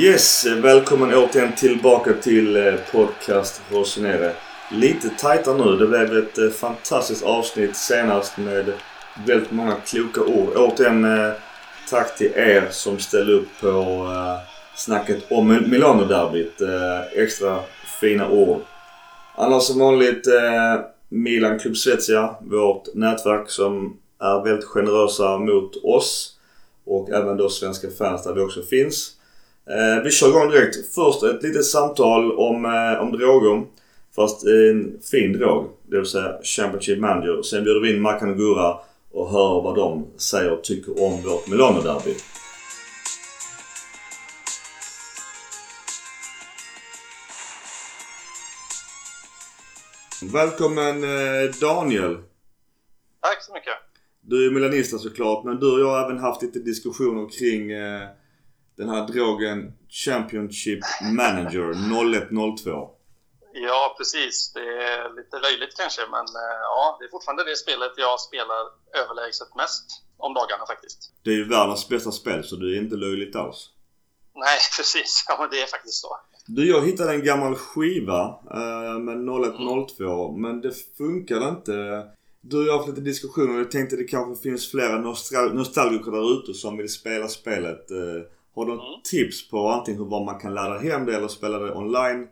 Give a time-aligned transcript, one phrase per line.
[0.00, 4.32] Yes, välkommen återigen tillbaka till eh, podcast Rosinere.
[4.72, 5.76] Lite tajtare nu.
[5.76, 8.72] Det blev ett eh, fantastiskt avsnitt senast med
[9.26, 10.56] väldigt många kloka ord.
[10.56, 11.32] Återigen eh,
[11.90, 14.06] tack till er som ställde upp på
[14.76, 16.60] snacket om Milano-derbyt.
[17.12, 17.60] Extra
[18.00, 18.60] fina ord.
[19.34, 20.26] Annars som vanligt
[21.08, 26.34] Milan Club Svezia, vårt nätverk som är väldigt generösa mot oss
[26.86, 29.17] och även då svenska fans där vi också finns.
[29.70, 30.94] Eh, vi kör igång direkt.
[30.94, 33.66] Först ett litet samtal om, eh, om droger.
[34.16, 35.70] Fast en fin drog.
[35.86, 37.42] Det vill säga Championship Manager.
[37.42, 38.78] Sen bjuder vi in Makan och Gurra
[39.12, 42.14] och hör vad de säger och tycker om vårt Milano-derby.
[50.32, 52.14] Välkommen eh, Daniel!
[53.20, 53.74] Tack så mycket!
[54.20, 58.02] Du är milanista såklart men du och jag har även haft lite diskussioner kring eh,
[58.78, 59.72] den här drogen
[60.04, 60.80] Championship
[61.20, 61.68] Manager
[62.30, 62.90] 0102.
[63.52, 64.52] Ja precis.
[64.54, 68.62] Det är lite löjligt kanske men eh, ja, det är fortfarande det spelet jag spelar
[69.02, 69.84] överlägset mest
[70.16, 70.98] om dagarna faktiskt.
[71.24, 73.70] Det är ju världens bästa spel så det är inte löjligt alls.
[74.34, 76.08] Nej precis, ja men det är faktiskt så.
[76.46, 80.42] Du, jag hittade en gammal skiva eh, med 0102 mm.
[80.42, 81.72] men det funkade inte.
[82.40, 85.54] Du och jag har haft lite diskussioner och jag tänkte det kanske finns flera nostal
[85.54, 87.90] nostalgiker där ute som vill spela spelet.
[87.90, 89.02] Eh, har du mm.
[89.10, 92.28] tips på antingen hur man kan ladda hem det eller spela det online?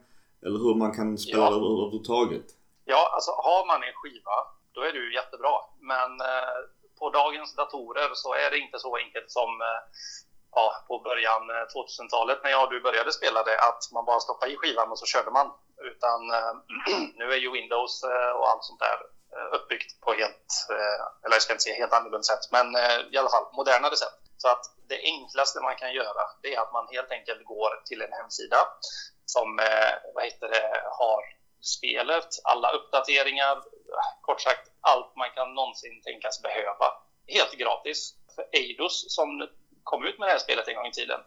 [0.47, 1.51] Eller hur man kan spela ja.
[1.51, 2.47] det överhuvudtaget?
[2.85, 4.39] Ja, alltså har man en skiva
[4.77, 5.55] då är det ju jättebra.
[5.93, 6.59] Men eh,
[6.99, 9.81] på dagens datorer så är det inte så enkelt som eh,
[10.59, 11.43] ja, på början
[11.75, 14.91] 2000-talet eh, när jag och du började spela det att man bara stoppade i skivan
[14.91, 15.49] och så körde man.
[15.91, 16.53] Utan eh,
[17.19, 18.99] nu är ju Windows eh, och allt sånt där
[19.37, 22.99] Eh, uppbyggt på helt, eh, eller jag ska inte säga helt annorlunda sätt, men eh,
[23.13, 24.19] i alla fall modernare sätt.
[24.37, 28.03] Så att det enklaste man kan göra det är att man helt enkelt går till
[28.03, 28.57] en hemsida
[29.25, 29.57] som
[30.15, 31.23] vad heter det, har
[31.61, 33.63] spelet, alla uppdateringar,
[34.21, 36.87] kort sagt allt man kan någonsin tänkas behöva.
[37.27, 38.15] Helt gratis.
[38.35, 39.49] För Eidos som
[39.83, 41.21] kom ut med det här spelet en gång i tiden,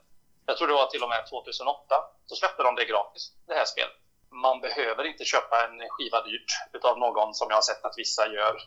[0.45, 3.65] jag tror det var till och med 2008, så släppte de det gratis, det här
[3.65, 3.95] spelet.
[4.31, 8.27] Man behöver inte köpa en skiva dyrt utav någon som jag har sett att vissa
[8.27, 8.57] gör.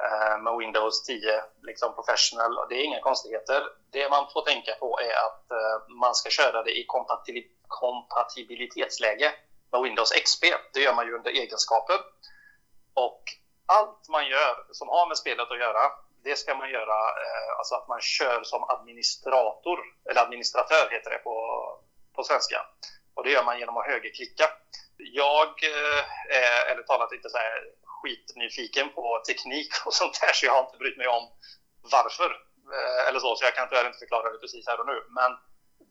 [0.03, 2.67] Eh, med Windows 10 liksom professional.
[2.69, 3.63] Det är inga konstigheter.
[3.91, 6.85] Det man får tänka på är att eh, man ska köra det i
[7.67, 9.33] kompatibilitetsläge
[9.71, 10.43] med Windows XP.
[10.73, 11.99] Det gör man ju under egenskaper.
[12.93, 13.23] Och
[13.65, 15.91] allt man gör som har med spelet att göra,
[16.23, 19.79] det ska man göra, eh, alltså att man kör som administrator,
[20.09, 21.35] eller administratör heter det på,
[22.15, 22.65] på svenska.
[23.15, 24.49] Och det gör man genom att högerklicka.
[24.97, 26.03] Jag eh,
[26.41, 30.65] är, eller talat lite så här, skitnyfiken på teknik och sånt där så jag har
[30.65, 31.23] inte brytt mig om
[31.91, 32.29] varför.
[32.75, 34.97] Eh, eller så, så jag kan tyvärr inte förklara det precis här och nu.
[35.09, 35.31] Men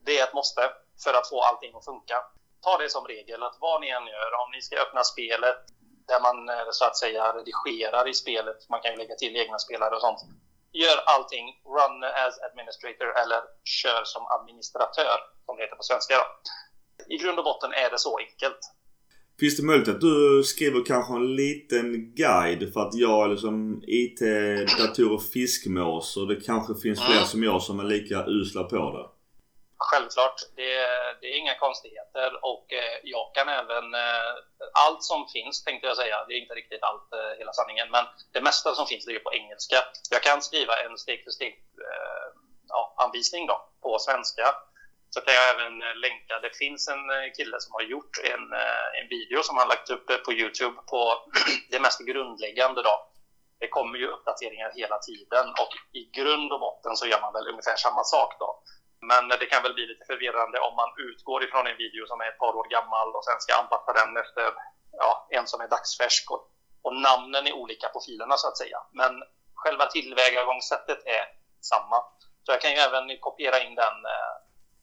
[0.04, 0.72] det är ett måste
[1.04, 2.18] för att få allting att funka.
[2.62, 5.56] Ta det som regel att vad ni än gör, om ni ska öppna spelet
[6.10, 9.58] där man eh, så att säga redigerar i spelet, man kan ju lägga till egna
[9.58, 10.20] spelare och sånt.
[10.82, 11.46] Gör allting,
[11.76, 13.40] run as administrator eller
[13.78, 16.14] kör som administratör, som det heter på svenska.
[16.20, 16.24] Då.
[17.14, 18.62] I grund och botten är det så enkelt.
[19.40, 23.82] Finns det möjlighet att du skriver kanske en liten guide för att jag är liksom
[23.86, 24.20] IT,
[24.78, 27.26] dator och fiskmås och det kanske finns fler mm.
[27.26, 29.15] som jag som är lika usla på det?
[29.78, 30.40] Självklart.
[30.56, 30.72] Det,
[31.20, 33.94] det är inga konstigheter och eh, jag kan även...
[33.94, 34.34] Eh,
[34.72, 38.04] allt som finns tänkte jag säga, det är inte riktigt allt, eh, hela sanningen, men
[38.32, 39.76] det mesta som finns ligger på engelska.
[40.10, 41.52] Jag kan skriva en steg för steg
[41.88, 42.28] eh,
[42.68, 44.54] ja, anvisning då, på svenska
[45.16, 46.34] så kan jag även eh, länka.
[46.42, 49.90] Det finns en eh, kille som har gjort en, eh, en video som han lagt
[49.90, 51.00] upp eh, på Youtube på
[51.70, 52.82] det mest grundläggande.
[52.82, 52.94] Då.
[53.60, 57.48] Det kommer ju uppdateringar hela tiden och i grund och botten så gör man väl
[57.48, 58.30] ungefär samma sak.
[58.38, 58.62] då.
[59.10, 62.28] Men det kan väl bli lite förvirrande om man utgår ifrån en video som är
[62.32, 64.44] ett par år gammal och sen ska anpassa den efter
[65.02, 66.42] ja, en som är dagsfärsk och,
[66.86, 68.78] och namnen är olika på filerna så att säga.
[69.00, 69.12] Men
[69.62, 71.24] själva tillvägagångssättet är
[71.72, 71.98] samma.
[72.44, 74.32] Så jag kan ju även kopiera in den, eh,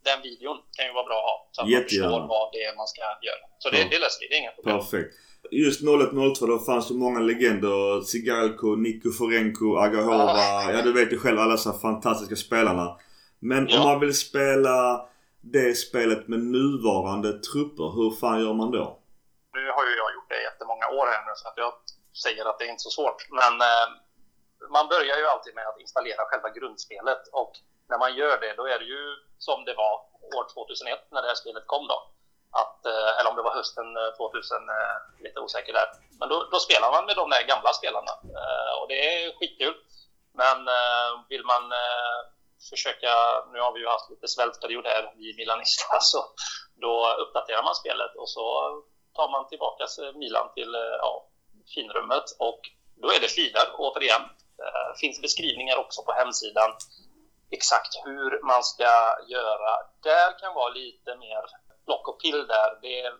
[0.08, 0.58] den videon.
[0.76, 1.38] kan ju vara bra att ha.
[1.52, 3.46] Så att man förstår vad det är man ska göra.
[3.62, 3.88] Så det, ja.
[3.92, 4.80] det löser vi, det är inga problem.
[4.80, 5.14] Perfekt.
[5.52, 8.02] Just 0102 då fanns det många legender.
[8.02, 10.38] Sigalko, Niko Forenko, Agahova.
[10.38, 10.72] Ja.
[10.72, 12.98] ja, du vet ju själv alla dessa fantastiska spelarna.
[13.52, 13.78] Men ja.
[13.78, 14.80] om man vill spela
[15.42, 18.86] det spelet med nuvarande trupper, hur fan gör man då?
[19.58, 21.74] Nu har ju jag gjort det i jättemånga år här nu så att jag
[22.24, 23.20] säger att det är inte så svårt.
[23.40, 23.88] Men eh,
[24.76, 27.54] man börjar ju alltid med att installera själva grundspelet och
[27.90, 29.04] när man gör det då är det ju
[29.48, 29.94] som det var
[30.38, 32.00] år 2001 när det här spelet kom då.
[32.62, 33.88] Att, eh, eller om det var hösten
[34.18, 35.90] 2000, eh, lite osäker där.
[36.20, 38.14] Men då, då spelar man med de där gamla spelarna
[38.80, 39.76] och det är skitkul.
[40.42, 40.60] Men
[41.30, 41.64] vill man
[42.70, 43.14] försöka,
[43.54, 46.20] nu har vi ju haft lite svältperiod här, i Milanista, så
[46.76, 46.94] då
[47.24, 48.46] uppdaterar man spelet och så
[49.16, 51.28] tar man tillbaka Milan till eh, ja,
[51.76, 52.62] finrummet och
[53.02, 54.22] då är det filer återigen.
[54.58, 56.72] Det finns beskrivningar också på hemsidan
[57.52, 58.92] exakt hur man ska
[59.28, 59.72] göra.
[60.04, 61.44] Där kan vara lite mer
[61.86, 62.70] block och pill där.
[62.82, 63.12] Det är,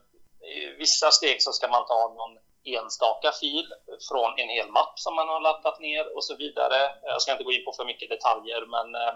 [0.56, 3.68] I vissa steg så ska man ta någon enstaka fil
[4.10, 6.80] från en hel mapp som man har laddat ner och så vidare.
[7.04, 9.14] Jag ska inte gå in på för mycket detaljer, men eh,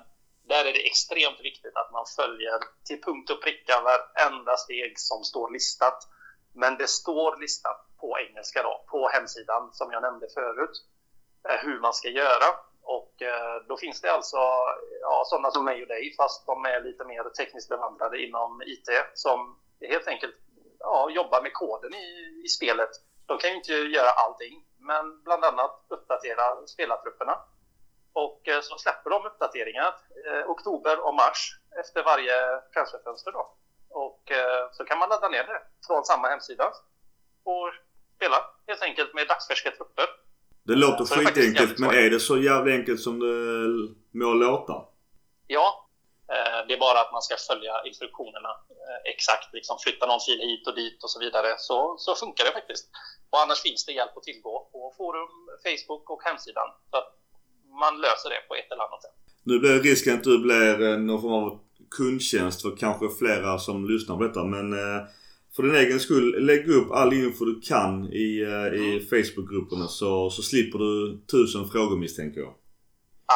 [0.48, 5.24] där är det extremt viktigt att man följer till punkt och pricka varenda steg som
[5.24, 6.08] står listat.
[6.54, 10.76] Men det står listat på engelska då, på hemsidan som jag nämnde förut,
[11.50, 12.50] eh, hur man ska göra.
[12.82, 14.38] Och eh, då finns det alltså
[15.02, 18.90] ja, sådana som mig och dig, fast de är lite mer tekniskt bevandrade inom IT,
[19.14, 20.36] som helt enkelt
[20.80, 22.90] ja, jobbar med koden i, i spelet.
[23.26, 27.40] De kan ju inte göra allting, men bland annat uppdatera spelartrupperna.
[28.24, 29.92] Och eh, så släpper de uppdateringar
[30.28, 31.40] eh, oktober och mars
[31.82, 32.38] efter varje
[32.74, 33.44] transferfönster då.
[33.90, 36.66] Och eh, så kan man ladda ner det från samma hemsida
[37.44, 37.68] och
[38.16, 38.38] spela
[38.68, 40.08] helt enkelt med dagsfärska trupper.
[40.64, 44.76] Det låter skitenkelt men är det så jävla enkelt som det må låta?
[45.48, 45.84] Ja.
[46.68, 48.52] Det är bara att man ska följa instruktionerna
[49.14, 49.54] exakt.
[49.54, 51.56] Liksom flytta någon fil hit och dit och så vidare.
[51.58, 52.86] Så, så funkar det faktiskt.
[53.30, 55.34] Och annars finns det hjälp att tillgå på forum,
[55.66, 56.70] Facebook och hemsidan.
[56.92, 56.98] Så
[57.84, 59.18] man löser det på ett eller annat sätt.
[59.44, 61.60] Nu blir risken att du blir någon form av
[61.98, 64.68] kundtjänst för kanske flera som lyssnar på detta men
[65.58, 67.94] för din egen skull, lägg upp all info du kan
[68.26, 69.06] i, uh, i mm.
[69.12, 70.98] Facebookgrupperna så, så slipper du
[71.34, 72.54] tusen frågor misstänker jag.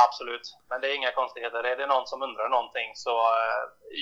[0.05, 1.63] Absolut, men det är inga konstigheter.
[1.71, 3.13] Är det någon som undrar någonting så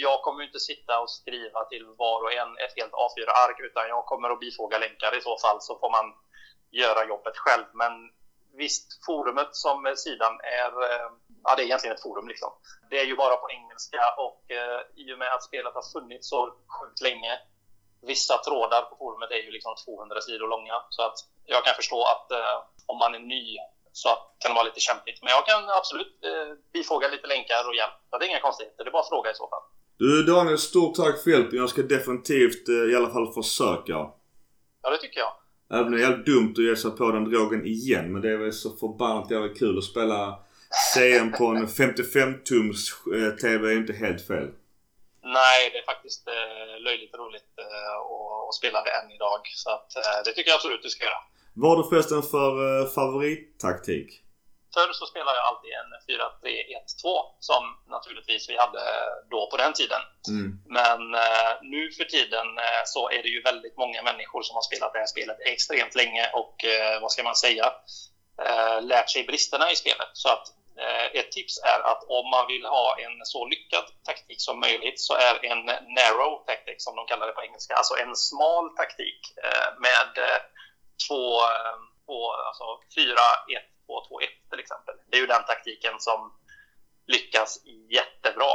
[0.05, 4.03] jag kommer inte sitta och skriva till var och en ett helt A4-ark utan jag
[4.11, 6.07] kommer att bifoga länkar i så fall så får man
[6.81, 7.67] göra jobbet själv.
[7.81, 7.93] Men
[8.57, 11.11] visst, forumet som sidan är uh,
[11.43, 12.51] Ja, det är egentligen ett forum liksom.
[12.89, 14.43] Det är ju bara på engelska och
[14.95, 17.39] i och med att spelet har funnits så sjukt länge
[18.01, 20.75] vissa trådar på forumet är ju liksom 200 sidor långa.
[20.89, 23.57] Så att jag kan förstå att eh, om man är ny
[23.91, 24.09] så
[24.39, 25.19] kan det vara lite kämpigt.
[25.23, 27.97] Men jag kan absolut eh, bifoga lite länkar och hjälp.
[28.11, 28.83] Det är inga konstigheter.
[28.83, 29.65] Det är bara att fråga i så fall.
[29.97, 31.57] Du Daniel, stort tack för hjälpen.
[31.63, 33.97] Jag ska definitivt eh, i alla fall försöka.
[34.81, 35.33] Ja, det tycker jag.
[35.71, 38.13] Även om det är jävligt dumt att ge sig på den drogen igen.
[38.13, 40.39] Men det är väl så förbannat jävla kul att spela
[40.93, 42.81] CM på en 55-tums
[43.15, 44.47] eh, TV är inte helt fel.
[45.23, 47.95] Nej, det är faktiskt eh, löjligt roligt eh,
[48.49, 49.41] att spela det än idag.
[49.55, 49.89] Så att,
[50.25, 51.21] det tycker jag absolut du ska göra.
[51.53, 54.23] Vad har du förresten för favorittaktik?
[54.73, 55.91] Förr så spelade jag alltid en
[57.03, 58.83] 4-3-1-2 som naturligtvis vi hade
[59.29, 60.01] då på den tiden.
[60.27, 60.61] Mm.
[60.65, 64.61] Men eh, nu för tiden eh, så är det ju väldigt många människor som har
[64.61, 67.73] spelat det här spelet extremt länge och eh, vad ska man säga,
[68.45, 70.09] eh, lärt sig bristerna i spelet.
[70.13, 70.45] Så att
[70.85, 74.99] Eh, ett tips är att om man vill ha en så lyckad taktik som möjligt
[74.99, 75.65] så är en
[75.97, 80.11] narrow tactic som de kallar det på engelska, alltså en smal taktik eh, med
[81.07, 81.25] två,
[82.05, 83.15] två alltså 4,
[83.89, 84.95] 1, 2, 2, 1 till exempel.
[85.09, 86.19] Det är ju den taktiken som
[87.07, 87.51] lyckas
[87.97, 88.53] jättebra.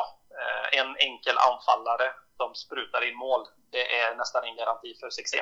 [0.72, 5.40] En enkel anfallare som sprutar in mål, det är nästan en garanti för succé,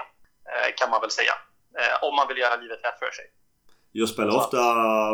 [0.76, 1.34] kan man väl säga.
[2.02, 3.26] Om man vill göra livet lätt för sig.
[3.92, 4.58] Jag spelar ofta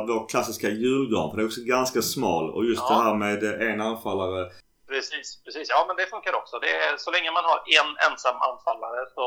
[0.09, 2.95] vår klassiska julgran för det är också ganska smal och just ja.
[2.95, 4.51] det här med en anfallare.
[4.89, 5.69] Precis, precis.
[5.75, 6.59] Ja men det funkar också.
[6.59, 9.27] Det är, så länge man har en ensam anfallare så,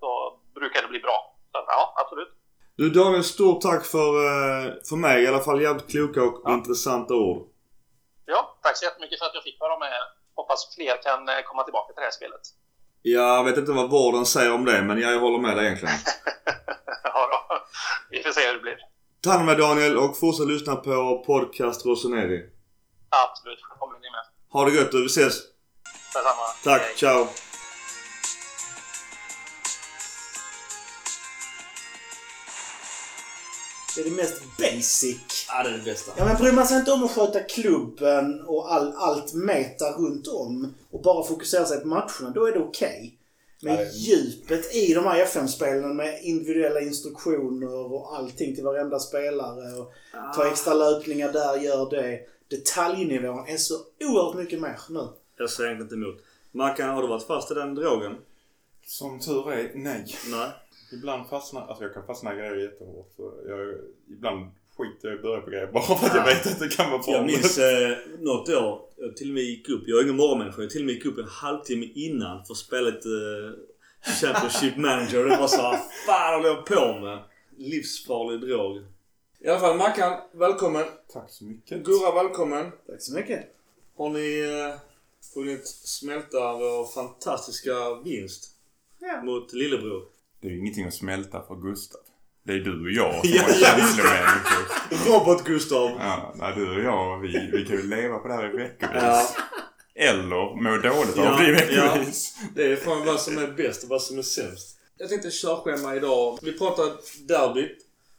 [0.00, 1.36] så brukar det bli bra.
[1.52, 2.32] Så ja, absolut.
[2.76, 5.62] Du Daniel, stort tack för, eh, för mig i alla fall.
[5.62, 6.54] Jävligt kloka och ja.
[6.54, 7.48] intressanta ord.
[8.26, 9.92] Ja, tack så jättemycket för att jag fick vara med.
[10.34, 12.40] Hoppas fler kan eh, komma tillbaka till det här spelet.
[13.02, 15.94] Jag vet inte vad vården säger om det, men jag håller med dig egentligen.
[18.10, 18.76] Vi får se hur det blir.
[19.20, 22.50] Ta hand om dig Daniel och fortsätt lyssna på podcast Rossoneri.
[23.08, 24.24] Absolut, kommer ni med.
[24.52, 25.40] Ha det gött du, vi ses!
[26.14, 26.46] Detsamma.
[26.64, 26.94] Tack, Hej.
[26.96, 27.28] ciao!
[33.94, 35.46] Det är det mest basic.
[35.48, 36.12] Ja, det är det bästa.
[36.16, 40.28] Ja men bryr man sig inte om att sköta klubben och all, allt meta runt
[40.28, 43.18] om och bara fokusera sig på matcherna, då är det okej.
[43.62, 43.90] Men Nej.
[43.94, 49.92] djupet i de här FM-spelen med individuella instruktioner och allting till varenda spelare och
[50.34, 52.20] ta extra löpningar där, gör det.
[52.48, 55.08] Detaljnivån är så oerhört mycket mer nu.
[55.36, 56.16] Jag säger inte emot.
[56.52, 58.16] Mackan, har du varit fast i den drogen?
[58.86, 60.16] Som tur är, nej.
[60.30, 60.48] Nej.
[60.94, 63.12] Ibland fastnar, alltså jag kan fastna i grejer jättehårt.
[63.16, 63.74] Så jag,
[64.08, 64.46] ibland
[64.76, 66.90] skiter jag i att börja på grejer bara för att jag vet att det kan
[66.90, 67.12] vara bra.
[67.12, 69.82] Jag minns eh, något år, jag till och med gick upp.
[69.86, 70.62] Jag är ingen morgonmänniska.
[70.62, 74.76] Jag till och med gick upp en halvtimme innan för att spela ett eh, Championship
[74.76, 75.22] Manager.
[75.24, 77.18] Och det var så vad fan håller jag på med?
[77.56, 78.76] Livsfarlig drog.
[79.40, 80.84] I alla fall Mackan, välkommen.
[81.12, 81.84] Tack så mycket.
[81.84, 82.70] Gurra, välkommen.
[82.86, 83.54] Tack så mycket.
[83.96, 84.80] Har ni eh,
[85.34, 87.72] hunnit smälta vår fantastiska
[88.04, 88.50] vinst
[89.00, 89.22] Ja.
[89.22, 90.02] mot lillebror?
[90.44, 92.00] Det är ju ingenting att smälta för Gustav.
[92.46, 95.06] Det är du och jag som Ja, har ja, känslomänniskor.
[95.10, 95.90] Robot-Gustav.
[95.98, 98.92] Ja, nej, du och jag, vi, vi kan ju leva på det här i veckovis.
[99.02, 99.26] Ja,
[99.94, 102.36] Eller må dåligt av Ja, det i veckovis.
[102.54, 104.78] det är fan vad som är bäst och vad som är sämst.
[104.98, 106.38] Jag tänkte körschema idag.
[106.42, 106.84] Vi pratar
[107.28, 107.78] derbyt.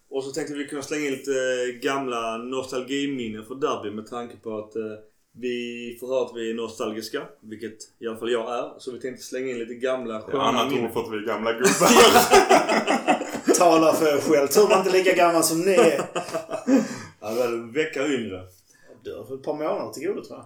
[0.10, 1.32] Och så tänkte vi kunna slänga in lite
[1.82, 4.82] gamla nostalgiminnen för derby med tanke på att eh,
[5.40, 7.22] vi får höra att vi är nostalgiska.
[7.42, 8.80] Vilket i alla fall jag är.
[8.80, 10.86] Så vi tänkte slänga in lite gamla Ja, sköna annat minnen.
[10.86, 11.90] ord för att vi är gamla gubbar.
[13.58, 14.48] Tala för er själv.
[14.48, 16.02] Tur man inte är lika gammal som ni är.
[17.22, 18.42] Ja, är en vecka yngre.
[19.04, 20.46] Du har för ett par månader till godo tror jag.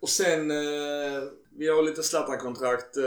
[0.00, 1.22] Och sen, eh,
[1.58, 2.96] vi har lite Zlatan-kontrakt.
[2.96, 3.02] Eh,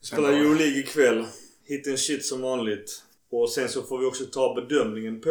[0.00, 0.28] spelar?
[0.32, 1.24] Euroleague ikväll.
[1.64, 3.02] Hit and shit som vanligt.
[3.30, 5.30] Och sen så får vi också ta bedömningen på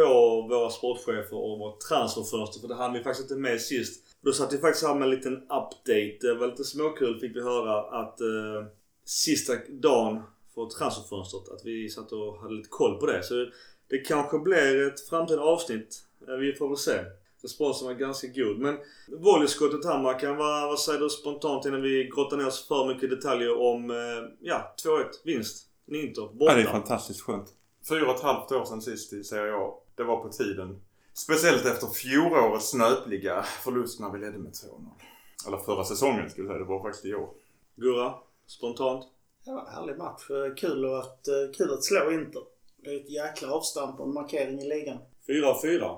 [0.50, 2.60] våra sportchefer och vårt transferfönster.
[2.60, 4.04] För det hann vi faktiskt inte med sist.
[4.20, 6.18] Då satt vi faktiskt här med en liten update.
[6.20, 8.66] Det var lite småkul fick vi höra att eh,
[9.04, 10.22] sista dagen
[10.54, 13.22] för transferfönstret att vi satt och hade lite koll på det.
[13.22, 13.34] Så
[13.88, 16.04] det kanske blir ett framtida avsnitt.
[16.28, 17.04] Eh, Vi får väl se.
[17.42, 18.58] Responsen var ganska god.
[18.58, 22.94] Men volleyskottet här Mackan, vad, vad säger du spontant innan vi grottar ner oss för
[22.94, 23.96] mycket detaljer om, eh,
[24.40, 25.64] ja, 2-1 vinst.
[25.86, 26.52] Inter, borta.
[26.52, 27.48] Ja, det är fantastiskt skönt.
[27.88, 29.74] Fyra och ett halvt år sedan sist i Serie A.
[29.94, 30.80] Det var på tiden.
[31.24, 34.80] Speciellt efter fjolårets snöpliga förlust när vi ledde med 2-0.
[35.46, 36.64] Eller förra säsongen skulle jag säga.
[36.64, 37.30] Det var faktiskt i år.
[37.76, 38.14] Gurra,
[38.46, 39.04] spontant.
[39.44, 40.30] Ja, härlig match.
[40.30, 42.42] Eh, Kul att, eh, kul att slå Inter.
[42.76, 44.98] Det är ett jäkla avstamp och en markering i ligan.
[45.26, 45.96] 4-4.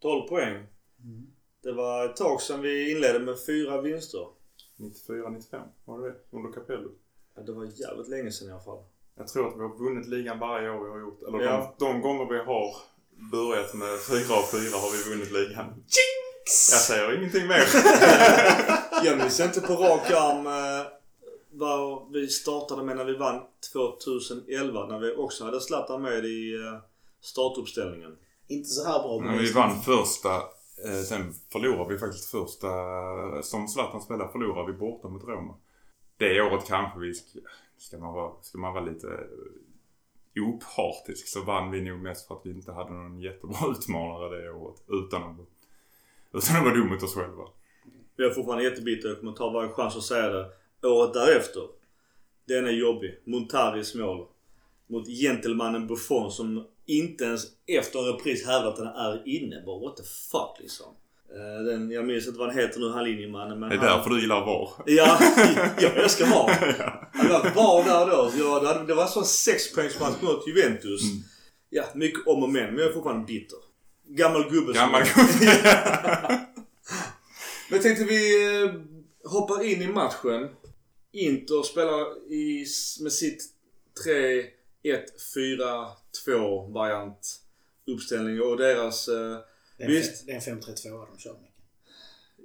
[0.00, 0.66] 12 poäng.
[1.62, 4.26] Det var ett tag sedan vi inledde med fyra vinster.
[4.76, 6.14] 94-95 var det det?
[6.30, 6.90] Under Capello.
[7.36, 8.84] Ja, det var jävligt länge sedan i alla fall.
[9.14, 11.22] Jag tror att vi har vunnit ligan varje år vi har gjort.
[11.22, 11.74] Eller Ja.
[11.78, 12.76] de, de gånger vi har
[13.16, 15.84] börjat med fyra av fyra har vi vunnit ligan.
[16.70, 17.64] Jag säger ingenting mer.
[19.04, 20.86] Jag minns inte på rak arm eh,
[21.50, 23.40] vad vi startade med när vi vann
[23.72, 24.86] 2011.
[24.86, 26.78] När vi också hade Zlatan med i eh,
[27.20, 28.16] startuppställningen.
[28.48, 30.34] Inte så här bra Men vi vann första.
[30.84, 32.68] Eh, sen förlorade vi faktiskt första.
[33.42, 35.54] Som Zlatan spelade förlorade vi borta mot Roma.
[36.16, 37.38] Det året kanske vi ska,
[37.78, 39.06] ska, man, vara, ska man vara lite
[40.40, 44.50] opartisk så vann vi nog mest för att vi inte hade någon jättebra utmanare det
[44.50, 44.82] året.
[44.88, 45.36] Utan att,
[46.32, 47.42] utan att vara dum mot oss själva.
[48.16, 49.08] Jag är fortfarande jättebitter.
[49.08, 50.50] Jag kommer ta varje chans att säga det.
[50.88, 51.62] Året därefter.
[52.44, 53.18] Den är jobbig.
[53.24, 54.26] Montaris mål.
[54.86, 59.62] Mot gentlemannen Buffon som inte ens efter en repris hävdar att den är inne.
[59.66, 60.86] Bara what the fuck liksom.
[61.34, 63.60] Eh, Den, jag minns inte vad han heter nu, han linjemannen.
[63.60, 64.70] Men Det är han, därför du gillar VAR.
[64.86, 65.18] Ja,
[65.80, 66.50] jag älskar VAR.
[67.12, 68.30] Hade jag varit VAR där då.
[68.38, 71.02] Jag, det, det var en sån sexpoängsmatch mot Juventus.
[71.02, 71.22] Mm.
[71.70, 72.66] Ja, mycket om och men.
[72.66, 73.58] Men jag är fortfarande bitter.
[74.08, 76.40] Gammal gubbe Gammal gubbe.
[77.70, 78.70] Men tänkte vi eh,
[79.30, 80.48] hoppar in i matchen.
[81.12, 82.66] Inter spelar i,
[83.02, 83.42] med sitt
[86.34, 87.40] 3-1-4-2 variant
[87.86, 89.08] uppställning och deras...
[89.78, 90.20] Eh, Det är, Visst.
[90.20, 91.52] en, det är en 5-3-2 de kör Micke.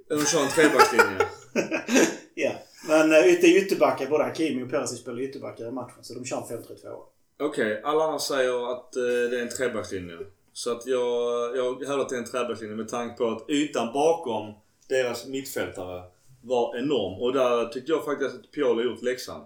[0.08, 1.18] de kör en trebackslinje.
[2.34, 2.52] Ja.
[2.88, 4.06] Men äh, det är ytterbackar.
[4.06, 5.98] Både Hakimi och Perisic spelar ytterbackar i matchen.
[6.04, 7.02] Så de kör en 5-3-2.
[7.40, 10.18] Okej, alla andra säger att eh, det är en trebackslinje.
[10.52, 13.92] Så att jag, jag hävdar att det är en trebackslinje med tanke på att ytan
[13.92, 14.52] bakom
[14.88, 16.02] deras mittfältare
[16.42, 17.22] var enorm.
[17.22, 19.40] Och där tyckte jag faktiskt att Pioli gjort läxan.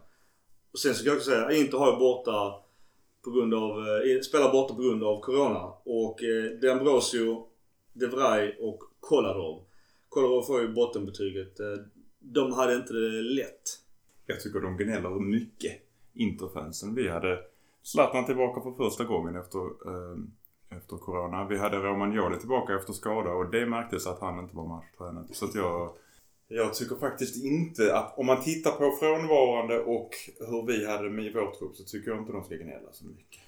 [0.73, 2.55] Och sen så kan jag också säga, Inter har borta
[3.25, 5.64] på grund av, eh, spelar borta på grund av Corona.
[5.85, 7.47] Och eh, De Ambrosio,
[7.99, 9.65] de Vrij och Kolarov.
[10.09, 11.61] Kolarov får ju bottenbetyget.
[11.61, 11.67] Eh,
[12.19, 13.62] de hade inte det lätt.
[14.26, 15.73] Jag tycker de gnäller mycket.
[16.15, 16.95] Interfansen.
[16.95, 17.38] Vi hade
[17.83, 20.17] Zlatan tillbaka för första gången efter, eh,
[20.79, 21.49] efter Corona.
[21.49, 25.29] Vi hade Romagnoli tillbaka efter skada och det märktes att han inte var matchtränad.
[25.33, 25.93] Så att jag...
[26.49, 31.25] Jag tycker faktiskt inte att om man tittar på frånvarande och hur vi hade med
[31.25, 33.41] i vår trupp så tycker jag inte de ska gnälla så mycket.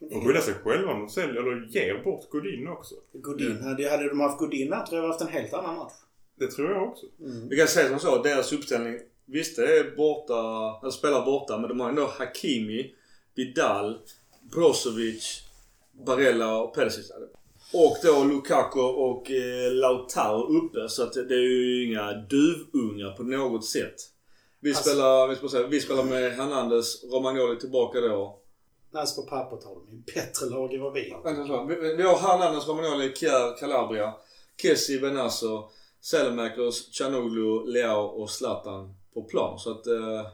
[0.00, 2.94] Och skylla sig själva om de säljer eller ger bort Godin också.
[3.12, 5.92] Godin, hade, hade de haft Godin här tror jag vi haft en helt annan match.
[6.38, 7.06] Det tror jag också.
[7.50, 8.98] Vi kan säga som så, deras uppställning.
[9.26, 10.34] Visst det är borta,
[10.82, 12.94] eller spelar borta, men de har ändå Hakimi,
[13.34, 13.98] Vidal,
[14.52, 15.42] Brozovic,
[16.06, 17.10] Barella och Perisic.
[17.72, 20.88] Och då Lukaku och eh, Lautaro uppe.
[20.88, 23.94] Så att det är ju inga duvungar på något sätt.
[24.60, 28.40] Vi Alltså- spelar, vi, säga, vi spelar med Hernandez, Romagnoli tillbaka då.
[28.94, 31.66] Alltså på pappret har de ju bättre lag än vad vi har.
[31.66, 34.14] Vi, vi har Hernandez, Romagnoli, Kjär, Calabria,
[34.62, 35.70] Kessi, Benasso,
[36.00, 39.58] Selemakers, Chanoglu, Leao och Zlatan på plan.
[39.58, 40.26] Så att eh,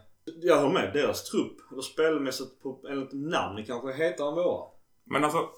[0.42, 0.92] jag håller med.
[0.92, 4.68] Deras trupp, eller spelmässigt på enligt namn, kanske hetare än våra.
[5.04, 5.48] Men alltså,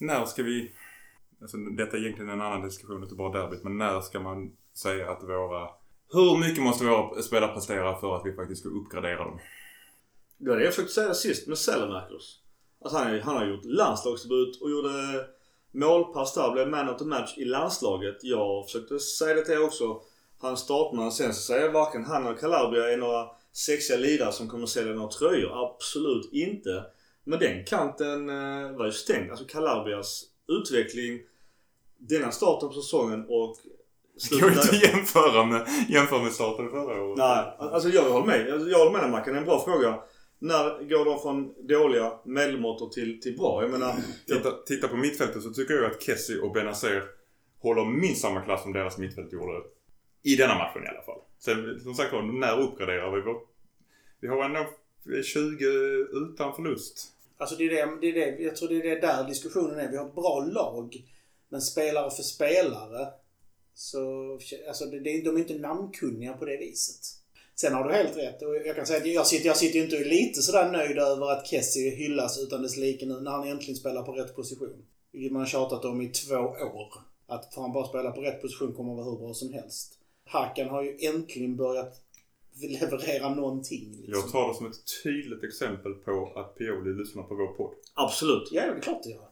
[0.00, 0.72] när ska vi...
[1.40, 3.64] Alltså, detta är egentligen en annan diskussion, inte bara derbyt.
[3.64, 5.70] Men när ska man säga att våra...
[6.12, 9.38] Hur mycket måste våra spelare prestera för att vi faktiskt ska uppgradera dem?
[10.38, 12.45] Det var det jag försökte säga sist med Selemakers.
[12.86, 14.90] Att han, han har gjort landslagsdebut och gjorde
[15.72, 16.52] målpass där.
[16.52, 18.16] Blev man of the match i landslaget.
[18.22, 20.00] Jag försökte säga det till er också.
[20.40, 21.12] Han startman.
[21.12, 24.94] Sen så säger jag varken han eller Calabria är några sexiga lirare som kommer sälja
[24.94, 25.64] några tröjor.
[25.64, 26.84] Absolut inte.
[27.24, 29.30] Men den kanten eh, var ju stängd.
[29.30, 31.20] Alltså Calabrias utveckling
[31.98, 33.56] denna starten på säsongen och
[34.30, 37.18] Det går inte att jämföra med, jämföra med starten förra året.
[37.18, 38.48] Nej, alltså jag håller med.
[38.48, 39.32] Jag jag håller med dig Mackan.
[39.32, 39.98] Det är en bra fråga.
[40.38, 43.62] När går de från dåliga medelmåttor till, till bra?
[43.62, 43.94] Jag menar...
[44.26, 47.02] Titta, titta på mittfältet så tycker jag att Kessie och Benazer
[47.58, 49.62] håller minst samma klass som deras mittfält gjorde.
[50.22, 51.20] I denna matchen i alla fall.
[51.38, 53.40] Sen som sagt var, när uppgraderar vi vår...
[54.20, 54.66] Vi har ändå
[55.24, 55.64] 20
[56.12, 57.12] utan förlust.
[57.38, 59.90] Alltså det är det, det är det, jag tror det är det där diskussionen är.
[59.90, 61.04] Vi har ett bra lag.
[61.48, 63.08] Men spelare för spelare.
[63.74, 64.32] Så,
[64.68, 67.25] alltså det, det, de är inte namnkunniga på det viset.
[67.60, 68.42] Sen har du helt rätt.
[68.42, 71.30] Och jag kan säga att jag sitter, jag sitter ju inte lite sådär nöjd över
[71.32, 74.84] att Kessie hyllas utan dess like nu när han äntligen spelar på rätt position.
[75.12, 76.92] Vilket man har tjatat om i två år.
[77.26, 79.98] Att får han bara spela på rätt position kommer han vara hur bra som helst.
[80.24, 81.94] Hakan har ju äntligen börjat
[82.80, 83.90] leverera någonting.
[83.96, 84.12] Liksom.
[84.22, 87.74] Jag tar det som ett tydligt exempel på att Pioli lyssnar på vår podd.
[87.94, 88.48] Absolut.
[88.52, 89.28] Ja, det är klart det gör.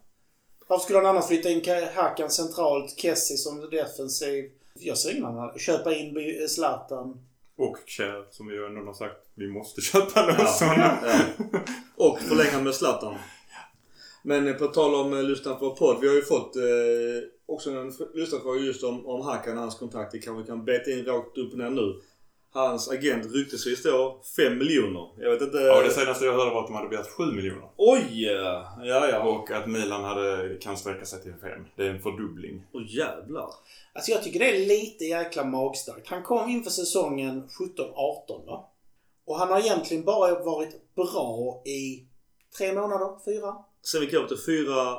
[0.68, 4.44] Varför skulle han annars flytta in Ka- Hakan centralt, Kessie som defensiv?
[4.74, 5.58] Jag ser ingen annan.
[5.58, 6.14] Köpa in
[6.48, 7.26] Zlatan.
[7.56, 10.98] Och Kjär, som vi ju ändå har sagt, vi måste köpa någon Ja.
[11.02, 11.60] Ja.
[11.96, 13.14] Och förlänga med Zlatan.
[14.22, 16.00] Men eh, på tal om eh, lyssna på podd.
[16.00, 16.62] Vi har ju fått eh,
[17.46, 20.12] också en lyssnarfråga just om, om Hakan och hans kontrakt.
[20.12, 22.00] Det kanske kan beta in rakt upp och ner nu.
[22.54, 25.08] Hans agent ryktesvis då 5 miljoner.
[25.18, 25.56] Jag vet inte.
[25.58, 27.68] Ja, det senaste jag hörde var att de hade begärt 7 miljoner.
[27.76, 28.24] Oj!
[28.24, 29.22] Ja, ja.
[29.22, 31.64] Och att Milan hade, kan sträcka sig till 5.
[31.76, 32.66] Det är en fördubbling.
[32.72, 33.48] Åh jävlar.
[33.92, 36.08] Alltså jag tycker det är lite jäkla magstarkt.
[36.08, 38.70] Han kom inför säsongen 17-18 va?
[39.26, 42.04] Och han har egentligen bara varit bra i
[42.58, 43.54] tre månader, fyra.
[43.82, 44.96] Sen vi går till 4,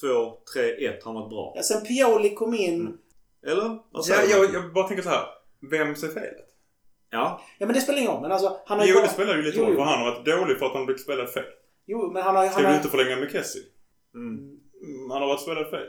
[0.00, 1.04] 2, 3, 1.
[1.04, 1.52] Han var bra.
[1.56, 2.80] Ja, sen Pioli kom in.
[2.80, 2.98] Mm.
[3.46, 3.68] Eller?
[3.68, 4.52] Vad Ja, säger man?
[4.52, 5.26] jag, jag bara tänker så här.
[5.70, 6.45] Vem ser felet?
[7.16, 7.40] Ja.
[7.58, 8.22] Ja men det spelar ingen roll.
[8.22, 9.06] Men alltså han har ju Jo, bara...
[9.06, 9.74] det spelar ju lite roll.
[9.74, 11.44] För han har varit dålig för att han blivit spelad fel.
[11.86, 12.44] Jo men han har...
[12.46, 12.76] Ska Han vi har...
[12.76, 13.62] inte förlänga med Kessie?
[14.14, 14.34] Mm.
[14.84, 15.86] Mm, Han har varit spelad fel.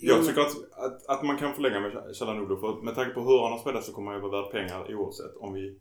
[0.00, 3.20] Jo, Jag tycker att, att, att man kan förlänga med Chalanoglu för med tanke på
[3.20, 5.36] hur han har spelat så kommer han ju vara värd pengar oavsett.
[5.36, 5.78] Om vi,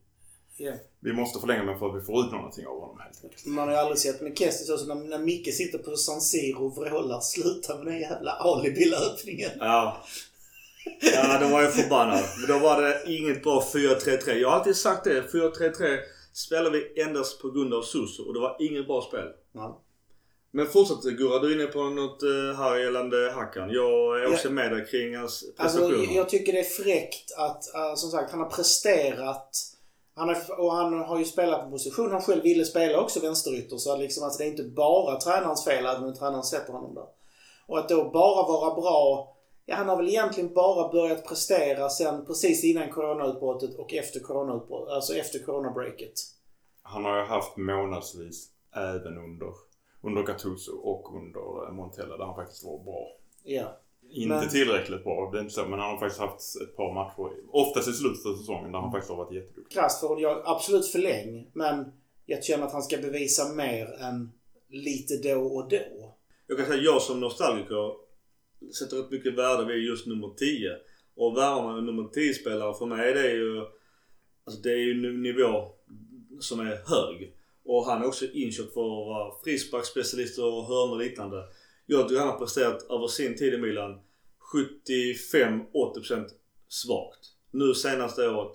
[0.57, 0.73] Ja.
[0.99, 3.45] vi måste förlänga med för att vi får ut någonting av honom helt enkelt.
[3.45, 6.65] Man har ju aldrig sett med Kessie så när, när Micke sitter på San Siro
[6.65, 9.51] och vrålar sluta med den jävla alibi-löpningen.
[9.59, 9.97] Ja.
[11.13, 12.23] Ja, då var jag förbannad.
[12.39, 14.33] Men då var det inget bra 4-3-3.
[14.33, 15.21] Jag har alltid sagt det.
[15.21, 15.97] 4-3-3
[16.33, 19.27] spelar vi endast på grund av Suso och det var inget bra spel.
[19.53, 19.81] Ja.
[20.51, 23.69] Men fortsätt Gurra, du är inne på något eh, här gällande Hackan.
[23.69, 26.15] Jag är också med dig kring hans Alltså, prestationer.
[26.15, 29.49] jag tycker det är fräckt att, äh, som sagt, han har presterat.
[30.15, 33.77] Han har, och han har ju spelat på position han själv ville spela också, vänsterytter.
[33.77, 36.95] Så att liksom, alltså, det är inte bara tränarens fel, även om tränaren sätter honom
[36.95, 37.05] där.
[37.67, 39.34] Och att då bara vara bra.
[39.65, 44.93] Ja, han har väl egentligen bara börjat prestera sen precis innan coronautbrottet och efter coronautbrottet.
[44.93, 46.13] Alltså efter coronabreaket.
[46.81, 49.53] Han har ju haft månadsvis även under,
[50.01, 53.07] under Gattuso och under eh, Montella där han faktiskt var bra.
[53.43, 53.79] Ja.
[54.09, 56.93] Inte Men- tillräckligt bra, det är inte så, men han har faktiskt haft ett par
[56.93, 59.77] matcher, oftast i slutet av säsongen, där han faktiskt har varit jätteduktig.
[59.77, 61.93] Krasst får jag absolut förläng, men
[62.25, 64.31] jag känner att han ska bevisa mer än
[64.69, 66.13] lite då och då.
[66.47, 68.04] Jag kan säga jag som nostalgiker
[68.73, 70.77] sätter upp mycket värde vid just nummer 10.
[71.15, 73.65] Och värvar nummer 10-spelare för mig det är ju...
[74.45, 75.71] Alltså det är ju en nivå
[76.39, 77.35] som är hög.
[77.65, 81.43] Och han är också inköpt för att vara frisparksspecialist och hörnor och liknande.
[81.85, 83.99] Jag tycker han har presterat över sin tid i Milan
[84.53, 86.25] 75-80%
[86.67, 87.19] svagt.
[87.51, 88.51] Nu senaste året,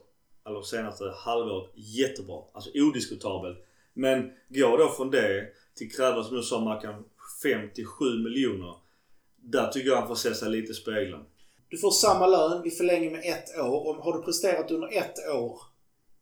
[0.47, 2.43] eller senaste halvåret, jättebra.
[2.55, 3.59] Alltså odiskutabelt.
[3.95, 7.05] Men går då från det till kräva som du sa Mackan
[7.45, 8.75] 5-7 miljoner.
[9.43, 11.25] Där tycker jag han får se sig lite i spegeln.
[11.69, 13.89] Du får samma lön, vi förlänger med ett år.
[13.89, 15.61] Om, har du presterat under ett år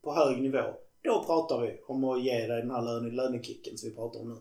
[0.02, 3.88] på hög nivå, då pratar vi om att ge dig den här löne, lönekicken som
[3.88, 4.36] vi pratar om nu.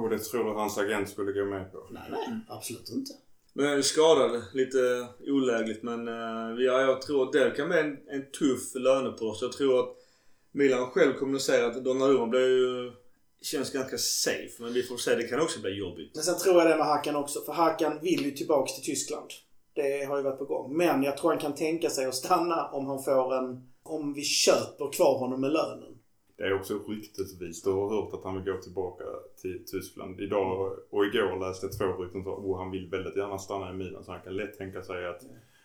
[0.00, 1.78] Och det tror du hans agent skulle gå med på?
[1.90, 2.40] Nej, nej.
[2.48, 3.12] Absolut inte.
[3.52, 7.78] Men jag är skadad lite olägligt men uh, ja, jag tror att det kan bli
[7.78, 9.42] en, en tuff lönepost.
[9.42, 9.96] Jag tror att
[10.52, 12.92] Milan själv kommunicerar att Donnarumma blir ju
[13.42, 14.62] känns ganska safe.
[14.62, 16.10] Men vi får se, det kan också bli jobbigt.
[16.14, 17.40] Men sen tror jag det med Hakan också.
[17.40, 19.30] För Hakan vill ju tillbaks till Tyskland.
[19.74, 20.76] Det har ju varit på gång.
[20.76, 23.68] Men jag tror han kan tänka sig att stanna om han får en...
[23.82, 25.98] Om vi köper kvar honom med lönen.
[26.36, 27.62] Det är också ryktesvis.
[27.62, 29.04] Du har hört att han vill gå tillbaka
[29.42, 30.20] till Tyskland.
[30.20, 33.74] Idag och igår läste jag två rykten som att han vill väldigt gärna stanna i
[33.74, 34.04] Milan.
[34.04, 35.22] Så han kan lätt tänka sig att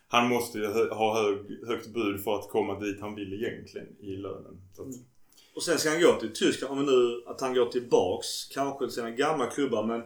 [0.07, 4.15] han måste ju ha hög, högt bud för att komma dit han vill egentligen i
[4.15, 4.61] lönen.
[4.73, 4.95] Så att,
[5.55, 6.71] Och sen ska han gå till Tyskland.
[6.71, 8.45] Om vi nu att han går tillbaks.
[8.45, 10.03] Kanske till sina gamla klubbar men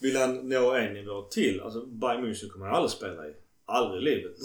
[0.00, 1.60] vill han nå en nivå till.
[1.60, 3.32] Alltså Bayern München kommer han aldrig spela i.
[3.66, 4.36] Aldrig i livet.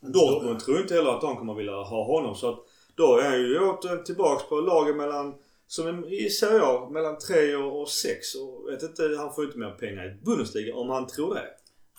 [0.00, 2.34] Dortmund tror inte heller att de kommer vilja ha honom.
[2.34, 2.58] Så att
[2.94, 5.34] då är han ju åter tillbaks på laget mellan,
[5.66, 8.34] som i Serie A, mellan 3 och 6.
[8.34, 11.46] Och vet inte, han får inte mer pengar i Bundesliga om han tror det.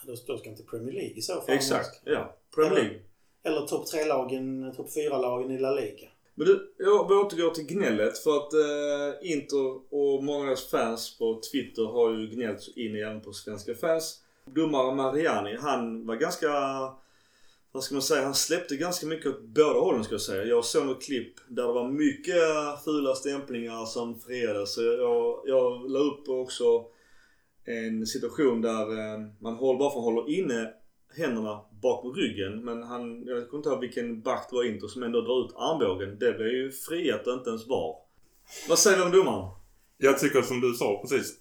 [0.06, 1.56] Då, då ska han till Premier League i så fall.
[1.56, 2.36] Exakt, ja.
[2.56, 3.00] Premier League.
[3.44, 6.08] Eller topp 3-lagen, topp 4-lagen i La Liga.
[6.36, 11.42] Men du, jag återgår till gnället för att eh, Inter och många av fans på
[11.52, 14.22] Twitter har ju gnällt in igen på svenska fans.
[14.46, 16.50] Domare Mariani, han var ganska,
[17.72, 20.44] vad ska man säga, han släppte ganska mycket åt båda hållen ska jag säga.
[20.44, 24.74] Jag såg något klipp där det var mycket fula stämplingar som friades.
[24.74, 26.86] Så jag, jag la upp också
[27.66, 30.74] en situation där eh, man håller, bara för håller inne
[31.18, 32.54] händerna bakom ryggen.
[32.66, 35.56] Men han, jag kommer inte ihåg vilken back det var Inter som ändå drar ut
[35.56, 36.20] armbågen.
[36.20, 37.90] Det blev ju friat inte ens var.
[38.70, 39.50] Vad säger du om domaren?
[39.98, 41.38] Jag tycker som du sa precis.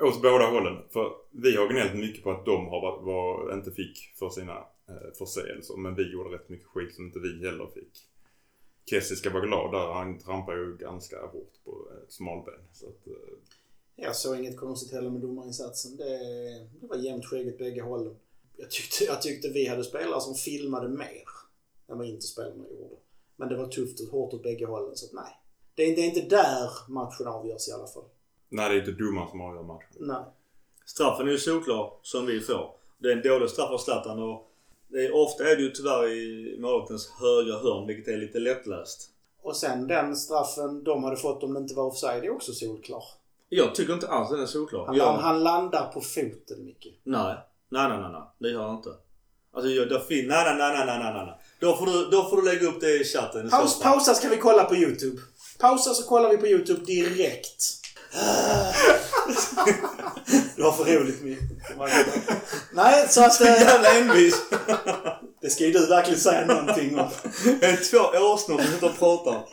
[0.00, 0.76] Åt båda hållen.
[0.90, 4.56] För vi har gnällt mycket på att de har varit, var, inte fick för sina
[4.88, 5.76] eh, förseelser.
[5.76, 7.94] Men vi gjorde rätt mycket skit som inte vi heller fick.
[8.90, 9.92] Kessie ska vara glad där.
[9.92, 12.60] Han trampar ju ganska hårt på ett smalben.
[12.72, 13.34] Så att, eh,
[13.96, 15.96] Jag såg inget konstigt heller med domarinsatsen.
[15.96, 16.18] Det,
[16.80, 18.16] det var jämnt skägget bägge hållen.
[18.56, 21.24] Jag tyckte, jag tyckte vi hade spelare som filmade mer
[21.88, 22.94] än vad inte spelarna gjorde.
[23.36, 25.40] Men det var tufft och hårt åt bägge hållen så att nej.
[25.74, 28.04] Det är, det är inte där matchen avgörs i alla fall.
[28.48, 29.96] nej, det är inte domaren som avgör matchen.
[30.00, 30.24] Nej.
[30.86, 32.76] Straffen är ju solklar som vi får.
[32.98, 34.50] Det är en dålig straff av Zlatan och
[34.88, 39.10] det är, ofta är det ju tyvärr i målvaktens högra hörn vilket är lite lättläst.
[39.42, 43.04] Och sen den straffen de hade fått om det inte var offside är också solklar.
[43.48, 44.86] Jag tycker inte alls den är solklar.
[44.86, 47.00] Han, jag, han landar på foten Micke.
[47.02, 47.36] Nej.
[47.70, 48.22] Nej, nej, nej, nej.
[48.40, 48.88] Det gör han inte.
[49.54, 51.40] Alltså, jag, då fin- nej, nej, nej, nej, nej, nej.
[51.60, 53.46] Då får du, då får du lägga upp det i chatten.
[53.46, 55.22] i så Paus, pausa ska vi kolla på YouTube.
[55.58, 57.62] Pausa så kollar vi på YouTube direkt.
[60.56, 61.38] Det var för roligt Micke.
[62.72, 63.40] Nej, så att...
[63.40, 64.36] eh, Jävla envis.
[65.40, 67.08] Det ska ju du verkligen säga någonting om.
[67.60, 69.44] Det är två åsnor som sitter och pratar.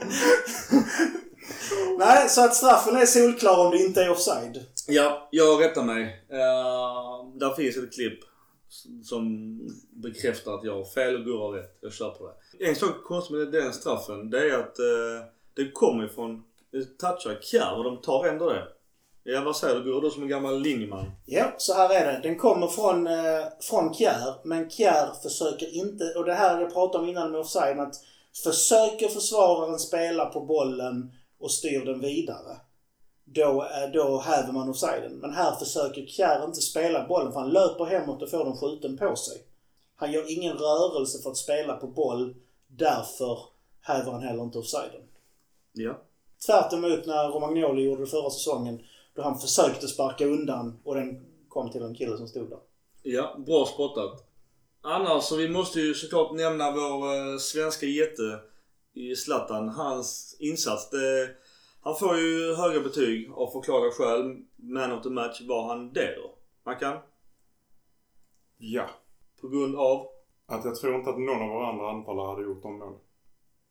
[1.99, 4.65] Nej, så att straffen är solklar om det inte är offside.
[4.87, 6.03] Ja, jag rättar mig.
[6.31, 8.19] Uh, där finns ett klipp
[9.03, 9.57] som
[9.89, 11.77] bekräftar att jag har fel och Gurra har rätt.
[11.81, 12.65] Jag kör på det.
[12.65, 17.41] En sak konstigt med den straffen, det är att uh, det kommer ifrån det touchar
[17.41, 18.67] Kjär och de tar ändå det.
[19.23, 20.01] Ja, vad säger du Gurra?
[20.01, 21.11] Du som en gammal linjeman.
[21.25, 22.19] Ja, så här är det.
[22.23, 27.03] Den kommer från, eh, från Kjär, men Kjär försöker inte, och det här jag pratade
[27.03, 27.95] om innan med offside, att
[28.43, 31.11] försöker försvararen spela på bollen
[31.41, 32.57] och styr den vidare,
[33.25, 35.13] då, eh, då häver man offsiden.
[35.13, 38.97] Men här försöker Kjär inte spela bollen, för han löper hemåt och får den skjuten
[38.97, 39.43] på sig.
[39.95, 42.35] Han gör ingen rörelse för att spela på boll,
[42.67, 43.39] därför
[43.81, 45.01] häver han heller inte offsiden.
[45.73, 46.01] Ja.
[46.45, 48.81] Tvärt emot när Romagnoli gjorde det förra säsongen,
[49.15, 52.59] då han försökte sparka undan och den kom till en kille som stod där.
[53.03, 54.27] Ja, bra spottat.
[54.81, 58.39] Annars så vi måste ju såklart nämna vår eh, svenska jätte
[58.93, 59.69] i Zlatan.
[59.69, 60.89] Hans insats.
[60.89, 61.29] Det,
[61.81, 64.37] han får ju höga betyg av förklarliga skäl.
[64.55, 65.41] Man of the match.
[65.47, 66.35] Var han det då?
[66.63, 66.97] Mackan?
[68.57, 68.89] Ja.
[69.41, 70.07] På grund av?
[70.45, 72.93] Att jag tror inte att någon av våra andra anfallare hade gjort de mål.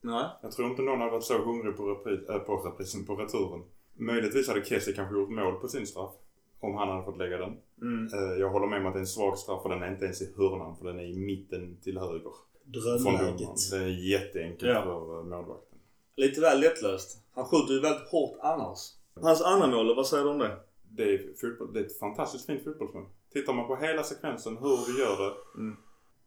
[0.01, 0.25] Nej.
[0.43, 3.63] Jag tror inte någon hade varit så hungrig på, repris, äh, på reprisen, på returen.
[3.95, 6.13] Möjligtvis hade Kessie kanske gjort mål på sin straff.
[6.61, 7.57] Om han hade fått lägga den.
[7.83, 8.07] Mm.
[8.15, 10.05] Eh, Jag håller med om att det är en svag straff och den är inte
[10.05, 12.33] ens i hörnan för den är i mitten till höger.
[12.73, 13.71] Drömläget.
[13.71, 14.83] Det är jätteenkelt Ja.
[14.83, 15.79] för eh, målvakten.
[16.17, 17.19] Lite väl lättlöst.
[17.35, 18.79] Han skjuter ju väldigt hårt annars.
[19.23, 20.57] Hans andra mål, vad säger du om det?
[20.93, 23.05] Det är, fotboll, det är ett fantastiskt fint fotbollsmål.
[23.33, 25.61] Tittar man på hela sekvensen, hur vi gör det.
[25.61, 25.77] Mm.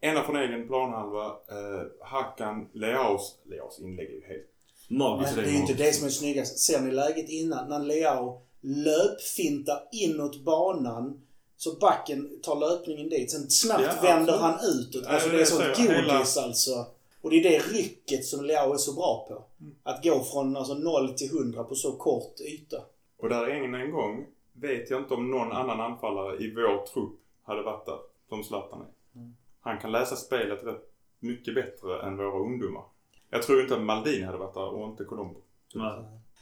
[0.01, 3.35] Ena från egen planhalva, eh, Hakan, Leaus.
[3.45, 4.49] Leaus inlägg är ju helt...
[4.89, 5.35] Magiskt.
[5.35, 6.59] Men det är ju inte det som är snyggast.
[6.59, 7.69] Ser ni läget innan?
[7.69, 11.21] När Leao löpfintar inåt banan
[11.63, 13.31] Så backen tar löpningen dit.
[13.31, 14.41] Sen snabbt Ja, vänder absolut.
[14.41, 15.05] han utåt.
[15.05, 15.81] Alltså det det är sånt så.
[15.81, 16.85] Hela- godis alltså.
[17.21, 19.43] Och det är det rycket som Leao är så bra på.
[19.63, 19.75] Mm.
[19.83, 22.77] Att gå från alltså 0 till 100 på så kort yta.
[23.17, 27.19] Och där än en gång vet jag inte om någon annan anfallare i vår trupp
[27.43, 27.97] hade varit där
[28.29, 29.19] som Zlatan är.
[29.19, 29.35] Mm.
[29.61, 32.83] Han kan läsa spelet rätt mycket bättre än våra ungdomar.
[33.29, 35.39] Jag tror inte att Maldini hade varit där och inte Colombo.
[35.73, 35.87] Nej.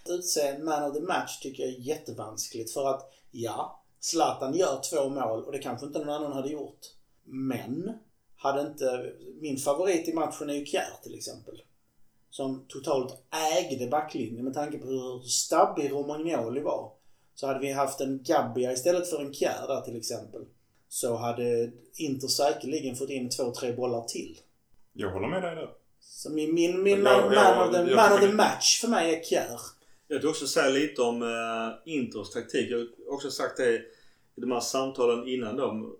[0.04, 2.74] Att utse en man of the match tycker jag är jättevanskligt.
[2.74, 6.80] För att, ja, Zlatan gör två mål och det kanske inte någon annan hade gjort.
[7.24, 7.94] Men,
[8.36, 9.14] hade inte...
[9.42, 11.62] Min favorit i matchen är ju Kjär till exempel.
[12.30, 13.24] Som totalt
[13.58, 16.92] ägde backlinjen med tanke på hur stabbig Romagnoli var.
[17.36, 20.42] Så hade vi haft en Gabbia istället för en Kjär där till exempel.
[20.88, 24.40] Så hade Inter säkerligen fått in två, tre bollar till.
[24.94, 25.70] Jag håller med dig där.
[26.00, 28.82] Så min, min, min Jag- man, jag- man, of, the, jag man of the match
[28.82, 29.60] för mig är Kjär.
[30.12, 32.72] Jag vill också säga lite om eh, Inters taktik.
[32.72, 33.76] Jag har också sagt det
[34.36, 35.96] i de här samtalen innan dem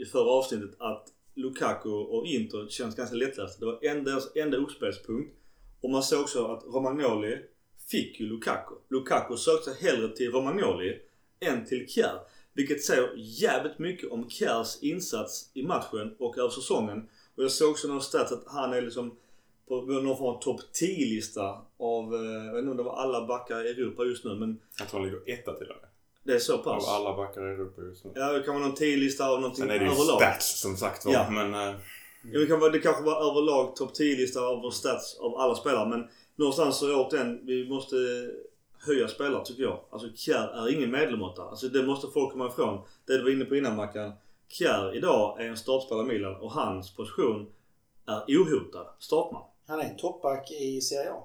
[0.00, 3.60] i förra avsnittet att Lukaku och Inter känns ganska lättlästa.
[3.60, 5.34] Det var deras enda uppspelspunkt.
[5.80, 7.38] Och man såg också att Romagnoli
[7.90, 8.74] fick ju Lukaku.
[8.88, 10.98] Lukaku sökte sig hellre till Romagnoli
[11.40, 12.20] än till Kjär.
[12.52, 17.08] Vilket säger jävligt mycket om Kjärs insats i matchen och över säsongen.
[17.36, 19.16] Och jag såg också någonstans att han är liksom
[19.68, 21.42] på någon form av topp 10-lista
[21.78, 24.60] av, eh, jag vet inte om det var alla backar i Europa just nu men
[24.78, 25.88] Jag tror han ligger etta till och med.
[26.24, 26.88] det är så Av pass.
[26.88, 28.12] alla backar i Europa just nu.
[28.14, 30.16] Ja, det kan vara någon 10-lista av någonting Sen är det ju överlag.
[30.20, 31.12] stats som sagt var.
[31.12, 31.30] Ja.
[31.30, 31.74] Men eh,
[32.32, 35.88] Ja, det, kan vara, det kanske var överlag topp 10-lista av stats av alla spelare
[35.88, 37.96] men någonstans så återigen, vi måste
[38.86, 39.80] höja spelare tycker jag.
[39.90, 41.42] Alltså Kjär är ingen medelmåtta.
[41.42, 42.80] Alltså det måste folk komma ifrån.
[43.06, 44.12] Det du var inne på innan Mackan.
[44.48, 47.46] Kjär idag är en startspelare i Milan och hans position
[48.06, 49.42] är ohotad startman.
[49.66, 51.22] Han är en toppback i Serie A.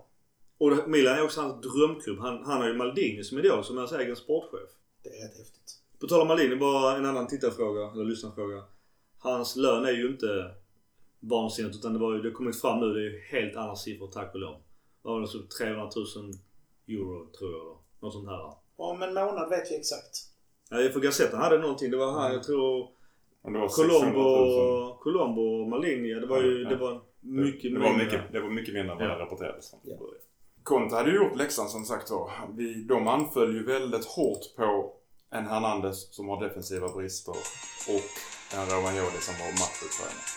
[0.57, 2.19] Och det- Milan är också hans drömklubb.
[2.19, 4.69] Han, han har ju Maldini som idol som är hans egen sportchef.
[5.03, 5.77] Det är rätt häftigt.
[5.99, 8.63] På tal om Maldini, bara en annan tittarfråga, eller lyssnarfråga.
[9.19, 10.51] Hans lön är ju inte
[11.19, 13.75] vansinnigt utan det var ju, det har kommit fram nu, det är ju helt andra
[13.75, 14.55] siffror tack och lov.
[15.03, 16.05] Det var så 300 000
[16.87, 17.81] euro tror jag då.
[17.99, 18.53] Något sånt här.
[18.75, 20.15] Om en månad vet vi exakt.
[20.69, 21.91] Ja, för Gazzetta hade någonting.
[21.91, 22.89] Det var han, jag tror
[23.43, 24.13] det var 600 000.
[24.13, 26.13] Colombo, Colombo och Maldini.
[26.13, 28.05] Det var ju, Ja, det var mycket det, var mindre.
[28.05, 29.13] mycket, det var mycket mindre än vad Ja.
[29.15, 29.79] det rapporterades om.
[29.83, 29.97] Ja.
[30.63, 32.31] Conte hade ju gjort läxan som sagt var.
[32.57, 34.93] Vi, de anföll ju väldigt hårt på
[35.31, 37.31] en Hernandez som har defensiva brister
[37.87, 38.11] och
[38.57, 40.27] en Romagnoli som var matchuttränare.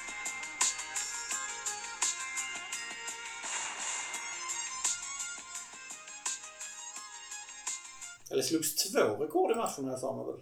[8.31, 10.41] Eller slogs två rekord i matchen har jag för mig väl.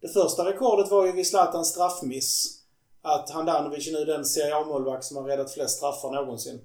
[0.00, 2.60] Det första rekordet var ju vid Zlatans straffmiss.
[3.06, 6.60] Att Handanovic är nu den Serie A-målvakt som har räddat flest straffar någonsin.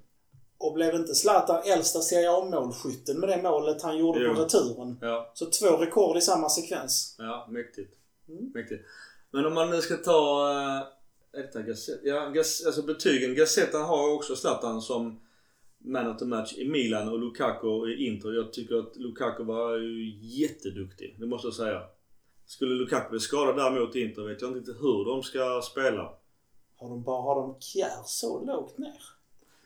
[0.57, 4.35] Och blev inte Zlatan äldsta Serie A-målskytten med det målet han gjorde Jo.
[4.35, 4.97] på returen?
[5.01, 7.15] Ja, Så två rekord i samma sekvens.
[7.17, 7.93] ja, mäktigt.
[8.29, 8.51] Mm.
[8.53, 8.83] Mäktigt.
[9.31, 10.49] Men om man nu ska ta...
[11.33, 12.07] Är detta Gazette?
[12.07, 13.35] Ja, Gaz, alltså betygen.
[13.35, 15.19] Gazzetta har också Zlatan som
[15.77, 18.33] man of the match i Milan och Lukaku i Inter.
[18.33, 21.15] Jag tycker att Lukaku var ju jätteduktig.
[21.19, 21.81] Det måste jag säga.
[22.45, 26.13] Skulle Lukaku bli skadad däremot i Inter vet jag inte hur de ska spela.
[26.79, 29.01] Har de bara har de Kjär så lågt ner?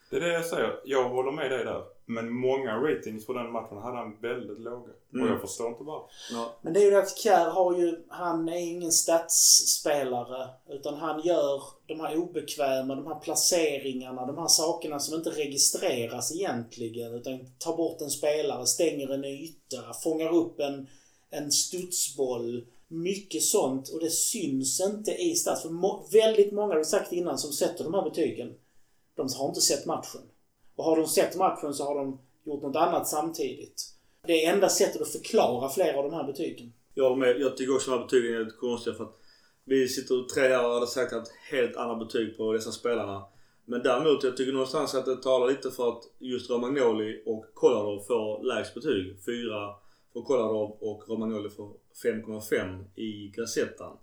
[0.09, 0.79] Det är det jag säger.
[0.85, 1.83] Jag håller med dig där.
[2.05, 4.91] Men många ratings på den matchen hade han väldigt låga.
[5.13, 5.25] Mm.
[5.25, 6.09] Och jag förstår inte varför.
[6.31, 6.55] Ja.
[6.61, 10.49] Men det är ju det att Kjär har ju, han är ingen statsspelare.
[10.69, 16.35] Utan han gör de här obekväma, de här placeringarna, de här sakerna som inte registreras
[16.35, 17.13] egentligen.
[17.13, 20.87] Utan tar bort en spelare, stänger en yta, fångar upp en,
[21.29, 22.65] en studsboll.
[22.93, 25.61] Mycket sånt och det syns inte i stats.
[25.61, 28.53] För må, väldigt många, det har vi sagt innan, som sätter de här betygen.
[29.15, 30.21] De har inte sett matchen.
[30.75, 33.89] Och har de sett matchen så har de gjort något annat samtidigt.
[34.27, 36.73] Det är enda sättet att förklara flera av de här betygen.
[36.93, 37.41] Jag håller med.
[37.41, 39.19] Jag tycker också att de här betygen är lite konstiga för att
[39.65, 43.25] vi sitter tre här och hade sagt att helt andra betyg på dessa spelarna.
[43.65, 48.03] Men däremot, jag tycker någonstans att det talar lite för att just Romagnoli och Kolarov
[48.07, 49.15] får lägst betyg.
[49.25, 49.75] Fyra
[50.13, 51.73] för Kolarov och Romagnoli får
[52.03, 53.97] 5,5 i Gazettan.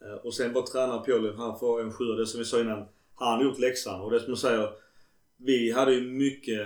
[0.00, 2.88] Eh, och sen vår tränare Pioli, han får en 7 Det som vi sa innan,
[3.14, 4.00] han har gjort läxan.
[4.00, 4.70] Och det som jag säger,
[5.36, 6.60] vi hade ju mycket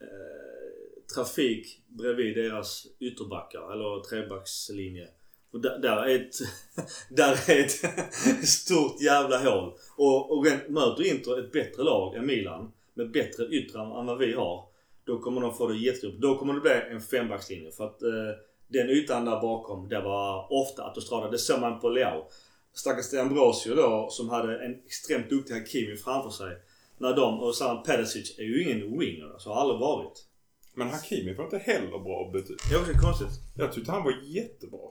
[0.00, 5.08] eh, trafik bredvid deras ytterbackar, eller trebackslinje.
[5.52, 6.34] Och där, där är ett,
[7.10, 9.72] där är ett stort jävla hål.
[9.96, 14.32] Och, och möter Inter ett bättre lag än Milan, med bättre yttrar än vad vi
[14.32, 14.69] har,
[15.10, 16.22] då kommer de få det jättejobbigt.
[16.22, 17.70] Då kommer det bli en fembackslinje.
[17.72, 18.30] För att eh,
[18.68, 21.30] den ytan där bakom, det var ofta autostrada.
[21.30, 22.28] Det såg man på Leao.
[22.74, 26.56] Stackars Ambrosio då, som hade en extremt duktig Hakimi framför sig.
[26.98, 30.26] När de, och Sam Pedicic är ju ingen winger, så har aldrig varit.
[30.74, 32.56] Men Hakimi får inte heller bra betyg.
[32.68, 33.40] Det är också konstigt.
[33.56, 34.88] Jag tyckte han var jättebra.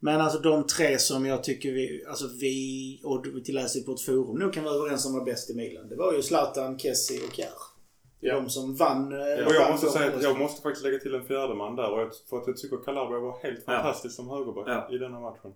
[0.00, 4.00] Men alltså de tre som jag tycker vi, alltså vi och vi läser på ett
[4.00, 5.88] forum nog kan vara överens om var bäst i Milan.
[5.88, 7.71] Det var ju Zlatan, Kessie och Kjär.
[8.24, 8.34] Ja.
[8.34, 9.12] De som vann.
[9.12, 11.90] eh, Och jag måste säga att jag måste faktiskt lägga till en fjärde man där.
[11.92, 13.72] Och jag, för att jag tycker Calabria var helt Ja.
[13.72, 14.88] fantastisk som högerback Ja.
[14.94, 15.52] i denna matchen.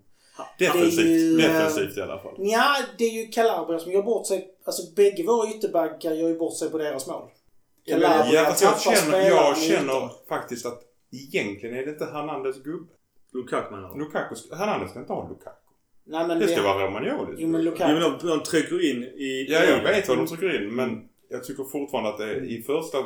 [0.58, 1.06] Det är Defensivt.
[1.06, 2.34] ju, eh, Defensivt i alla fall.
[2.38, 4.50] Ja, det är ju Calabria som gör bort sig.
[4.64, 7.28] Alltså bägge våra ytterbackar gör ju bort sig på deras mål.
[7.84, 10.80] Ja, Calabria Ja, fast jag känner, jag känner faktiskt att
[11.12, 12.92] egentligen är det inte Hernandez gubbe.
[13.32, 13.98] Lukaku menar du?
[14.00, 15.56] Lukaku, Hernandez ska inte ha Lukaku.
[16.08, 17.34] Nej, men Det ska det- vara Romagnoli.
[17.38, 17.92] Jo, men Jo Lukaku.
[17.92, 19.46] men de, de trycker in i...
[19.50, 22.62] Ja, jag vet vad de trycker in men jag tycker fortfarande att det är i
[22.62, 22.98] första...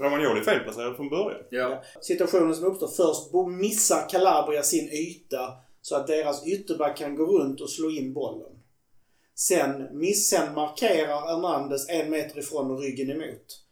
[0.00, 1.40] Romagnoli är felplacerad från början.
[1.50, 1.82] Ja.
[2.00, 2.88] Situationen som uppstår.
[2.88, 8.12] Först missar Calabria sin yta så att deras ytterback kan gå runt och slå in
[8.12, 8.52] bollen.
[9.34, 13.64] Sen, miss, sen markerar Hernandez en meter ifrån och ryggen emot.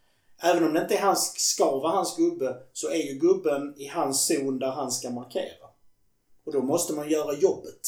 [0.43, 3.87] Även om det inte är hans, ska vara hans gubbe så är ju gubben i
[3.87, 5.67] hans zon där han ska markera.
[6.45, 7.81] Och då måste man göra jobbet.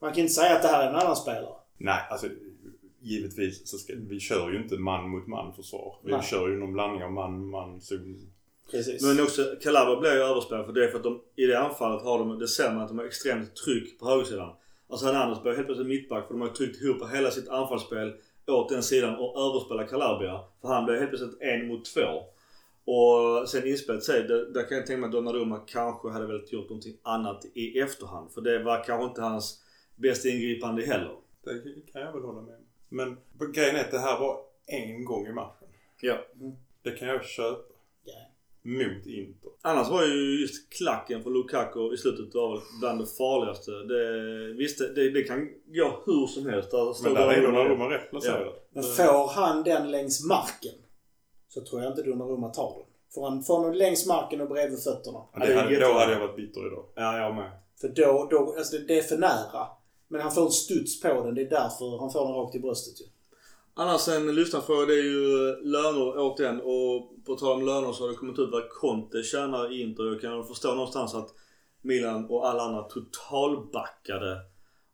[0.00, 1.54] Man kan inte säga att det här är en annan spelare.
[1.78, 2.26] Nej, alltså
[3.00, 5.96] givetvis så ska vi kör ju inte man mot man försvar.
[6.04, 6.22] Vi Nej.
[6.22, 8.30] kör ju någon blandning av man, man, zon.
[8.70, 9.02] Precis.
[9.02, 12.02] Men också, Calabria blir ju överspelad för det är för att de i det anfallet
[12.02, 14.52] har de, det man att de har extremt tryck på högersidan.
[14.88, 18.12] Alltså Hernandez blir helt plötsligt mittback för de har tryckt ihop hela sitt anfallsspel
[18.46, 20.40] åt den sidan och överspelar Calabria.
[20.60, 22.22] För han blir helt plötsligt en mot två.
[22.84, 26.52] Och sen inspelet sig, där, där kan jag tänka mig att Donnarumma kanske hade velat
[26.52, 28.32] gjort någonting annat i efterhand.
[28.32, 29.64] För det var kanske inte hans
[29.96, 31.16] bästa ingripande heller.
[31.44, 32.67] Det kan jag väl hålla med om.
[32.88, 33.16] Men
[33.54, 35.68] grejen är att det här var en gång i matchen.
[36.00, 36.18] Ja.
[36.82, 37.72] Det kan jag köpa.
[38.04, 38.14] Ja.
[38.62, 39.50] Mot Inter.
[39.62, 43.70] Annars var ju just klacken för Lukaku i slutet var bland det farligaste.
[43.70, 46.70] Det, visst, det, det kan gå hur som helst.
[46.70, 48.52] Där står Men där är Donnarumma- rätt placerad.
[48.70, 50.74] Men får han den längs marken
[51.48, 52.86] så tror jag inte Donnarumma tar den.
[53.14, 55.18] Får han får den längs marken och bredvid fötterna.
[55.32, 56.84] Ja, det hade, då hade jag varit bitter idag.
[56.94, 57.50] Ja, jag med.
[57.80, 59.66] För då, då alltså det, det är för nära.
[60.08, 61.34] Men han får en studs på den.
[61.34, 63.04] Det är därför han får den rakt i bröstet ju.
[63.74, 66.60] Annars en lyssnarfråga det är ju löner återigen.
[66.60, 70.04] Och på tal om löner så har det kommit ut vad Conte tjänar i Inter.
[70.04, 71.34] Jag kan förstå någonstans att
[71.82, 74.40] Milan och alla andra totalbackade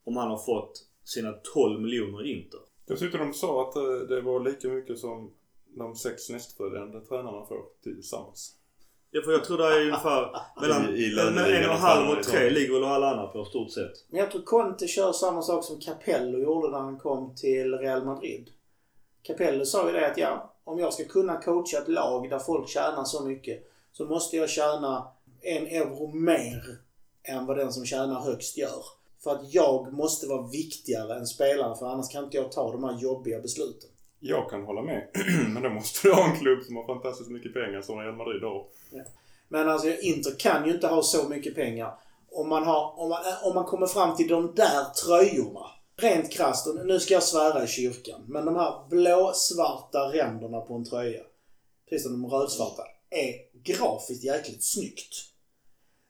[0.05, 2.61] om han har fått sina 12 miljoner i Inter.
[2.87, 5.31] Dessutom de sa att eh, det var lika mycket som
[5.77, 8.57] de sex nästföljande tränarna får tillsammans.
[9.16, 11.77] Ja, för jag tror det är ungefär mellan I- i löneligan en och en och
[11.77, 13.92] halv och tre ligger väl alla andra på stort sett.
[14.09, 18.05] Men jag tror Conte kör samma sak som Capello gjorde när han kom till Real
[18.05, 18.50] Madrid.
[19.22, 22.68] Capello sa ju det att ja, om jag ska kunna coacha ett lag där folk
[22.68, 25.07] tjänar så mycket så måste jag tjäna
[25.40, 26.79] en euro mer
[27.22, 28.85] än vad den som tjänar högst gör.
[29.24, 32.85] För att jag måste vara viktigare än spelaren för annars kan inte jag ta de
[32.85, 33.90] här jobbiga besluten.
[34.26, 35.08] Jag kan hålla med.
[35.48, 38.42] Men då måste du ha en klubb som har fantastiskt mycket pengar som Real Madrid
[38.42, 38.66] har.
[39.48, 41.94] Men alltså Inter kan ju inte ha så mycket pengar.
[42.30, 45.66] Om man, har, om man, eh, om man kommer fram till de där tröjorna.
[45.96, 48.20] Rent krasst, och nu ska jag svära i kyrkan.
[48.26, 51.22] Men de här blå-svarta ränderna på en tröja.
[51.88, 52.82] Precis som de rödsvarta.
[53.10, 55.33] Är grafiskt jäkligt snyggt.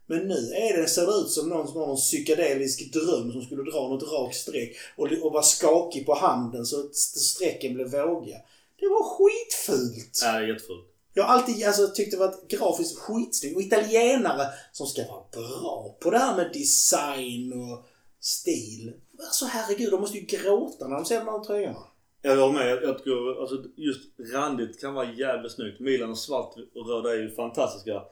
[0.07, 3.43] Men nu är det, ser det ut som någon som har någon psykedelisk dröm som
[3.43, 7.91] skulle dra något rakt streck och, och vara skakig på handen så att strecken blev
[7.91, 8.37] vågiga.
[8.81, 10.21] Det var skitfult!
[10.23, 10.91] Ja, det är jättefult.
[11.15, 13.57] Jag har alltid alltså, tyckt det varit grafiskt skitsnyggt.
[13.57, 17.85] Och italienare som ska vara bra på det här med design och
[18.21, 18.93] stil.
[19.19, 21.87] Alltså herregud, de måste ju gråta när de ser de här tröjorna.
[22.23, 22.83] Jag håller med.
[22.83, 24.01] Jag, tycker alltså, just
[24.35, 25.81] randigt kan vara jävligt snyggt.
[25.81, 28.03] Milan och svart och röda är ju fantastiska.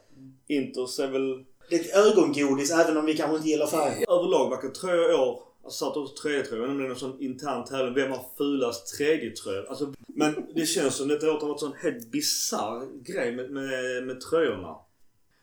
[0.49, 4.05] Inter ser väl det är ett ögongodis även om vi kanske inte gillar färgen.
[4.09, 6.63] överlag verkar tröjor i år Alltså satt också tredje tröja.
[6.63, 7.95] Jag om det är någon sån intern tävling.
[7.95, 9.63] Vem har fulast tredje tröja?
[9.69, 13.51] Alltså, men det känns som detta året har varit en sån helt bisarr grej med,
[13.51, 14.77] med, med tröjorna.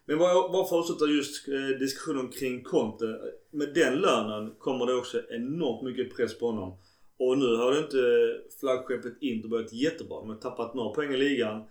[0.05, 3.19] Men bara, bara för att avsluta just eh, diskussionen kring Conte.
[3.51, 6.77] Med den lönen kommer det också enormt mycket press på honom.
[7.17, 10.19] Och nu har det inte eh, flaggskeppet Inter börjat jättebra.
[10.19, 11.63] De har tappat några poäng i ligan.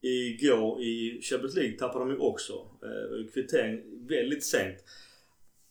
[0.00, 2.52] Igår i Champions League tappade de ju också.
[2.52, 4.76] Eh, kvittering väldigt sent.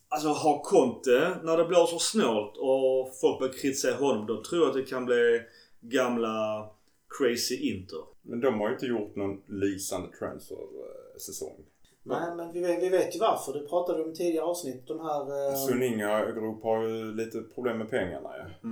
[0.08, 4.70] Alltså har Conte, när det blåser snålt och folk börjar kritisera honom, då tror jag
[4.70, 5.42] att det kan bli
[5.82, 6.68] gamla
[7.18, 8.00] crazy Inter.
[8.22, 11.66] Men de har ju inte gjort någon lysande transfer-säsong.
[12.04, 13.54] Nej, men vi vet, vi vet ju varför.
[13.54, 14.88] Det pratade vi om tidigare avsnitt.
[14.88, 15.50] De här...
[15.50, 18.70] Eh, Suninga Group har ju lite problem med pengarna ja.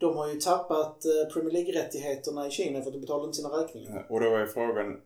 [0.00, 3.48] De har ju tappat eh, Premier League-rättigheterna i Kina för att de betalar inte sina
[3.48, 4.06] räkningar.
[4.08, 5.00] Och då är frågan,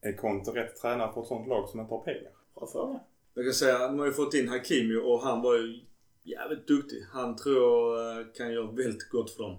[0.00, 2.32] är Conte rätt tränare för ett sånt lag som inte har pengar?
[2.54, 3.00] Bra fråga.
[3.34, 5.80] Jag kan säga, de har ju fått in Hakimi och han var ju
[6.22, 7.04] jävligt duktig.
[7.12, 9.58] Han tror jag eh, kan göra väldigt gott för dem.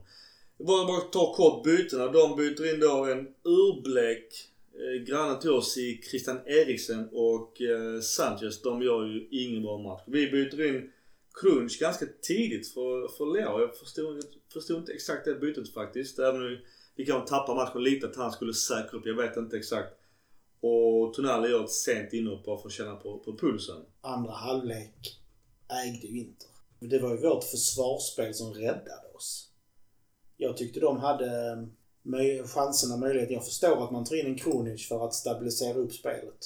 [0.57, 2.07] Jag bara, bara ta kort bytena.
[2.07, 8.01] De byter in då en urblek eh, granne till oss i Christian Eriksen och eh,
[8.01, 8.61] Sanchez.
[8.61, 10.01] De gör ju ingen bra match.
[10.07, 10.91] Vi byter in
[11.41, 13.59] Krunch ganska tidigt för, för Leao.
[13.59, 14.23] Jag förstod,
[14.53, 16.19] förstod inte exakt det bytet faktiskt.
[16.19, 16.57] Även om
[16.95, 19.05] vi kanske tappar matchen lite att han skulle säkra upp.
[19.05, 19.93] Jag vet inte exakt.
[20.61, 23.85] Och Tonali gör ett sent inhopp bara för att känna på, på pulsen.
[24.01, 25.19] Andra halvlek
[25.85, 26.49] ägde ju Inter.
[26.79, 29.49] Det var ju vårt försvarsspel som räddade oss.
[30.37, 31.27] Jag tyckte de hade
[32.03, 33.33] möj- chanserna, möjligheten.
[33.33, 36.39] Jag förstår att man tar in en Kronic för att stabilisera upp spelet.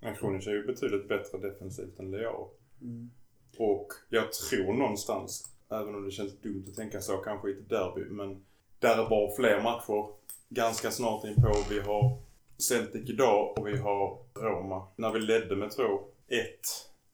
[0.00, 2.50] Men Kronic är ju betydligt bättre defensivt än Leao.
[2.80, 3.10] Mm.
[3.58, 7.68] Och jag tror någonstans, även om det känns dumt att tänka så kanske i ett
[7.68, 8.44] derby, men
[8.78, 10.08] där är bara fler matcher
[10.48, 11.52] ganska snart in på.
[11.70, 12.18] Vi har
[12.58, 14.88] Celtic idag och vi har Roma.
[14.96, 16.00] När vi ledde med 2-1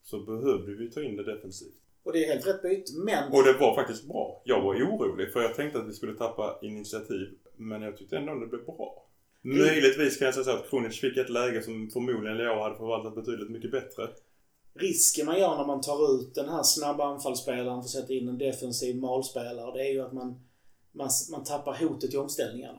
[0.03, 1.74] så behövde vi ta in det defensivt.
[2.05, 3.32] Och det är helt rätt byte, men...
[3.32, 4.42] Och det var faktiskt bra.
[4.44, 7.28] Jag var orolig för jag tänkte att vi skulle tappa initiativ.
[7.57, 9.07] Men jag tyckte ändå att det blev bra.
[9.42, 13.14] Möjligtvis kan jag säga så att Kronic fick ett läge som förmodligen Leao hade förvaltat
[13.14, 14.09] betydligt mycket bättre.
[14.74, 18.28] Risken man gör när man tar ut den här snabba anfallsspelaren för att sätta in
[18.28, 20.40] en defensiv malspelare, det är ju att man,
[20.92, 22.78] man, man tappar hotet i omställningarna.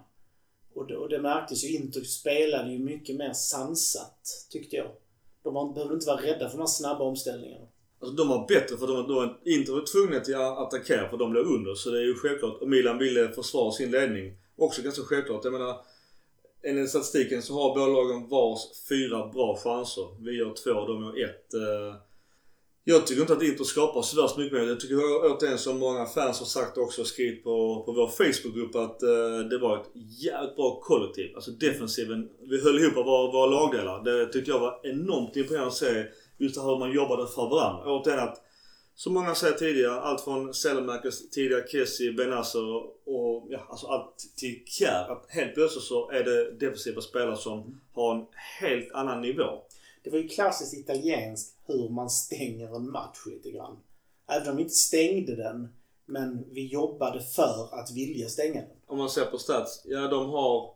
[0.75, 1.75] Och det, och det märktes ju.
[1.75, 4.87] Inter spelade ju mycket mer sansat, tyckte jag.
[5.43, 7.65] De var- behövde inte vara rädda för de här snabba omställningarna.
[7.99, 11.17] Alltså de var bättre för de, de var inte var tvungna till att attackera för
[11.17, 11.75] de blev under.
[11.75, 12.61] Så det är ju självklart.
[12.61, 14.37] Och Milan ville försvara sin ledning.
[14.55, 15.43] Också ganska självklart.
[15.43, 15.75] Jag menar,
[16.63, 18.59] enligt statistiken så har båda lagen vars
[18.89, 20.23] fyra bra chanser.
[20.23, 21.53] Vi har två, de har ett.
[21.53, 21.95] Eh.
[22.85, 24.67] Jag tycker inte att Inter skapar så värst mycket mer.
[24.67, 24.95] Jag tycker
[25.31, 29.49] återigen som många fans har sagt också och skrivit på, på vår Facebookgrupp att eh,
[29.49, 29.89] det var ett
[30.23, 31.35] jävligt bra kollektiv.
[31.35, 32.29] Alltså defensiven.
[32.49, 34.03] Vi höll ihop våra, våra lagdelar.
[34.03, 36.05] Det tyckte jag var enormt imponerande att se.
[36.37, 37.93] Just det här hur man jobbade för varandra.
[37.93, 38.41] Återigen att
[38.95, 42.75] som många säger tidigare, allt från Selmakers, tidigare Kessie, Benasser
[43.05, 45.11] och ja, alltså allt till Kjär.
[45.11, 48.25] Att helt plötsligt så är det defensiva spelare som har en
[48.59, 49.61] helt annan nivå.
[50.03, 53.77] Det var ju klassiskt italienskt hur man stänger en match lite grann.
[54.27, 55.73] Även om vi inte stängde den,
[56.05, 58.77] men vi jobbade för att vilja stänga den.
[58.87, 60.73] Om man ser på stats, ja de har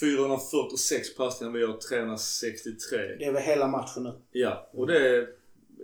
[0.00, 2.98] 446 passningar, vi har 363.
[3.18, 4.12] Det är väl hela matchen nu.
[4.30, 5.37] Ja, och det är...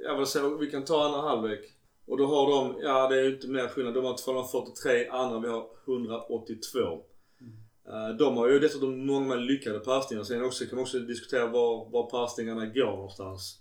[0.06, 1.60] Jag vill säga, vi kan ta andra halvlek.
[2.06, 3.94] Och då har de, ja det är ju inte mer skillnad.
[3.94, 6.78] De har 243, andra vi har 182.
[7.88, 10.24] Eh, De har ju dessutom många lyckade passningar.
[10.24, 13.60] Sen också, kan man också diskutera var, var passningarna går någonstans.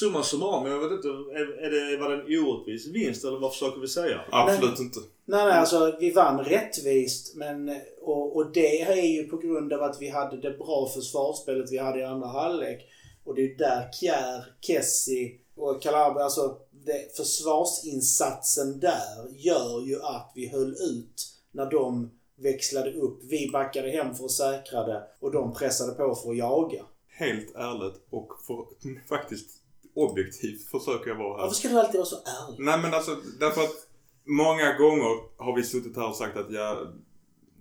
[0.00, 1.08] Summa summarum, jag vet inte.
[1.08, 4.20] Är, är det, var det en orättvis vinst eller vad försöker vi säga?
[4.30, 4.98] Absolut inte.
[5.24, 7.36] Nej, nej, alltså vi vann rättvist.
[7.36, 11.72] Men, och, och det är ju på grund av att vi hade det bra försvarsspelet
[11.72, 12.80] vi hade i andra halvlek.
[13.24, 15.30] Och det är där Kjär, Kessie
[15.60, 22.92] och Calabria, alltså det, försvarsinsatsen där gör ju att vi höll ut när de växlade
[22.92, 23.20] upp.
[23.22, 26.84] Vi backade hem för att säkra det och de pressade på för att jaga.
[27.08, 28.66] Helt ärligt och för,
[29.08, 29.50] faktiskt
[29.94, 31.42] objektivt försöker jag vara här.
[31.42, 32.60] Varför ska du alltid vara så ärlig?
[32.60, 33.86] Nej men alltså därför att
[34.24, 36.86] många gånger har vi suttit här och sagt att ja,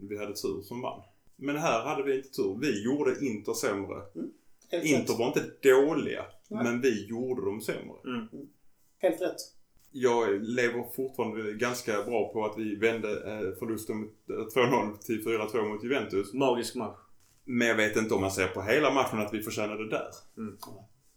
[0.02, 1.02] vi hade tur som vann.
[1.36, 2.58] Men här hade vi inte tur.
[2.62, 4.02] Vi gjorde Inter sämre.
[4.72, 6.26] Helt Inter var inte dåliga.
[6.50, 6.64] Nej.
[6.64, 7.96] Men vi gjorde dem sämre.
[8.98, 9.36] Helt rätt.
[9.92, 15.24] Jag lever fortfarande ganska bra på att vi vände eh, förlusten mot, eh, 2-0 till
[15.26, 16.34] 4-2 mot Juventus.
[16.34, 16.98] Magisk match.
[17.46, 20.08] Men jag vet inte om man ser på hela matchen att vi förtjänade där.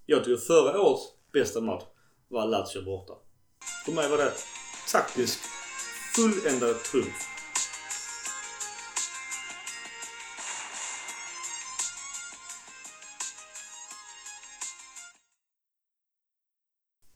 [0.06, 1.02] Jag tycker förra årets
[1.32, 1.82] bästa match
[2.28, 3.12] var Lazio borta.
[3.84, 4.32] För mig var det
[4.92, 5.38] taktisk
[6.16, 7.31] fulländad triumf.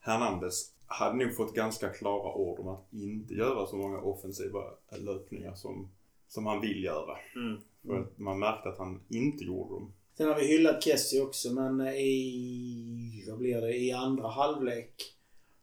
[0.06, 4.60] Hernandez hade nog fått ganska klara ord om att inte göra så många offensiva
[4.98, 5.88] löpningar som,
[6.28, 7.16] som han vill göra.
[7.36, 7.60] Mm.
[7.86, 9.92] För att man märkte att han inte gjorde dem.
[10.16, 14.92] Sen har vi hyllat Kessie också men i, vad blir det, i andra halvlek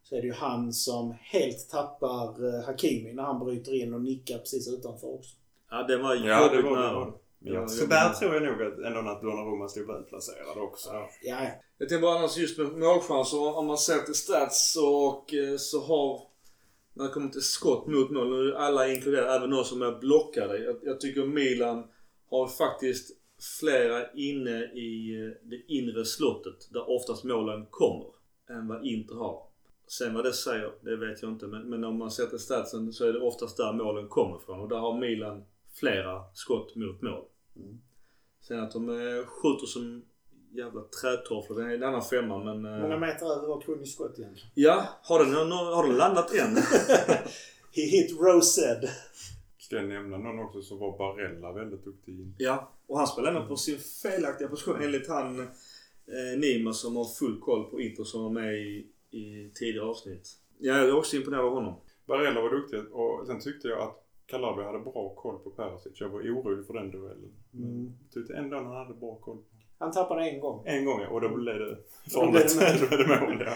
[0.04, 4.02] så är det ju han som helt tappar eh, Hakimi när han bryter in och
[4.02, 5.36] nickar precis utanför också.
[5.70, 7.14] Ja, det var Ja, det jobbigt var nära.
[7.46, 10.90] Ja, så där tror jag nog att ändå att Donnarumma stod väl placerad också.
[10.90, 11.48] Ja, ja.
[11.78, 13.58] Jag tänkte bara annars just med målchanser.
[13.58, 16.22] Om man ser till stats och eh, så har...
[16.94, 20.00] När det kommer till skott mot mål, nu är alla inkluderade, även de som är
[20.00, 20.58] blockade.
[20.58, 21.88] Jag, jag tycker Milan
[22.30, 23.18] har faktiskt
[23.60, 28.08] flera inne i eh, det inre slottet där oftast målen kommer.
[28.50, 29.48] Än vad Inter har.
[29.88, 31.48] Sen vad det säger, det vet jag inte.
[31.48, 34.60] Men, men om man ser till statsen så är det oftast där målen kommer ifrån.
[34.60, 35.44] Och där har Milan
[35.80, 37.26] flera skott mot mål.
[38.42, 40.06] Sen att de eh, skjuter som
[40.52, 42.66] jävla trädtofflor, det är en annan femma men...
[42.74, 44.50] eh, Många meter över var Kronis skott egentligen.
[44.54, 46.56] Ja, har den, har den landat än?
[47.76, 48.90] He hit Rosed.
[49.58, 52.34] Ska jag nämna någon också så var Barella väldigt duktig.
[52.38, 55.48] ja, och han spelar ändå på sin felaktiga position enligt han eh,
[56.38, 60.30] Nima som har full koll på Inter som var med i, i tidigare avsnitt.
[60.58, 61.76] Ja, jag är också imponerad av honom.
[62.06, 66.02] Barella var duktig och sen tyckte jag att Calabria hade bra koll på Perisic.
[66.02, 67.32] Jag var orolig för den duellen.
[67.52, 67.92] Men Mm.
[68.04, 69.38] jag tyckte ändå han hade bra koll.
[69.80, 70.64] Han tappade en gång.
[70.66, 71.78] En gång ja, och då blev det
[72.14, 72.60] farligt.
[72.60, 73.54] det Då blev det mål ja.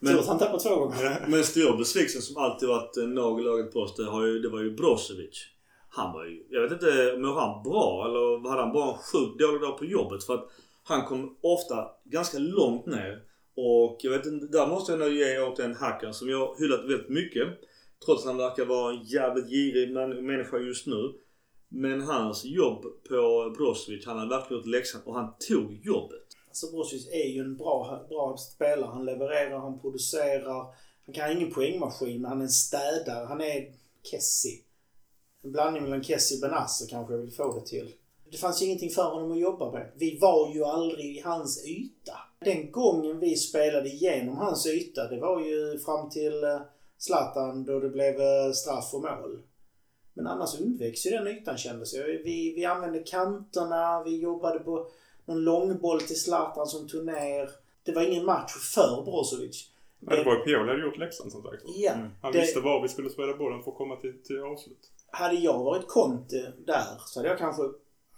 [0.00, 1.26] Men- Tur att han tappade två gånger.
[1.28, 4.38] Men stor besvikelse som alltid varit en nagel i ögat på oss, det, har ju,
[4.38, 5.46] det var ju Brozovic.
[5.88, 9.38] Han var ju, jag vet inte, mår han bra eller hade han bara en sjukt
[9.40, 10.24] dålig dag på jobbet?
[10.24, 10.48] För att
[10.84, 13.22] han kom ofta ganska långt ner.
[13.56, 16.56] Och jag vet inte, där måste jag nog ge åt en hackern som jag har
[16.58, 17.48] hyllat väldigt mycket.
[18.04, 19.92] Trots att han verkar vara en jävligt girig
[20.22, 21.14] människa just nu.
[21.68, 26.26] Men hans jobb på Brozovic, han har verkligen gjort läxan och han tog jobbet.
[26.48, 28.90] Alltså Brozovic är ju en bra, bra spelare.
[28.92, 30.74] Han levererar, han producerar.
[31.06, 33.26] Han kan ingen poängmaskin, men han är en städare.
[33.26, 33.72] Han är
[34.02, 34.60] Kessie.
[35.44, 37.92] En blandning mellan Kessie och Benasser kanske jag vill få det till.
[38.30, 39.92] Det fanns ju ingenting för honom att jobba med.
[39.96, 42.12] Vi var ju aldrig i hans yta.
[42.44, 46.60] Den gången vi spelade igenom hans yta, det var ju fram till eh,
[47.00, 49.42] Zlatan då det blev eh, straff och mål.
[50.14, 52.02] Men annars undveks ju den ytan kändes det.
[52.24, 54.90] Vi, vi använde kanterna, vi jobbade på
[55.24, 57.50] någon långboll till Zlatan som tog ner.
[57.82, 59.70] Det var ingen match för Brozovic.
[60.00, 61.62] Men det var ju Pioli hade gjort läxan som sagt.
[61.76, 61.92] Ja,
[62.22, 64.90] Han det- visste var vi skulle spela bollen för att komma till, till avslut.
[65.10, 67.62] Hade jag varit Conte där så hade jag kanske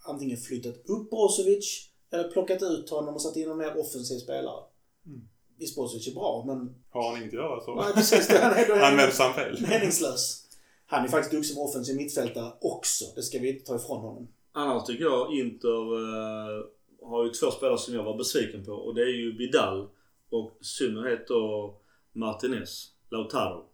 [0.05, 4.65] antingen flyttat upp Brozovic eller plockat ut honom och satt in en mer offensiv spelare.
[5.07, 5.29] Mm.
[5.75, 6.75] Brozovic är bra, men...
[6.91, 8.29] Har han inget att göra så Nej, precis.
[8.29, 9.59] Det han är, då är används han fel.
[9.69, 10.39] meningslös.
[10.87, 13.05] Han är faktiskt duktig som offensiv mittfältare också.
[13.15, 14.29] Det ska vi inte ta ifrån honom.
[14.53, 16.65] Annars tycker jag Inter eh,
[17.09, 19.89] har ju två spelare som jag var besviken på och det är ju Vidal
[20.31, 21.75] och i synnerhet då
[22.13, 22.89] Martinez.
[23.11, 23.65] Lautaro.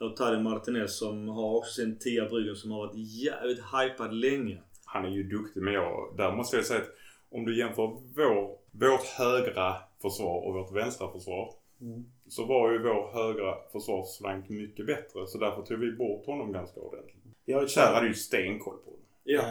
[0.00, 4.62] Lautaro Martinez som har också sin tia bryggen som har varit jävligt hypad länge.
[4.84, 6.88] Han är ju duktig men jag, där måste jag säga att
[7.30, 11.54] om du jämför vår, vårt högra försvar och vårt vänstra försvar.
[11.80, 12.04] Mm.
[12.28, 16.80] Så var ju vår högra försvarsflank mycket bättre så därför tog vi bort honom ganska
[16.80, 17.24] ordentligt.
[17.46, 19.06] Ju Kär hade ju stenkoll på honom.
[19.24, 19.42] Ja.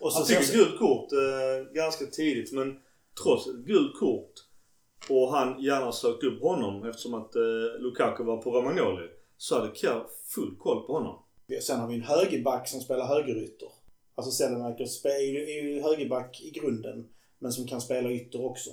[0.00, 2.80] Och så, fick ett gult kort eh, ganska tidigt men
[3.22, 4.32] trots ett gult kort
[5.10, 7.42] och han gärna sökt upp honom eftersom att eh,
[7.78, 11.18] Lukaku var på Romagnoli så hade Kjär full koll på honom.
[11.62, 13.68] sen har vi en högerback som spelar högerytter.
[14.14, 14.32] Alltså
[15.22, 17.08] ju- är ju högerback i grunden.
[17.38, 18.70] Men som kan spela ytter också.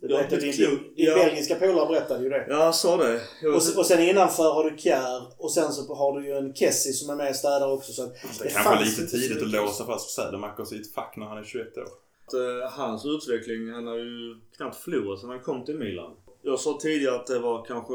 [0.00, 1.14] Det är din, din, Ja.
[1.14, 2.46] belgiska polare berättade ju det.
[2.48, 3.20] Ja, han sa det.
[3.42, 6.36] Jag Och, sen- och sen innanför har du Kjär och sen så har du ju
[6.36, 7.92] en Kessie som är med och städar också.
[7.92, 11.26] Så Det, det kanske är lite tidigt att låsa fast Sädemakers i ett fack när
[11.26, 11.82] han är 21 år.
[12.26, 16.16] att, eh, hans utveckling, han har ju knappt förlorat sedan han kom till Milan.
[16.42, 17.94] Jag sa tidigare att det var kanske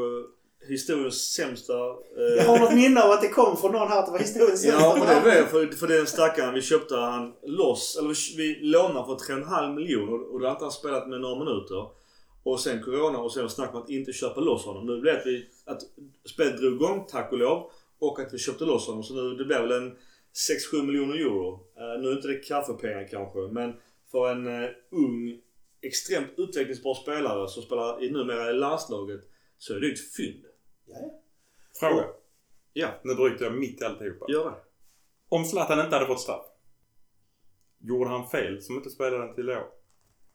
[0.68, 1.72] historiens sämsta...
[1.90, 4.18] eh, Jag har något minne av att det kom från någon här att det var
[4.18, 5.52] historiens Ja, sämsta men det värvning.
[5.60, 10.32] var för, för den stackaren vi köpte han loss, eller vi, lånade för 3,5 miljoner
[10.32, 11.86] och då hade inte han spelat med några minuter.
[12.44, 14.86] Och sen Corona och sen snack om att inte köpa loss honom.
[14.86, 15.80] Nu blev det att, vi, att
[16.30, 17.70] spelet drog igång, tack och lov.
[17.98, 19.02] Och att vi köpte loss honom.
[19.02, 19.96] Så nu det blev väl en
[20.72, 21.52] 6-7 miljoner euro.
[21.76, 23.72] Eh, nu är inte det kaffepengar kanske, men
[24.10, 25.38] för en uh, ung,
[25.82, 29.20] extremt utvecklingsbar spelare som spelar i, numera i landslaget
[29.58, 30.44] så är det ett fynd.
[30.86, 31.10] Ja, ja.
[31.80, 32.04] Fråga.
[32.72, 34.26] Ja, Nu bryter jag mitt i alltihopa.
[34.28, 34.56] gör det.
[35.28, 36.46] Om Zlatan inte hade fått straff.
[37.78, 39.62] Gjorde han fel som inte spelade den till Leo?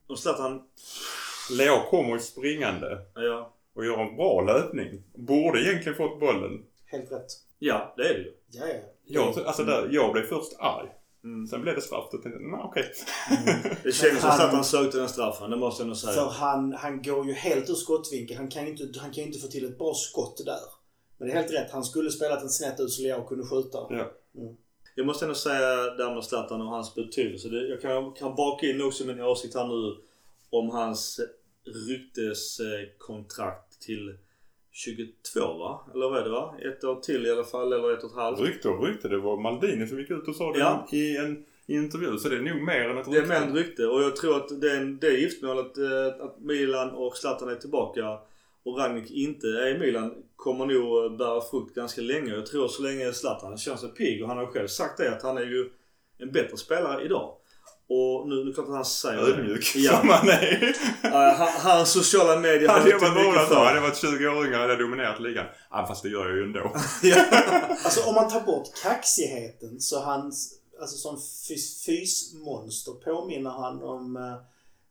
[0.07, 0.67] Och Zlatan,
[1.57, 5.03] Leo kommer ju springande ja, och gör en bra löpning.
[5.15, 6.65] Borde egentligen fått bollen.
[6.85, 7.27] Helt rätt.
[7.59, 8.33] ja det är det ju.
[8.47, 8.79] Ja, ja.
[9.03, 10.89] Jag, alltså där, jag blev först arg.
[11.23, 11.47] Mm.
[11.47, 12.09] Sen blev det straff.
[12.11, 12.91] Då tänkte jag, nej okej.
[13.83, 16.13] Det kändes som att han sökte den straffen, det måste jag nog säga.
[16.13, 18.37] För han, han går ju helt ur skottvinkel.
[18.37, 20.59] Han kan ju inte, han kan ju inte få till ett bra skott där.
[21.17, 21.71] Men det är helt rätt.
[21.71, 23.77] Han skulle spelat en snett ut så Leo kunde skjuta.
[23.89, 24.11] Ja.
[24.95, 27.49] Jag måste ändå säga där med Zlatan och hans betydelse.
[27.49, 29.97] Det, jag kan, kan baka in också min åsikt här nu
[30.49, 31.19] om hans
[31.89, 34.17] rykteskontrakt till
[34.77, 35.79] 22 va?
[35.93, 36.55] Eller vad är det va?
[36.59, 38.39] Ett år till i alla fall, eller ett och ett halvt.
[38.39, 39.07] Rykte och rykte.
[39.07, 40.87] Det var Maldini som gick ut och sa det Ja.
[40.91, 42.17] i en i intervju.
[42.17, 44.15] Så det är nog mer än ett Det är mer än ett rykte och jag
[44.15, 48.19] tror att det, det giftmålet, eh, att Milan och Zlatan är tillbaka
[48.63, 52.33] och Rangnick inte är i Milan kommer nog bära frukt ganska länge.
[52.33, 55.23] Jag tror så länge Zlatan känner sig pigg och han har själv sagt det att
[55.23, 55.69] han är ju
[56.17, 57.36] en bättre spelare idag.
[57.89, 59.27] Och nu, nu är det klart att han säger det.
[59.31, 59.99] Ödmjuk Ja.
[59.99, 60.63] som han är.
[61.05, 63.55] Uh, han, hans sociala medier Hade jag inte varit mycket för.
[63.55, 65.45] hade jag varit 20 år yngre hade jag dominerat ligan.
[65.71, 66.75] Ja, fast det gör jag ju ändå.
[67.83, 70.53] Alltså om man tar bort kaxigheten så hans...
[70.81, 71.17] Alltså som
[71.47, 74.35] fys, fysmonster påminner han om uh,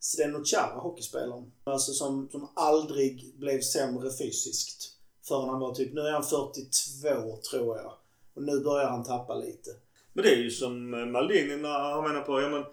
[0.01, 1.51] Zdeno Chara, hockeyspelaren.
[1.63, 4.91] Alltså som, som aldrig blev sämre fysiskt.
[5.27, 7.93] Förrän han var typ, nu är han 42 tror jag.
[8.35, 9.69] Och nu börjar han tappa lite.
[10.13, 12.63] Men det är ju som eh, Maldini när han menar på, ja men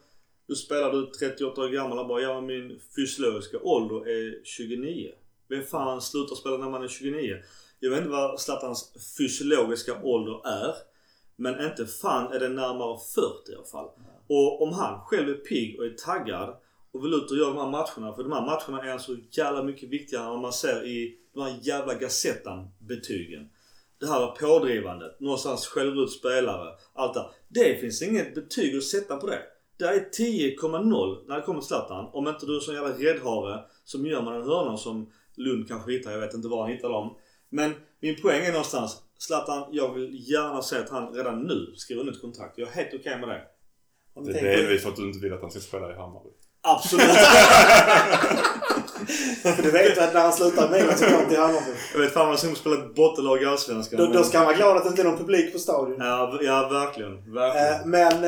[0.47, 1.99] då spelar du 38 år gammal.
[1.99, 5.12] och bara, ja min fysiologiska ålder är 29.
[5.49, 7.42] Vem fan slutar spela när man är 29?
[7.80, 10.74] Jag vet inte vad Zlatans fysiologiska ålder är.
[11.36, 13.88] Men inte fan är det närmare 40 i alla fall.
[14.26, 16.57] Och om han själv är pigg och är taggad
[16.92, 18.16] och vill ut och göra de här matcherna.
[18.16, 21.42] För de här matcherna är så jävla mycket viktigare än vad man ser i de
[21.42, 23.51] här jävla Gazettan-betygen.
[23.99, 29.16] Det här pådrivandet, någonstans skäller ut spelare, allt det Det finns inget betyg att sätta
[29.16, 29.42] på det.
[29.77, 32.11] Det är 10,0 när det kommer till Zlatan.
[32.12, 35.93] Om inte du är sån jävla räddhare som gör man en hörna som Lund kanske
[35.93, 36.11] hittar.
[36.11, 37.16] Jag vet inte var han hittar dem.
[37.49, 39.03] Men min poäng är någonstans.
[39.18, 42.59] Zlatan, jag vill gärna se att han redan nu skriver nytt kontrakt.
[42.59, 43.43] Jag är helt okej okay med det.
[44.14, 46.31] Om Det är delvis för att du inte vill att han ska spela i Hammarby.
[46.61, 47.07] Absolut.
[49.42, 51.70] För du vet att när han slutar med Milan så kommer till Hammarby.
[51.92, 54.00] jag vet fan vad som spela ett bottenlag i Allsvenskan.
[54.00, 55.96] Då, då ska han vara glad att det inte är någon publik på stadion.
[55.98, 57.18] Ja, ja verkligen.
[57.18, 57.90] Eh, Verkligen.
[57.90, 58.24] Men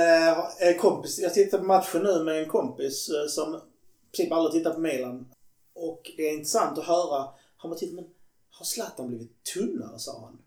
[0.61, 4.53] eh, kompis, jag tittar på matchen nu med en kompis eh, som i princip aldrig
[4.53, 5.27] tittar på Milan.
[5.75, 7.29] Och det är intressant att höra.
[7.57, 8.05] Han bara tittar, men
[8.51, 9.99] har Zlatan blivit tunnare?
[9.99, 10.39] sa han.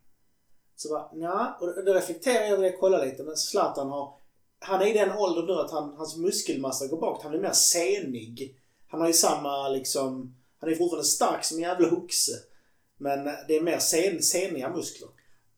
[0.76, 1.58] Så bara, nja.
[1.60, 3.24] Och då reflekterar jag över det och kollar lite.
[3.24, 4.14] Men Zlatan har...
[4.60, 7.20] Han är i den åldern nu att han, hans muskelmassa går bak.
[7.22, 8.59] Han blir mer senig.
[8.90, 10.36] Han har ju samma liksom...
[10.60, 12.32] Han är fortfarande stark som en jävla oxe.
[12.98, 15.10] Men det är mer sen, seniga muskler.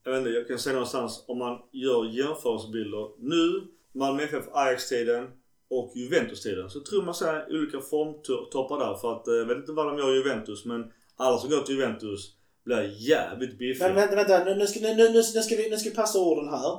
[0.03, 5.27] Jag vet inte, jag kan säga någonstans om man gör jämförelsebilder nu, Malmö FF Ajax-tiden
[5.69, 8.95] och Juventus-tiden så tror man ser olika formtoppar där.
[8.95, 11.61] För att, eh, jag vet inte vad de gör i Juventus men alla som går
[11.61, 12.31] till Juventus
[12.65, 13.87] blir jävligt biffiga.
[13.87, 14.43] Men vänta, vänta.
[14.43, 16.71] Nu, nu, ska, nu, nu, nu, ska vi, nu ska vi passa orden här.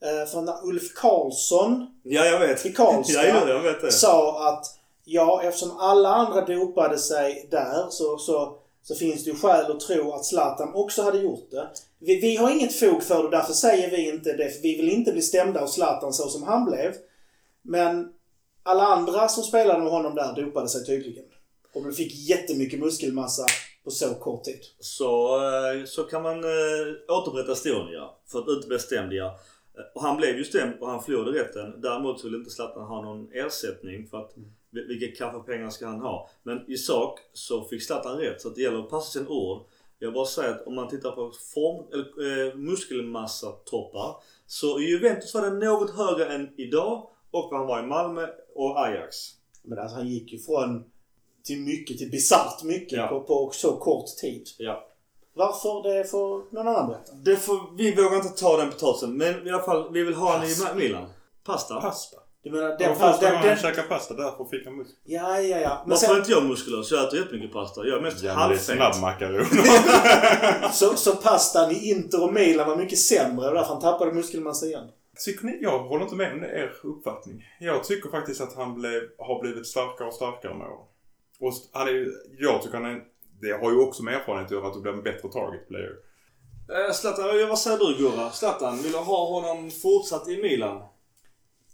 [0.00, 2.66] Eh, för när Ulf Karlsson Ja, jag vet.
[2.66, 3.92] i Karlstad ja, jag vet det.
[3.92, 4.64] sa att
[5.08, 9.80] ja, eftersom alla andra dopade sig där så, så, så finns det ju skäl att
[9.80, 11.68] tro att Zlatan också hade gjort det.
[11.98, 14.50] Vi, vi har inget fog för det, därför säger vi inte det.
[14.50, 16.94] För vi vill inte bli stämda av Zlatan så som han blev.
[17.62, 18.08] Men
[18.62, 21.24] alla andra som spelade med honom där dopade sig tydligen.
[21.74, 23.46] Och fick jättemycket muskelmassa
[23.84, 24.60] på så kort tid.
[24.80, 28.20] Så, eh, så kan man eh, återberätta historien ja.
[28.32, 29.26] För att inte bli stämd ja.
[29.26, 31.80] Eh, Och han blev ju stämd och han förlorade rätten.
[31.80, 36.00] Däremot så vill inte Zlatan ha någon ersättning för att vil- vilka kaffepengar ska han
[36.00, 36.30] ha?
[36.42, 39.62] Men i sak så fick Zlatan rätt så det gäller att passa sina ord.
[39.98, 45.34] Jag bara säger att om man tittar på form, eller, eh, muskelmassatoppar så i Juventus
[45.34, 49.16] var den något högre än idag och vad han var i Malmö och Ajax.
[49.62, 50.84] Men alltså han gick ju från
[51.44, 53.06] till mycket, till bisarrt mycket Ja.
[53.08, 54.46] på, på så kort tid.
[54.58, 54.86] Ja.
[55.34, 55.82] Varför?
[55.88, 57.12] Det får någon annan berätta.
[57.12, 60.38] Det får, vi vågar inte ta den potatisen men i alla fall vi vill ha
[60.38, 61.08] den i Milan.
[61.44, 61.80] Pasta?
[61.80, 62.16] Pasta.
[62.46, 62.88] Du menar Det den...
[62.98, 64.96] var första den, gången den käkade pasta, därför fick han muskler.
[65.04, 65.82] ja, ja, ja.
[65.82, 66.90] Men Varför är sen, inte jag muskulös?
[66.90, 67.86] Jag äter jättemycket pasta.
[67.86, 68.76] Jag är mest Ja, men det är halvfet.
[68.76, 69.44] snabbmakaroner.
[70.72, 74.66] så, så pastan i Inter och Milan var mycket sämre och därför han tappade muskelmassa
[74.66, 74.88] igen.
[75.24, 77.44] Tycker ni, jag håller inte med om det er uppfattning.
[77.60, 80.86] Jag tycker faktiskt att han blev, har blivit starkare och starkare med åren.
[81.40, 82.06] Och han är
[82.38, 83.00] jag tycker han är,
[83.40, 85.92] det har ju också med erfarenhet att göra att du blir en bättre target player.
[86.88, 88.30] Eh, Zlatan, vad säger du Gurra?
[88.30, 90.82] Zlatan, vill du ha honom fortsatt i Milan?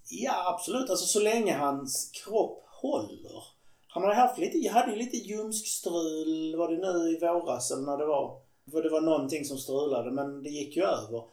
[0.09, 0.89] Ja, absolut.
[0.89, 3.43] Alltså så länge hans kropp håller.
[3.87, 7.81] Han hade haft lite, jag hade ju lite ljumskstrul, var det nu i våras eller
[7.81, 8.41] när det var?
[8.71, 11.23] För det var någonting som strulade men det gick ju över.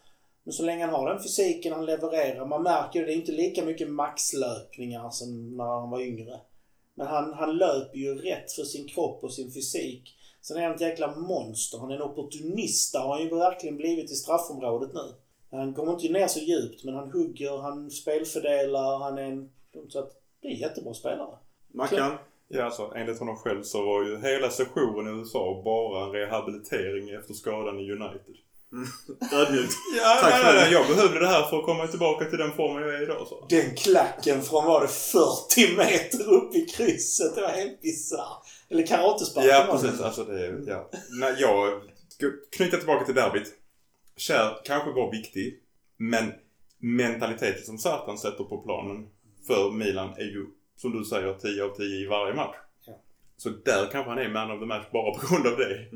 [0.44, 3.32] Men så länge han har den fysiken han levererar, man märker ju det är inte
[3.32, 6.40] lika mycket maxlöpningar som när han var yngre.
[6.94, 10.16] Men han, han löper ju rätt för sin kropp och sin fysik.
[10.42, 11.78] Sen är han ett jäkla monster.
[11.78, 12.92] Han är en opportunist.
[12.92, 15.14] Det har han ju verkligen blivit i straffområdet nu.
[15.50, 19.50] Han kommer inte ner så djupt men han hugger, han spelfördelar, han är en...
[19.88, 20.10] Så att
[20.42, 21.38] det är en jättebra spelare.
[21.74, 22.12] Mackan?
[22.48, 27.10] Ja, alltså enligt honom själv så var ju hela sessionen i USA bara en rehabilitering
[27.10, 28.36] efter skadan i United.
[29.32, 29.72] Ödmjukt.
[29.96, 30.60] Ja, Tack nej, för nej, det.
[30.60, 33.26] nej, jag behövde det här för att komma tillbaka till den formen jag är idag
[33.28, 33.46] så.
[33.48, 37.34] Den klacken från var det 40 meter upp i krysset.
[37.34, 38.42] Det var helt bisarrt.
[38.68, 40.00] Eller karatesparken Ja, precis.
[40.00, 40.90] Alltså det, ja.
[41.20, 41.82] Nej, jag
[42.56, 43.59] knyta tillbaka till derbyt.
[44.20, 45.60] Kär kanske var viktig,
[45.96, 46.32] men
[46.78, 49.06] mentaliteten som Zlatan sätter på planen
[49.46, 50.46] för Milan är ju,
[50.76, 52.56] som du säger, 10 av 10 i varje match.
[52.86, 52.92] Ja.
[53.36, 55.86] Så där kanske han är man of the match bara på grund av det.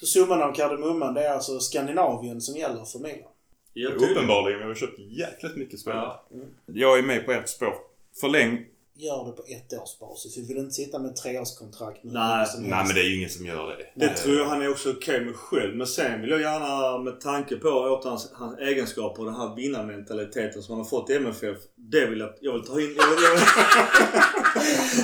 [0.00, 3.30] Så summan av kardemumman det är alltså Skandinavien som gäller för Milan.
[3.72, 3.90] Ja.
[3.90, 6.16] Uppenbarligen, vi har köpt jäkligt mycket spelare.
[6.30, 6.38] Ja.
[6.66, 7.74] Jag är med på ett spår.
[8.20, 8.66] Förläng.
[8.98, 10.38] Gör det på ett års basis.
[10.38, 12.88] Vi vill inte sitta med treårskontrakt med Nej, som Nej, helst.
[12.88, 14.06] men det är ju ingen som gör det.
[14.06, 15.76] Det tror jag han är också okej med själv.
[15.76, 19.54] Men sen vill jag gärna med tanke på åter hans, hans egenskaper och den här
[19.56, 21.56] vinnarmentaliteten som han har fått i MFF.
[21.76, 22.94] Det vill jag, jag vill ta in.
[22.96, 23.40] Jag vill, jag vill,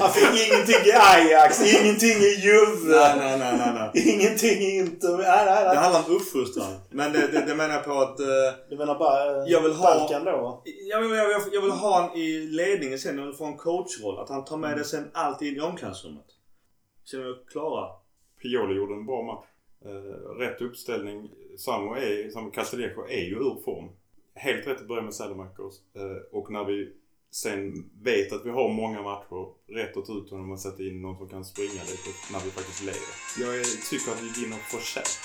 [0.00, 1.50] Han fick ingenting i Ajax,
[1.82, 4.14] ingenting i Juve, nej, nej, nej, nej, nej.
[4.14, 5.08] ingenting i Inter.
[5.18, 5.76] Nej, nej, Det nej.
[5.76, 6.72] handlar om uppfostran.
[6.90, 8.20] Men det, det, det menar jag på att...
[8.20, 8.26] eh,
[8.70, 10.62] Du menar bara eh, Jag vill ha- Balkan då?
[10.90, 14.18] Jag jag, vill, jag vill ha han i ledningen sen när han får en coachroll.
[14.18, 16.26] Att han tar med det sen alltid in i omklädningsrummet.
[17.04, 17.88] Känner du klara?
[18.42, 19.46] Pioli gjorde en bra match.
[19.84, 21.30] Eh, rätt uppställning.
[21.58, 23.88] Samu, är, Samu Castellejo är ju ur form.
[24.34, 25.74] Helt rätt att börja med Salamakers.
[25.96, 26.88] Eh, och när vi
[27.34, 29.46] sen vet att vi har många matcher,
[29.78, 32.50] rätt att ta ut honom och sätta in någon som kan springa lite när vi
[32.50, 33.08] faktiskt leder.
[33.40, 35.18] Jag tycker att vi vinner förtjänt.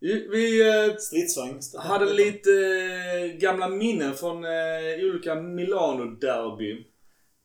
[0.00, 6.84] Vi- Vi eh, hade lite eh, gamla minnen från eh, olika Milano-derby.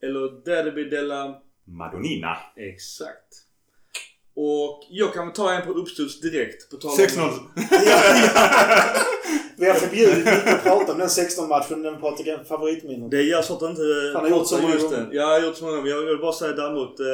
[0.02, 1.36] Eller Derby della...
[1.66, 2.38] Madonnina.
[2.56, 3.28] Exakt.
[4.36, 6.70] Och jag kan väl ta en på uppstuds direkt.
[6.72, 7.30] På tal om- 6-0.
[9.58, 13.10] Vi har förbjudit Micke att prata om den 16-matchen när vi pratar favoritminnen.
[13.10, 13.82] Det gör så att inte
[14.16, 14.98] Han har gjort så många gånger.
[14.98, 15.10] den.
[15.12, 15.90] Jag har gjort så många gånger.
[15.92, 17.06] Jag vill bara säga däremot eh,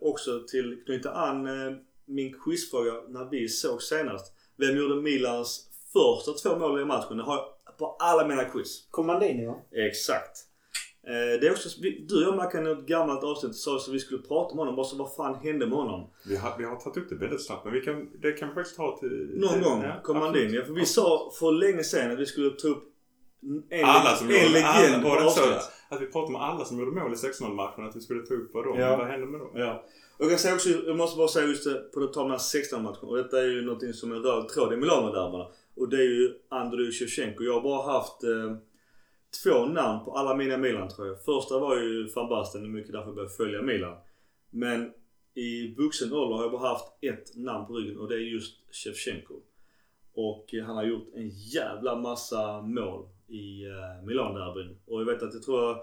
[0.00, 1.72] också till knyta an eh,
[2.06, 4.32] min quizfråga när vi såg senast.
[4.58, 5.60] Vem gjorde Milans
[5.92, 7.16] första två mål i matchen?
[7.16, 7.34] Det har
[7.64, 8.86] jag på alla mina quiz.
[8.90, 9.54] Commandini va?
[9.88, 10.38] Exakt.
[11.06, 11.68] Eh, det är också,
[12.08, 14.76] du och jag Mackan i ett gammalt avsnitt sa att vi skulle prata med honom.
[14.76, 16.10] Bara så vad fan hände med honom?
[16.28, 18.54] Vi har, vi har tagit upp det väldigt snabbt men vi kan, det kan vi
[18.54, 19.30] faktiskt ta till...
[19.34, 20.48] Någon gång ja, kom han absolut.
[20.50, 20.54] in.
[20.54, 22.84] Ja, för vi sa för länge sedan att vi skulle ta upp
[23.70, 25.70] en, Alla som en gjorde, legend alla, på avsnitt.
[25.88, 28.34] att vi pratade med alla som gjorde mål i 6-0 matchen att vi skulle ta
[28.34, 28.96] upp vad de, Ja.
[28.96, 29.50] vad hände med dem?
[29.54, 29.84] Ja.
[30.18, 32.30] Och jag, säga också, jag måste bara säga just det, på det tal om den
[32.30, 35.46] här 16 matchen Och detta är ju någonting som är röd tråd i Milano-derbyna.
[35.76, 37.44] Och det är ju Andrei Shevchenko.
[37.44, 38.56] Jag har bara haft eh,
[39.42, 41.24] två namn på alla mina Milan tror jag.
[41.24, 42.62] Första var ju van Basten.
[42.62, 43.96] Det är mycket därför jag började följa Milan.
[44.50, 44.92] Men
[45.34, 48.54] i vuxen ålder har jag bara haft ett namn på ryggen och det är just
[48.70, 49.34] Shevchenko.
[50.14, 54.78] Och eh, han har gjort en jävla massa mål i eh, Milan-derbyn.
[54.86, 55.76] Och jag vet att jag tror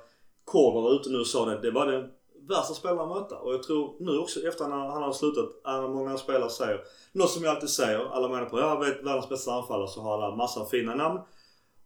[0.43, 1.61] Korda var ute nu och sa det.
[1.61, 2.11] Det var den
[2.47, 3.35] värsta spelaren att möta.
[3.35, 6.81] Och jag tror nu också efter när han har slutat, är många spelare säger
[7.11, 7.99] något som jag alltid säger.
[7.99, 11.19] Alla menar på jag vet världens bästa anfallare så har alla massa fina namn.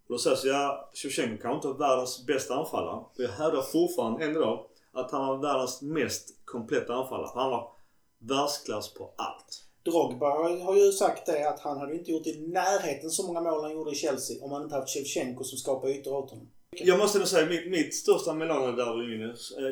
[0.07, 2.95] Och då säger jag ja, Shevchenko kanske inte var världens bästa anfallare.
[2.95, 7.29] Och jag hävdar fortfarande än idag att han var världens mest kompletta anfallare.
[7.35, 7.71] Han var
[8.19, 9.63] världsklass på allt.
[9.85, 10.29] Drogba
[10.65, 13.71] har ju sagt det att han hade inte gjort i närheten så många mål han
[13.71, 16.49] gjorde i Chelsea om han inte haft Shevchenko som skapar ytor åt honom.
[16.71, 19.17] Jag måste nog säga mitt, mitt största Milano-derby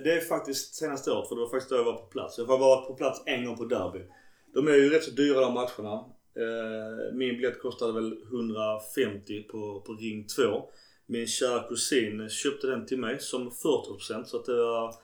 [0.04, 2.38] det är faktiskt senaste året för det var faktiskt då jag var på plats.
[2.38, 4.00] Jag har varit på plats en gång på derby.
[4.54, 6.06] De är ju rätt så dyra de matcherna.
[6.38, 10.42] Eh, Min biljett kostade väl 150 på, på ring 2.
[11.08, 14.96] Min kära kusin köpte den till mig som 40% så att det var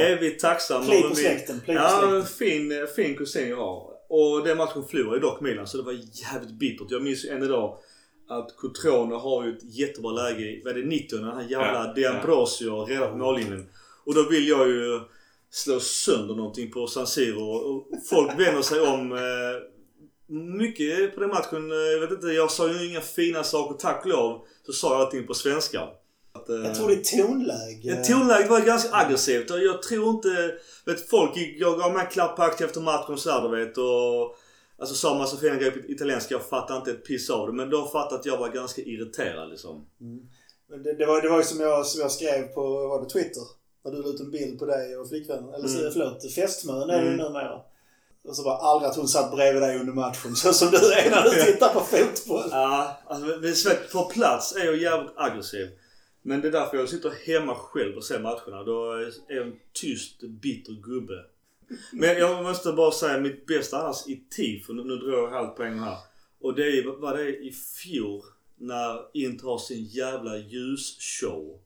[0.00, 0.86] evigt tacksam.
[0.86, 2.24] Pli på släkten, på Ja, släkten.
[2.26, 3.92] fin, fin kusin jag har.
[4.08, 6.86] Och den matchen förlorade dock Milan så det var jävligt bittert.
[6.90, 7.78] Jag minns än idag
[8.28, 11.92] att Cotrone har ju ett jättebra läge i, vad är det, 90 när han jävla
[11.96, 13.68] Ja, D'Ambrosio redan på mållinjen.
[14.04, 15.00] Och då vill jag ju
[15.50, 17.42] slå sönder någonting på San Siro.
[17.44, 19.18] Och folk vänder sig om eh,
[20.28, 21.70] mycket på den matchen.
[21.70, 23.74] eh, Jag vet inte, jag sa ju inga fina saker.
[23.78, 25.80] Tack och lov så sa jag allting på svenska.
[26.32, 27.80] Att, eh, Jag tror det är tonläge.
[27.82, 30.54] Ja, tonläget var ganska aggressivt och jag tror inte...
[30.86, 33.64] Vet folk gick, jag gav mig en klapp på axeln efter matchen och sådär du
[33.64, 34.36] vet och...
[34.80, 36.34] Alltså sa massa fina grejer på italienska.
[36.34, 37.52] Jag fattade inte ett piss av det.
[37.52, 39.86] Men de fattade att jag var ganska irriterad liksom.
[40.70, 43.10] Men Det, det, var, det var ju som jag, som jag skrev på var det
[43.10, 43.42] Twitter.
[43.84, 45.54] När du la ut en bild på dig och flickvännen.
[45.54, 45.80] Eller Mm.
[45.80, 45.92] mm.
[45.92, 47.16] förlåt, fästmön är det Mm.
[47.16, 47.60] numera.
[48.28, 50.36] Och så bara aldrig att hon satt bredvid dig under matchen.
[50.36, 52.48] Så som du är när du tittar på fotboll.
[52.50, 55.68] Ja, alltså på plats är jag jävligt aggressiv.
[56.22, 58.62] Men det är därför jag sitter hemma själv och ser matcherna.
[58.62, 61.24] Då är jag en tyst, bitter gubbe.
[61.92, 64.72] Men jag måste bara säga mitt bästa annars i tifo.
[64.72, 65.96] Nu, nu drar jag halvt gång här.
[66.40, 68.22] Och det är vad det i fjol
[68.56, 71.60] när Inter har sin jävla ljusshow.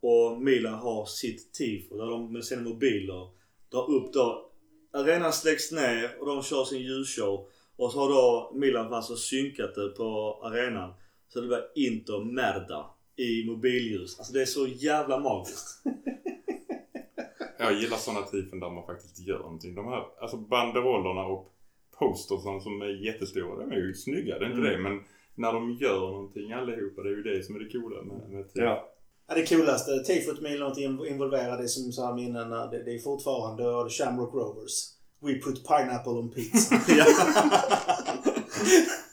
[0.00, 3.28] Och Milan har sitt tifo där de med sina mobiler
[3.70, 4.51] drar upp då.
[4.92, 7.48] Arenan släcks ner och de kör sin ljusshow.
[7.76, 10.92] Och så har då Milan alltså synkat det på arenan.
[11.28, 12.86] Så det var Inter Merda
[13.16, 14.18] i mobilljus.
[14.18, 15.82] Alltså det är så jävla magiskt.
[17.58, 19.74] Jag gillar sådana tifon där man faktiskt gör någonting.
[19.74, 21.52] De här alltså banderollerna och
[21.98, 24.38] postersen som är jättestora, de är ju snygga.
[24.38, 24.72] Det är inte Mm.
[24.72, 24.78] det.
[24.78, 25.00] Men
[25.34, 28.48] när de gör någonting allihopa, det är ju det som är det coola med, med
[28.52, 28.64] tifo.
[28.64, 28.91] Ja.
[29.28, 34.34] Ja, det coolaste tifot Milan inte involverade som sa minnen, det, det är fortfarande Shamrock
[34.34, 34.88] Rovers.
[35.20, 36.74] We put pineapple on pizza.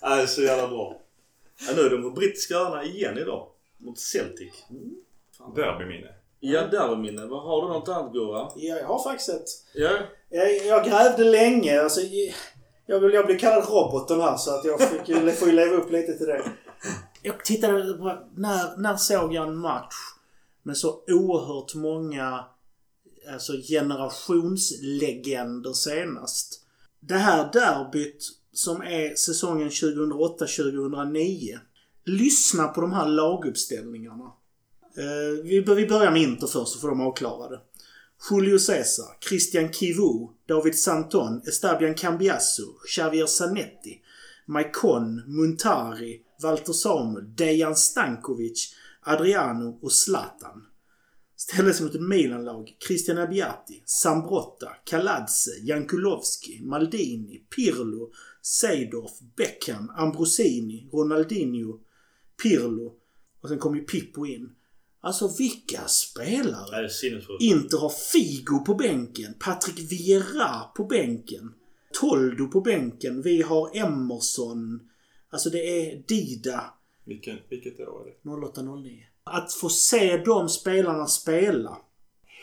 [0.02, 0.22] ja.
[0.22, 1.02] är så jävla bra.
[1.68, 3.48] Ja, nu är de på brittiska öarna igen idag.
[3.78, 4.54] Mot Celtic.
[4.70, 4.96] Mm.
[5.56, 6.08] Derbyminne.
[6.40, 7.26] Ja, där var minne.
[7.26, 8.52] Vad Har du något annat Gurra?
[8.56, 9.48] ja, jag har faktiskt ett.
[9.74, 9.92] Ja.
[10.30, 11.82] Jag, jag grävde länge.
[11.82, 12.02] Alltså,
[12.86, 15.92] jag, vill, jag blev kallad roboten här så att jag fick, får ju leva upp
[15.92, 16.44] lite till det.
[17.30, 19.96] Jag tittade på, när, när såg jag en match
[20.64, 22.46] med så oerhört många
[23.34, 26.66] alltså generationslegender senast?
[27.00, 31.60] Det här derbyt som är säsongen 2008-2009.
[32.06, 34.26] Lyssna på de här laguppställningarna.
[34.98, 37.60] Eh, vi, vi börjar med Inter först så får de avklarade.
[38.32, 44.02] Julio Cesar, Christian Kivu, David Santon, Estabian Cambiasso, Xavier Zanetti,
[44.46, 50.66] Maikon, Muntari, Walter Samuel, Dejan Stankovic, Adriano och Zlatan.
[51.36, 52.78] Ställdes mot ett Milan-lag.
[52.88, 58.12] Christian Abbiati, Sambrotta, Kaladze, Jankulovski, Maldini, Pirlo,
[58.42, 61.80] Seydorf, Beckham, Ambrosini, Ronaldinho,
[62.44, 62.94] Pirlo.
[63.42, 64.50] Och sen kom ju Pippo in.
[65.02, 66.90] Alltså vilka spelare!
[67.40, 69.34] Inter har Figo på bänken.
[69.40, 71.54] Patrick Vieira på bänken.
[71.94, 73.22] Toldo på bänken.
[73.22, 74.89] Vi har Emerson.
[75.30, 76.74] Alltså det är Dida.
[77.04, 78.30] Vilken, vilket år är det?
[78.30, 79.04] 08-09.
[79.24, 81.78] Att få se de spelarna spela.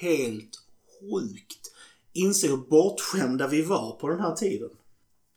[0.01, 0.59] Helt
[1.01, 1.73] sjukt.
[2.13, 4.71] Inse hur bortskämda vi var på den här tiden.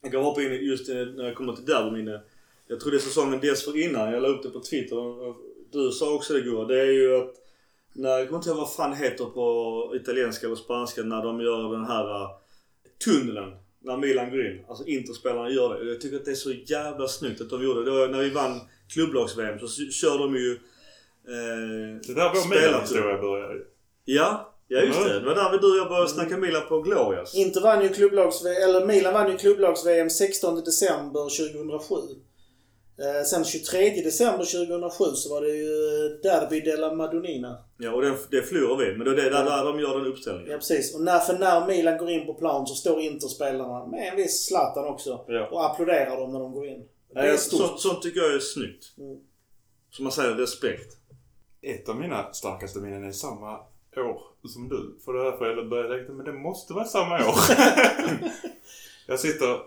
[0.01, 2.21] Jag kan hoppa in just eh, när jag kommer till derbyminne.
[2.67, 4.11] Jag tror det är säsongen dessförinnan.
[4.11, 4.97] Jag la upp det på Twitter.
[4.97, 5.35] och
[5.71, 6.65] Du sa också det Gurra.
[6.65, 7.35] Det är ju att
[7.93, 11.71] när, jag kommer inte ihåg vad fan heter på italienska eller spanska när de gör
[11.71, 12.29] den här uh,
[13.05, 13.55] tunneln.
[13.81, 14.65] När Milan går in.
[14.67, 15.91] Alltså Interspelarna gör det.
[15.91, 17.85] Jag tycker att det är så jävla snyggt att de gjorde det.
[17.91, 18.59] det var, när vi vann
[18.93, 20.51] klubblags-VM så kör de ju...
[21.27, 22.49] Eh, Det där spelartunnel.
[22.49, 23.65] Milan-historia börjar ju.
[24.05, 25.19] Ja, ja just det.
[25.19, 27.35] Det var där vi, du och jag började snacka Milan på Glorias.
[27.35, 31.95] Inter vann ju klubblags eller Milan vann ju klubblags-VM 16 december 2007.
[33.01, 35.73] Eh, sen 23 december 2007 så var det ju
[36.23, 37.57] Derby della Madonnina.
[37.77, 38.97] Ja, och det, det förlorar vi.
[38.97, 40.51] Men det är där, där de gör den uppställningen.
[40.51, 40.95] Ja precis.
[40.95, 44.45] Och när, för när Milan går in på plan så står Interspelarna med en viss
[44.45, 45.47] Zlatan också Ja.
[45.51, 46.83] och applåderar dem när de går in.
[47.13, 47.59] Det är stort.
[47.59, 48.85] sånt, sånt tycker jag är snyggt.
[48.97, 49.17] Mm.
[49.91, 50.97] Som man säger, respekt.
[51.61, 53.59] Ett av mina starkaste minnen är samma
[53.97, 54.97] år som du.
[55.05, 57.35] För det därför jag började räkna, men det måste vara samma år.
[59.07, 59.57] jag sitter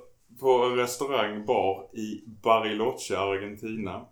[0.43, 4.07] på en restaurang, bar i Bariloche, Argentina.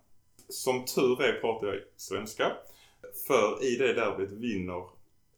[0.49, 2.51] Som tur är pratar jag svenska.
[3.27, 4.83] För i det derbyt vinner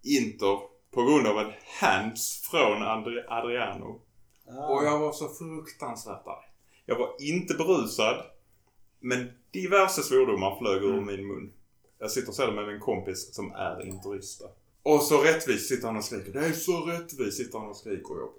[0.03, 0.59] Inter
[0.91, 4.01] på grund av en hands från Andri- Adriano.
[4.49, 4.67] Ah.
[4.67, 6.45] Och jag var så fruktansvärt arg.
[6.85, 8.25] Jag var inte berusad.
[8.99, 11.53] Men diverse svordomar flög ur min mun.
[11.99, 14.45] Jag sitter sedan med min kompis som är interista.
[14.83, 16.33] Och så rättvist sitter han och skriker.
[16.33, 18.11] Det är så rättvist sitter han och skriker.
[18.11, 18.29] Och jag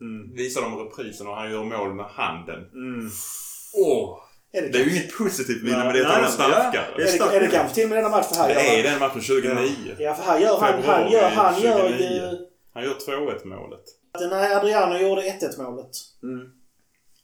[0.00, 0.34] Mm.
[0.34, 2.70] visar dem reprisen och han gör mål med handen.
[2.72, 3.10] Mm.
[4.52, 6.72] Är det, Det är ju inget positivt minne men det är av de nej, starkare.
[6.72, 8.82] ja, det är det, är det kanske till och med denna matchen här Det är
[8.82, 9.96] den matchen 2009.
[9.98, 11.96] Ja, för här gör han, han gör, han gör ju...
[11.98, 12.38] 2009.
[12.74, 13.84] Han gör 2-1 målet.
[14.30, 15.90] Nej, Adriano gjorde 1-1 målet.
[16.22, 16.50] Mm.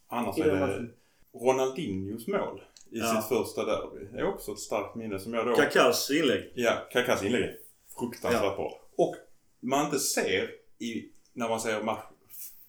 [0.08, 0.90] Annars I är det matchen.
[1.34, 2.60] Ronaldinhos mål
[2.90, 3.06] i Ja.
[3.14, 4.08] sitt första derby.
[4.12, 5.54] Det är också ett starkt minne som jag då...
[5.54, 6.52] Kakas inlägg.
[6.54, 7.56] Ja, Kakas inlägg är
[7.98, 8.54] fruktansvärt Ja.
[8.56, 8.80] bra.
[8.96, 9.14] Och
[9.60, 11.82] man inte ser i, när man ser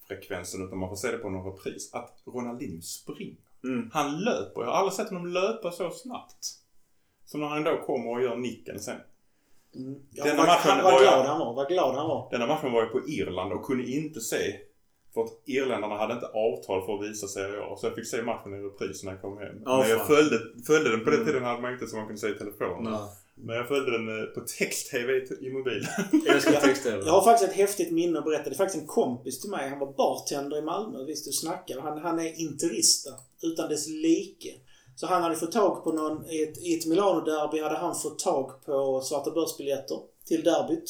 [0.09, 3.35] matchfrekvensen utan man får se det på någon repris, att Ronaldinho springer.
[3.63, 3.89] Mm.
[3.93, 4.61] Han löper.
[4.61, 6.45] Jag har aldrig sett honom löpa så snabbt.
[7.25, 8.95] Som när han då kommer och gör nicken sen.
[9.75, 9.95] Mm.
[10.11, 11.53] Ja, Denna vad, matchen han, vad var glad jag- han var.
[11.53, 12.27] Vad glad han var.
[12.31, 14.59] Denna matchen var jag på Irland och kunde inte se
[15.13, 17.75] för att irländarna hade inte avtal för att visa Serie A.
[17.77, 19.55] Så jag fick se matchen i repris när jag kom hem.
[19.65, 21.03] Ja, Men jag följde, följde den.
[21.03, 21.27] På den Mm.
[21.27, 22.83] tiden hade man inte så man kunde se i telefon.
[22.83, 22.93] Nej.
[23.37, 25.87] Men jag följde den eh, på text-tv i- i mobilen.
[26.29, 27.03] Älskar text-tv.
[27.05, 28.43] Jag har faktiskt ett häftigt minne att berätta.
[28.49, 29.69] Det är faktiskt en kompis till mig.
[29.69, 31.03] Han var bartender i Malmö.
[31.03, 31.79] Visst du snackar.
[31.79, 33.09] Han, han är interista.
[33.41, 34.49] Utan dess like.
[34.95, 36.25] Så han hade fått tag på någon...
[36.29, 40.89] I ett, i ett Milano-derby hade han fått tag på svarta börsbiljetter till derbyt.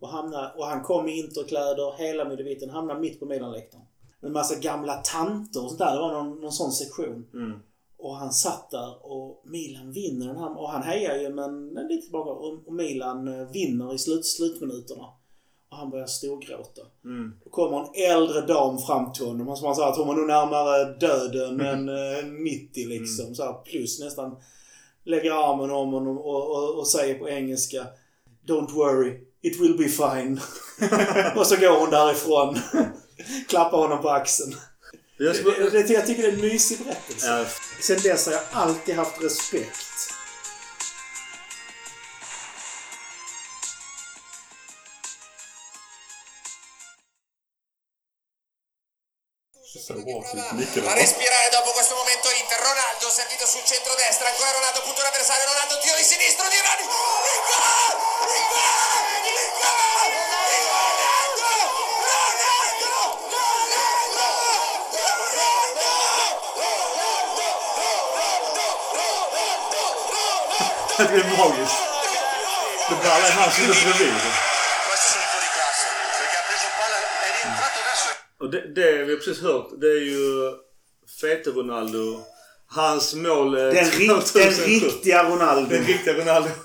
[0.00, 3.84] Och, hamnade, och han kom i interkläder, hela midevitten, hamnade mitt på Milanläktaren.
[4.20, 5.92] Med en massa gamla tanter och sånt där.
[5.94, 7.26] Det var någon, någon sån sektion.
[7.34, 7.58] Mm.
[7.98, 10.60] Och han satt där och Milan vinner den här.
[10.60, 12.30] Och han hejar ju men lite tillbaka.
[12.30, 15.04] Och, och Milan eh, vinner i slut, slutminuterna.
[15.70, 16.82] Och han börjar storgråta.
[17.04, 17.32] Mm.
[17.44, 19.48] Då kommer en äldre dam fram till honom.
[19.48, 23.34] Och som han sa att hon var nog närmare döden än eh, 90 liksom.
[23.34, 24.36] Så här, plus nästan.
[25.04, 27.86] Lägger armen om honom och, och, och säger på engelska
[28.46, 30.40] Don't worry, it will be fine.
[31.36, 32.56] och så går hon därifrån.
[33.48, 34.54] Klappar honom på axeln.
[35.18, 35.36] Jag,
[35.72, 37.26] det, jag tycker det är en mysig berättelse.
[37.26, 37.46] Ja,
[37.80, 40.12] Sen dess har jag alltid haft respekt.
[49.86, 55.78] A respirare dopo questo momento Inter Ronaldo servito sul centro-destra ancora Ronaldo punto l'avversario Ronaldo
[55.78, 57.85] tiro di sinistro di Rani il
[71.10, 71.80] det är magiskt.
[72.88, 74.14] Det han som bredvid.
[75.12, 75.86] sono i fuori classe
[76.18, 78.08] perché ha preso palla è rientrato verso
[78.42, 80.52] Och det, det vi har precis hört, det är ju
[81.20, 82.24] Fete Ronaldo.
[82.68, 83.52] Hans mål...
[83.52, 84.62] Den, ri- den 2007.
[84.62, 85.70] riktiga Ronaldo.
[85.70, 86.48] Den riktiga Ronaldo.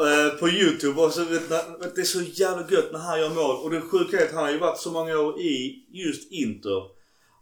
[0.00, 3.28] Eh, på Youtube och så vet, när, det är så jävla gött när han gör
[3.28, 3.56] mål.
[3.56, 6.82] Och det sjuka är att han har ju varit så många år i just Inter.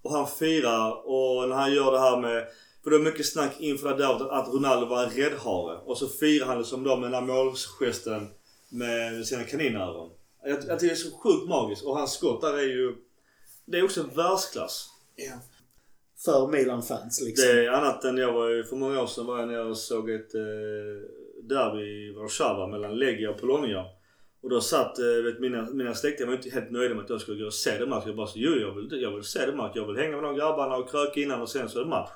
[0.03, 2.47] Och han firar och när han gör det här med...
[2.89, 5.79] För det är mycket snack inför det där att Ronaldo var en räddhare.
[5.85, 8.29] Och så firar han det som då med den här målgesten
[8.69, 10.11] med sina kaninöron.
[10.45, 11.85] Jag, jag tycker det är så sjukt magiskt.
[11.85, 12.97] Och hans skott där är ju...
[13.65, 14.89] Det är också världsklass.
[15.17, 15.33] Ja.
[16.25, 17.47] För Milan-fans liksom.
[17.47, 19.79] Det är annat än jag var ju, för många år sedan var jag nere och
[19.79, 20.41] såg ett eh,
[21.43, 23.85] derby i Warszawa mellan Legia och Polonia.
[24.43, 27.21] Och då satt, eh, vet, mina, mina släktingar var inte helt nöjda med att jag
[27.21, 28.09] skulle gå och se den matchen.
[28.09, 29.73] Jag bara så, jo jag vill, jag vill se den matchen.
[29.75, 32.11] Jag vill hänga med de grabbarna och kröka innan och sen så är det match.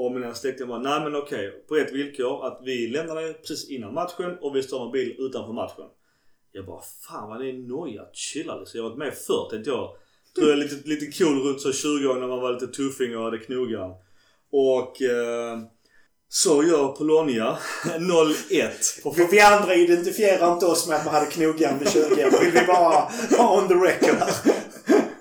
[0.00, 1.64] Och mina släktingar bara, nej men okej.
[1.68, 5.16] På ett villkor att vi lämnar dig precis innan matchen och vi står med bil
[5.18, 5.84] utanför matchen.
[6.52, 8.02] Jag bara, fan vad ni är noja.
[8.12, 8.78] Chilla liksom.
[8.78, 9.90] Jag har varit med förr tänkte jag.
[10.34, 13.16] Tror jag är lite, lite cool runt så 20 år när man var lite tuffing
[13.16, 13.90] och hade knogar.
[14.52, 15.58] Och eh,
[16.28, 19.02] så gör Polonia 0-1.
[19.02, 22.40] på Vi, vi andra identifierar inte oss med att man hade knogjärn vid 20 år.
[22.44, 24.28] Vill vi bara ha on the record.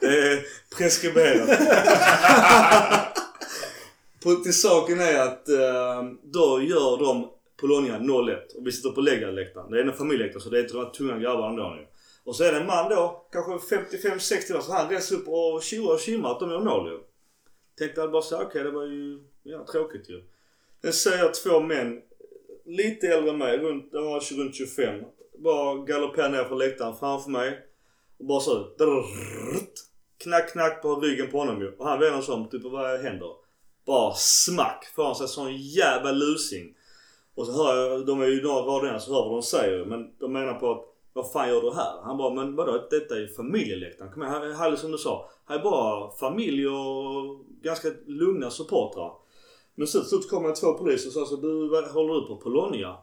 [0.02, 0.42] Det är
[0.78, 1.50] preskriberat.
[4.28, 9.02] på, till saken är att eh, då gör de Polonia 0-1 och vi sitter på
[9.02, 9.72] läggarläktaren.
[9.72, 11.88] Det är en familjeläktare så det är inte de här tunga grabbarna då nu.
[12.24, 15.64] Och så är det en man då, kanske 55-60 år, så han reser upp och
[15.64, 17.00] tjoar och tjimmar att de gör mål ju.
[17.78, 20.24] Tänkte bara såhär, okej det var ju ja, tråkigt ju.
[20.82, 22.02] Sen ser jag två män,
[22.66, 25.04] lite äldre än mig, runt, de var runt 25.
[25.38, 27.60] Bara galopperar ner från läktaren framför mig.
[28.20, 29.74] Och bara så drrrrt,
[30.18, 31.72] Knack knack på ryggen på honom ju.
[31.72, 33.47] Och han vänder sig om, typ vad händer?
[33.88, 36.74] Bara smack får han sig sån jävla lusing.
[37.36, 39.86] Och så hör jag, de är ju några rader innan, så hör vad de säger
[39.86, 40.84] men de menar på att
[41.14, 42.02] vad fan gör du här?
[42.04, 42.88] Han bara, men vadå?
[42.90, 44.12] Detta är ju familjeläktaren.
[44.12, 45.30] Kom igen, här, är som du sa.
[45.46, 49.12] Här är bara familj och ganska lugna supportrar.
[49.76, 51.48] Men sen till slut kommer det två poliser och sa så du
[51.94, 52.98] håller du på Polonia?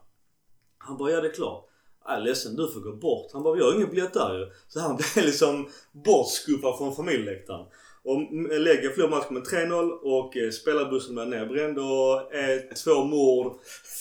[0.78, 1.68] Han bara, ja det är klart.
[2.04, 3.32] Jag är ledsen, du får gå bort.
[3.32, 4.50] Han bara, vi har ingen biljett där ju.
[4.68, 7.66] Så han blev liksom bortskuffad från familjeläktaren.
[8.06, 8.20] Och
[8.60, 13.52] lägger förlorar matchen med 3-0 och spelarbussen blev nedbränd och eh, två mord,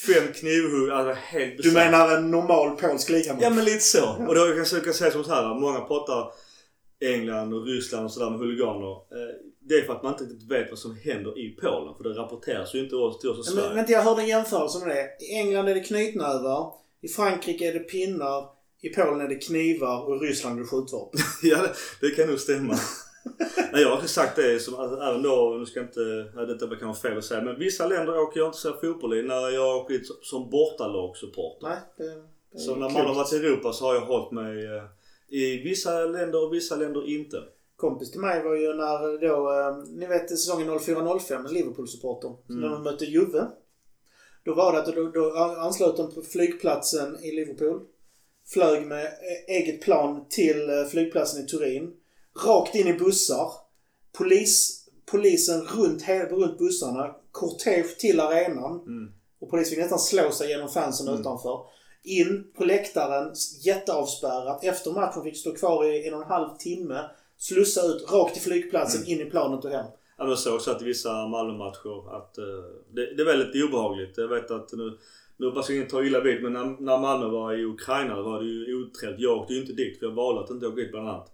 [0.06, 0.90] fem knivhugg.
[0.90, 1.74] Alltså helt Du bisarrt.
[1.74, 3.42] menar en normal polsk ligamatch?
[3.42, 4.04] Ja men lite så.
[4.28, 5.54] Och då kan jag kan säga som så här.
[5.60, 6.30] Många pratar
[7.04, 8.90] England och Ryssland och sådär med huliganer.
[8.92, 9.34] Eh,
[9.68, 11.94] Det är för att man inte riktigt vet vad som händer i Polen.
[11.96, 12.90] För det rapporteras ju inte
[13.20, 13.74] till oss i Sverige.
[13.74, 15.24] men jag hörde en jämförelse med det.
[15.24, 16.72] I England är det knytnävar.
[17.02, 18.44] I Frankrike är det pinnar.
[18.82, 21.20] I Polen är det knivar och i Ryssland är det skjutvapen.
[21.42, 22.74] ja, det, det kan nog stämma.
[23.72, 26.46] Nej, jag har också sagt det som alltså, även då, nu ska jag inte, nej,
[26.46, 29.22] detta kan vara fel att säga, men vissa länder åker jag inte så fotboll i
[29.22, 31.68] när jag åker dit som bortalagssupporter.
[31.68, 32.04] Nej, det,
[32.52, 34.84] det Så när man har varit i Europa så har jag hållit mig eh,
[35.28, 37.42] i vissa länder och vissa länder inte.
[37.76, 42.28] Kompis till mig var ju när då, eh, ni vet säsongen 04-05, Liverpool-supporter.
[42.48, 42.60] Mm.
[42.60, 43.46] När de mötte Juve.
[44.44, 47.80] Då var det att då, då anslöt de på flygplatsen i Liverpool.
[48.46, 51.92] Flög med eh, eget plan till eh, flygplatsen i Turin.
[52.46, 53.48] Rakt in i bussar.
[54.18, 57.14] Polis, polisen runt, runt bussarna.
[57.32, 58.80] Kortege till arenan.
[58.80, 59.12] Mm.
[59.40, 61.60] Och polisen fick nästan slå sig genom fansen utanför.
[62.02, 64.64] In på läktaren, jätteavspärrat.
[64.64, 67.00] Efter matchen fick stå kvar i en och en halv timme.
[67.38, 69.12] Slussa ut rakt till flygplatsen, Mm.
[69.20, 69.86] in i planet och hem.
[70.18, 72.44] Ja, men så också att i vissa Malmö-matcher att eh,
[72.94, 74.18] det, det är väldigt obehagligt.
[74.18, 74.98] Jag vet att nu,
[75.36, 78.40] nu hoppas jag ingen tar illa vid men när, när Malmö var i Ukraina var
[78.40, 79.20] det ju otrevligt.
[79.20, 81.30] Jag åkte ju inte dit för jag valde att inte åka dit bland annat.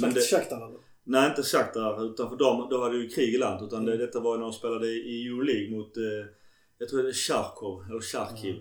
[0.00, 0.78] Men det, Shakhtar eller?
[1.04, 3.66] nej inte Shakhtar utan för dem, då hade ju krig i landet.
[3.66, 6.02] Utan det, detta var när de spelade i, Euroleague mot, eh,
[6.78, 8.54] jag tror det är Charkov eller Charkiv.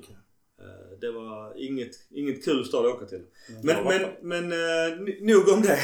[0.60, 3.22] Eh, Det var inget, inget kul stad att åka till.
[3.64, 3.84] Men, Ja,
[4.22, 5.80] men, men eh, nog om det.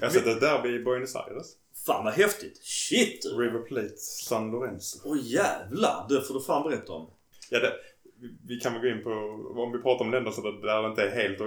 [0.00, 1.46] Jag har sett ett derby i Buenos Aires.
[1.86, 2.56] Fan vad häftigt.
[2.62, 3.24] Shit!
[3.38, 4.98] River Plate, San Lorenzo.
[5.04, 6.06] Åh jävlar!
[6.08, 7.10] Det får du fan berätta om.
[7.50, 7.72] Ja, det,
[8.48, 9.10] vi- kan väl gå in på,
[9.62, 11.40] om vi pratar om länder så där där det inte är helt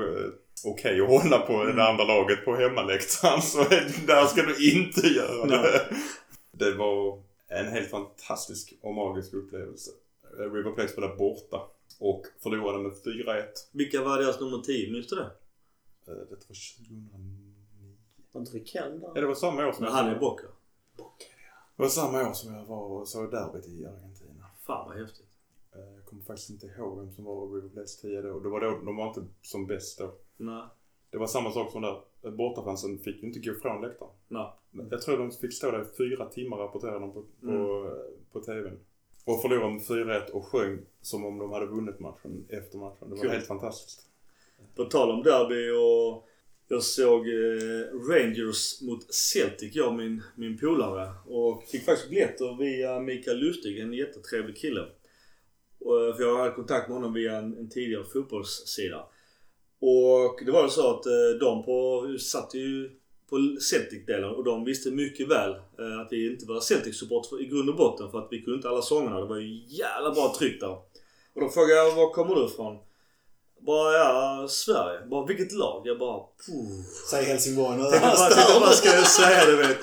[0.66, 5.08] okej att hålla på det andra laget på hemmaläktaren så är- där ska du inte
[5.08, 5.62] göra det.
[5.62, 6.02] Nej.
[6.52, 9.92] Det var en helt fantastisk och magisk upplevelse.
[10.40, 11.62] Eh, River Plate spelade borta
[12.00, 13.44] och förlorade med 4-1.
[13.72, 14.92] Vilka var deras nummer 10?
[14.92, 15.22] Minns du det?
[16.08, 17.54] Eh, Det var 2009.
[18.32, 20.48] Var inte Riquelme Ja, det var samma år som Men jag han är Boca.
[21.76, 24.46] Det var samma år som jag var och såg derbyt i Argentina.
[24.66, 25.26] Fan vad häftigt.
[25.76, 28.40] Eh, Jag kommer faktiskt inte ihåg vem som var River Plates 10 då.
[28.40, 28.80] Det var då.
[28.86, 30.12] De var inte som bäst då.
[30.40, 30.64] Nej.
[31.12, 32.02] Det var samma sak som där.
[32.32, 34.12] Bortafansen fick ju inte gå från läktaren.
[34.28, 34.48] Nej.
[34.92, 37.98] Jag tror de fick stå där i fyra timmar rapporterade de på, på, Mm.
[38.32, 38.80] på TVn.
[39.26, 42.98] Och förlorade med 4-1 och sjöng som om de hade vunnit matchen efter matchen.
[43.10, 43.32] Det var Kul.
[43.32, 44.08] helt fantastiskt.
[44.76, 46.26] På tal om derby och
[46.72, 51.10] Jag såg eh, Rangers mot Celtic, jag och min, min polare.
[51.28, 54.82] Och fick faktiskt biljetter via Mikael Lustig, en jättetrevlig kille.
[54.82, 59.06] Eh, för jag hade kontakt med honom via en, en tidigare fotbollssida.
[59.82, 62.90] Och det var ju så att eh, de på, satt ju
[63.30, 67.70] på Celtic-delen och de visste mycket väl eh, att vi inte var Celtic-support i grund
[67.70, 69.20] och botten för att vi kunde inte alla sångerna.
[69.20, 70.78] Det var ju jävla bra tryck där.
[71.34, 72.78] Och då frågade jag var kommer du ifrån?
[73.60, 75.06] Bara ja, Sverige.
[75.06, 75.82] Bara vilket lag?
[75.86, 76.22] Jag bara.
[77.10, 77.84] Säg Helsingborg nu.
[77.84, 79.78] Tänkte bara, tänkte, vad ska jag säga du vet?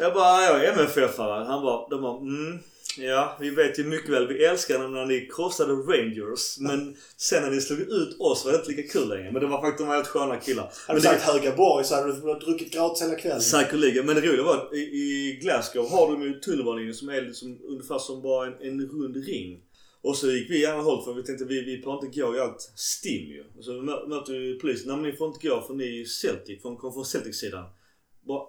[0.00, 1.44] Jag bara, jag är MFF-are.
[1.44, 2.58] Han bara, de bara, mm.
[2.98, 4.26] Ja, vi vet ju mycket väl.
[4.28, 6.58] Vi älskade när ni krossade Rangers.
[6.58, 9.32] Men sen när ni slog ut oss var det inte lika kul längre.
[9.32, 10.72] Men det var faktiskt de var helt sköna killar.
[10.86, 13.40] Hade du sagt Högaborg så hade du druckit gratis hela kvällen.
[13.40, 14.06] Säkerligen.
[14.06, 17.58] Men det roliga var att i, i Glasgow har de ju tunnelbanelinjen som är liksom
[17.64, 19.60] ungefär som bara en, en rund ring.
[20.02, 22.36] Och så gick vi i andra håll för vi tänkte vi, vi får inte gå
[22.36, 23.44] i allt stim ju.
[23.58, 24.88] Och så mö- möter vi polisen.
[24.88, 26.62] Nej men ni får inte gå för ni är ju Celtic.
[26.62, 27.64] För de kommer från Celtic-sidan.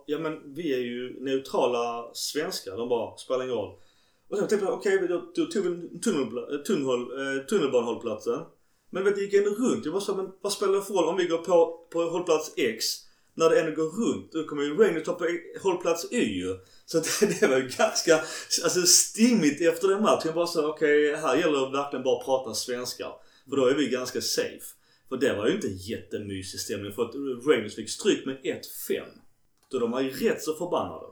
[0.05, 2.77] Ja men vi är ju neutrala svenskar.
[2.77, 3.75] De bara, spelar ingen roll.
[4.33, 8.39] Och sen tänkte jag, okej då, då tog vi tunnel, eh, eh, tunnelbanehållplatsen.
[8.89, 9.85] Men vet, det gick ändå runt.
[9.85, 12.53] Jag bara sa, men vad spelar det för roll om vi går på, på hållplats
[12.57, 12.85] X
[13.33, 14.31] när det ändå går runt.
[14.31, 15.25] Då kommer ju Rainy ta på
[15.63, 16.57] hållplats Y ju.
[16.85, 18.15] Så det, det var ju ganska
[18.63, 20.21] alltså, stimmigt efter den matchen.
[20.25, 23.05] Jag bara sa okej, här gäller det verkligen bara att prata svenska.
[23.49, 24.65] För då är vi ganska safe.
[25.09, 27.15] För det var ju inte jättemysig stämning för att
[27.47, 29.03] Rangers fick stryk med 1-5.
[29.71, 31.05] Så de var ju rätt så förbannade.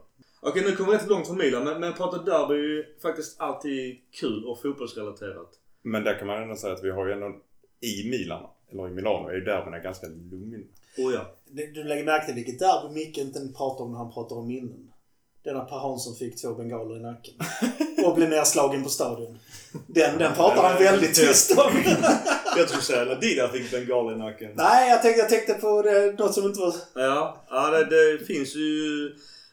[0.44, 3.40] Okej, nu kommer vi rätt långt från Milan, men, men prata derby är ju faktiskt
[3.40, 5.50] alltid kul och fotbollsrelaterat.
[5.82, 7.26] Men där kan man ändå säga att vi har ju ändå
[7.80, 10.58] i Milan, eller i Milano, är ju derbyna ganska lugna.
[10.98, 11.34] Oh ja.
[11.50, 14.46] Du du lägger märke till vilket derby Micke inte pratar om när han pratar om
[14.46, 14.88] minnen.
[15.44, 17.34] Det när Per Hansson fick två bengaler i nacken.
[18.06, 19.38] Och blev nedslagen på stadion.
[19.86, 21.72] Den, den pratar han väldigt tyst om.
[22.56, 24.52] Jag skulle säga när Dida fick bengal i nacken.
[24.54, 26.74] Nej, jag tänkte, jag tänkte på det, något som inte var...
[26.94, 29.10] Ja, ja det, det finns ju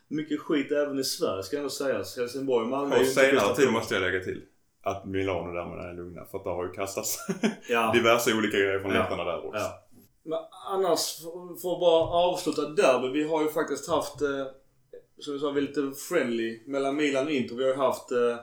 [0.10, 2.18] mycket skit även i Sverige ska ändå sägas.
[2.18, 4.42] Helsingborg och Malmö Och senare tid måste jag lägga till
[4.82, 6.26] att Milano därmed är lugna.
[6.26, 7.28] För att det har ju kastats
[7.70, 7.92] Ja.
[7.94, 9.00] diverse olika grejer från Ja.
[9.00, 9.60] läktarna där också.
[9.62, 9.86] Ja.
[10.24, 11.22] Men annars,
[11.62, 13.08] för att bara avsluta derby.
[13.24, 14.46] Vi har ju faktiskt haft, eh,
[15.20, 17.56] som vi sa, vi lite friendly mellan Milan och Inter.
[17.56, 18.36] Vi har ju haft eh,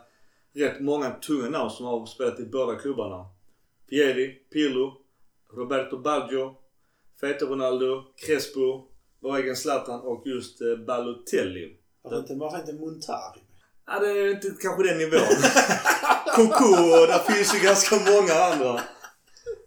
[0.54, 3.26] rätt många tunga namn som har spelat i båda klubbarna.
[3.90, 4.92] Pieri, Pirlo,
[5.52, 6.54] Roberto Baggio,
[7.20, 8.84] Fete Ronaldo, Crespo,
[9.20, 11.76] vår egen Zlatan och just eh, Balotelli.
[12.02, 13.40] Varför inte, varför inte Montari?
[13.86, 15.20] Ja, det är inte kanske den nivån.
[16.36, 16.64] Koko
[17.00, 18.80] och där finns ju ganska många andra.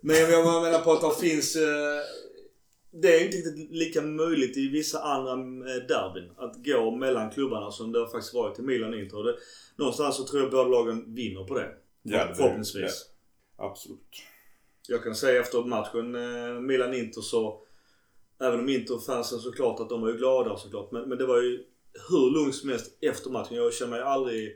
[0.01, 1.55] Men jag menar på att det finns...
[1.55, 1.99] Eh,
[2.91, 7.71] det är inte riktigt lika möjligt i vissa andra eh, derbyn att gå mellan klubbarna
[7.71, 9.17] som det har faktiskt varit i Milan och Inter.
[9.17, 9.35] Och Det,
[9.75, 11.69] någonstans så tror jag båda lagen vinner på det.
[12.03, 13.05] Ja, det- Förhoppningsvis.
[13.57, 13.99] Absolut.
[14.87, 16.11] Jag kan säga efter matchen
[16.65, 17.61] Milan-Inter så...
[18.39, 20.91] Även om Inter-fansen såklart att de var ju glada såklart.
[20.91, 21.63] Men, men det var ju
[22.09, 23.57] hur lugnt som helst efter matchen.
[23.57, 24.55] Jag känner mig aldrig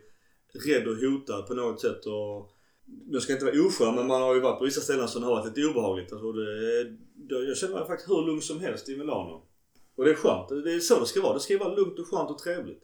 [0.68, 2.06] rädd och hotad på något sätt.
[2.06, 2.52] Och,
[2.86, 5.24] nu ska jag inte vara oskön men man har ju varit på vissa ställen som
[5.24, 6.14] har varit lite obehagligt.
[6.14, 6.84] Alltså det,
[7.16, 9.42] det, jag känner mig faktiskt hur lugn som helst i Milano.
[9.96, 10.50] Och det är skönt.
[10.50, 11.34] Det är så det ska vara.
[11.34, 12.84] Det ska vara lugnt och skönt och trevligt.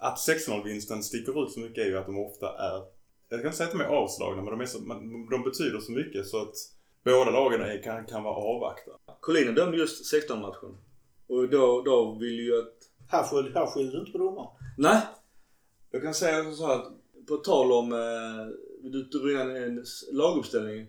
[0.00, 2.82] Att 6-0-vinsten sticker ut så mycket är ju att de ofta är,
[3.28, 4.78] jag kan inte säga att de är avslagna, men de, är så,
[5.30, 6.54] de betyder så mycket så att
[7.04, 8.90] båda lagen är, kan, kan vara avvakta.
[9.20, 10.76] Collina dömde just 16-matchen.
[11.28, 12.74] Och då, då vill ju att
[13.08, 14.48] Här skyller, här du inte på domaren.
[14.78, 15.02] Nej.
[15.90, 16.92] Jag kan säga så här att
[17.28, 20.86] på tal om, eh, du tog innan en laguppställning.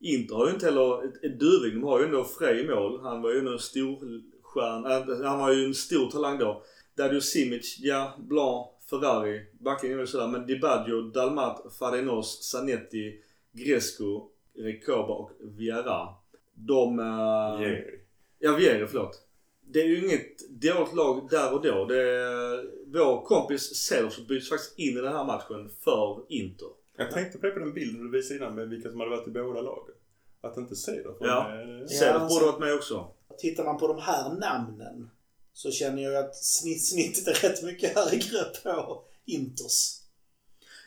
[0.00, 1.80] Inter har ju inte heller ett, ett duving.
[1.80, 3.00] De har ju ändå Frej i mål.
[3.02, 4.96] Han var ju en stor stjärna.
[4.96, 6.62] Äh, han var ju en stor talang då.
[6.96, 9.46] Dario Simic, ja, Blanc, Ferrari.
[9.60, 10.28] Backlinjen är väl sådär.
[10.28, 13.20] Men Di Baggio, Dalmat, Farenos, Zanetti,
[13.52, 16.08] Gresco, Recoba och Viera.
[16.54, 16.98] De...
[16.98, 18.00] eh, Jerry.
[18.38, 19.20] Ja, Vieri, förlåt.
[19.66, 21.84] Det är ju inget dåligt lag där och då.
[21.84, 26.68] Det är, vår kompis Self byts faktiskt in i den här matchen för Inter.
[26.96, 29.28] Jag tänkte på det på den bilden du visade innan med vilka som hade varit
[29.28, 29.94] i båda lagen.
[30.40, 30.74] Att inte.
[30.74, 31.60] För Ja.
[31.60, 33.08] eh, Self alltså- borde varit med också.
[33.38, 35.10] Tittar man på de här namnen
[35.52, 40.00] så känner jag att snitt, snittet är rätt mycket högre på Inters.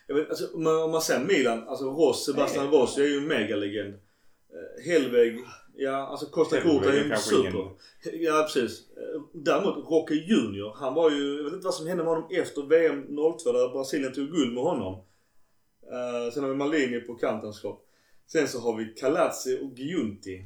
[0.08, 3.26] Vet, alltså, om, man, om man säger Milan, alltså Ross, Sebastian Ross är ju en
[3.28, 3.94] megalegend.
[3.94, 5.38] Eh, Helveg,
[5.76, 7.40] ja alltså Costa Curta är ju super.
[7.50, 8.80] ingen- Ja precis.
[8.96, 12.28] Eh, Däremot Roque Junior, han var ju, jag vet inte vad som hände med honom
[12.30, 13.06] efter VM
[13.38, 14.94] 02 där Brasilien tog guld med honom.
[15.92, 17.80] Eh, sen har vi Malini på kanten såklart.
[18.26, 20.44] Sen så har vi Calazzi och Giunti.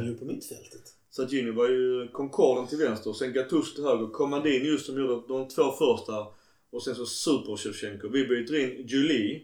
[0.00, 0.82] Ginju på mittfältet.
[1.10, 4.06] Sargini var ju Concorden till vänster och sen Gattuso till höger.
[4.06, 6.26] Commandini just som gjorde de två första.
[6.74, 8.08] Och sen så Super Shevchenko.
[8.08, 9.42] Vi byter in Julie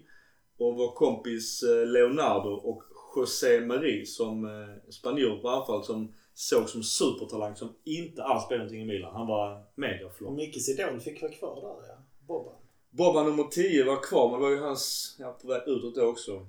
[0.58, 2.82] och vår kompis eh, Leonardo och
[3.16, 8.58] José Marie som eh, spanjor på anfall som såg som supertalang som inte alls blev
[8.58, 9.14] någonting i Milan.
[9.14, 10.32] Han var megaflop.
[10.32, 11.98] Mickes idol fick vara kvar där ja.
[12.26, 12.54] Boban.
[12.90, 16.06] Boban nummer 10 var kvar men det var ju hans, ja på väg utåt då
[16.06, 16.46] också.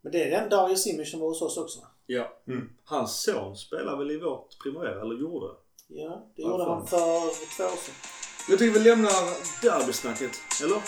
[0.00, 1.80] Men det är den Dario Simic som var hos oss också.
[2.06, 2.40] Ja.
[2.46, 2.70] Mm.
[2.84, 5.46] Hans son spelar väl i vårt Primavera, eller gjorde?
[5.88, 6.96] Ja, det gjorde han för
[7.56, 8.29] två år sedan.
[8.50, 9.10] Jag tycker vi lämnar
[9.62, 10.30] derbysnacket,
[10.62, 10.82] eller?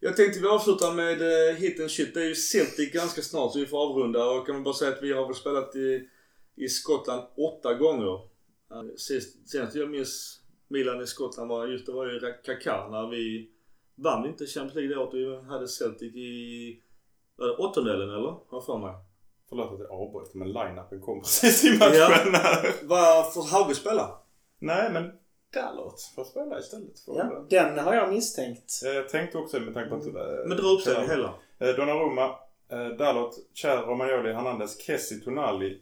[0.00, 2.14] Jag tänkte vi avslutar med eh, hit and shit.
[2.14, 4.30] Det är ju Celtic ganska snart så vi får avrunda.
[4.30, 6.08] Och kan man bara säga att vi har väl spelat i,
[6.56, 8.14] i Skottland åtta gånger.
[8.70, 13.10] Eh, sist, senast jag minns Milan i Skottland var just det var ju Kaká när
[13.10, 13.50] vi
[13.94, 15.14] vann inte Champions League det året.
[15.14, 16.82] Vi hade Celtic i
[17.36, 18.30] var det åttondelen eller?
[18.30, 19.05] Har jag för mig.
[19.48, 21.94] Förlåt att jag avbröt men line-upen kom precis i matchen.
[21.94, 22.62] Ja.
[22.82, 24.18] Vad får Hauge spela?
[24.58, 25.12] Nej men
[25.54, 26.98] Dalot får spela istället.
[27.00, 28.72] För Ja, den har jag misstänkt.
[28.84, 30.06] Eh, Jag tänkte också med tanke på att...
[30.06, 31.34] eh, Men dra uppställningen hela.
[31.58, 32.36] Eh, Donnarumma,
[32.98, 35.80] Dalot, Cher, Romagnoli, Hernandez, Kessie, Tonali,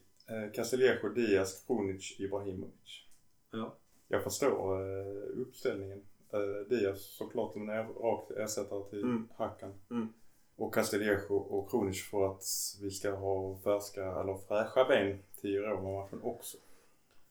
[0.55, 3.05] Castillejo, Diaz, Krunic, Ibrahimovic.
[3.53, 3.75] Ja.
[4.09, 4.81] Jag förstår
[5.41, 6.03] uppställningen.
[6.69, 9.29] Diaz såklart en er- rak ersättare till Mm.
[9.37, 9.73] Hakan.
[9.91, 10.09] Mm.
[10.57, 12.43] Och Castillejo och Krunic för att
[12.83, 16.57] vi ska ha färska eller fräscha ben till Roma-matchen också.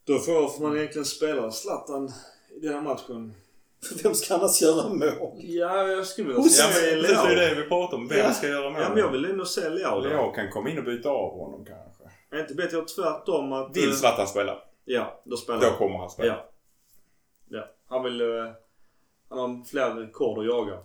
[0.06, 2.12] Då får, man egentligen spela Zlatan
[2.56, 3.34] i den här matchen.
[4.04, 5.32] Vem ska annars göra mål?
[5.38, 8.08] Ja, jag skulle vilja Ja se precis det är det vi pratar om.
[8.08, 8.32] Vem Ja.
[8.34, 8.82] ska göra mål?
[8.82, 10.08] Ja, men jag vill ändå se Leao då.
[10.10, 12.04] Leao kan komma in och byta av honom kanske.
[12.38, 13.78] Är inte bättre jag tvärtom att...
[13.78, 14.58] Vill eh, Zlatan spela?
[14.86, 15.78] Ja, då spelar Då han.
[15.78, 16.34] kommer han spela.
[16.34, 16.50] Ja.
[17.50, 17.68] Ja.
[17.88, 18.22] Han vill...
[18.22, 18.28] eh,
[19.30, 20.80] Han har fler rekord att jaga.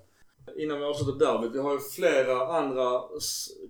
[0.57, 1.55] Innan vi avslutar derbyt.
[1.55, 3.01] Vi har ju flera andra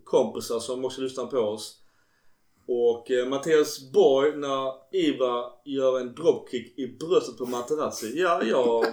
[0.04, 1.74] kompisar som också lyssnar på oss.
[2.68, 8.12] Och eh, Mattias Borg när Ibra gör en dropkick i bröstet på Materazzi.
[8.20, 8.84] Ja, jag...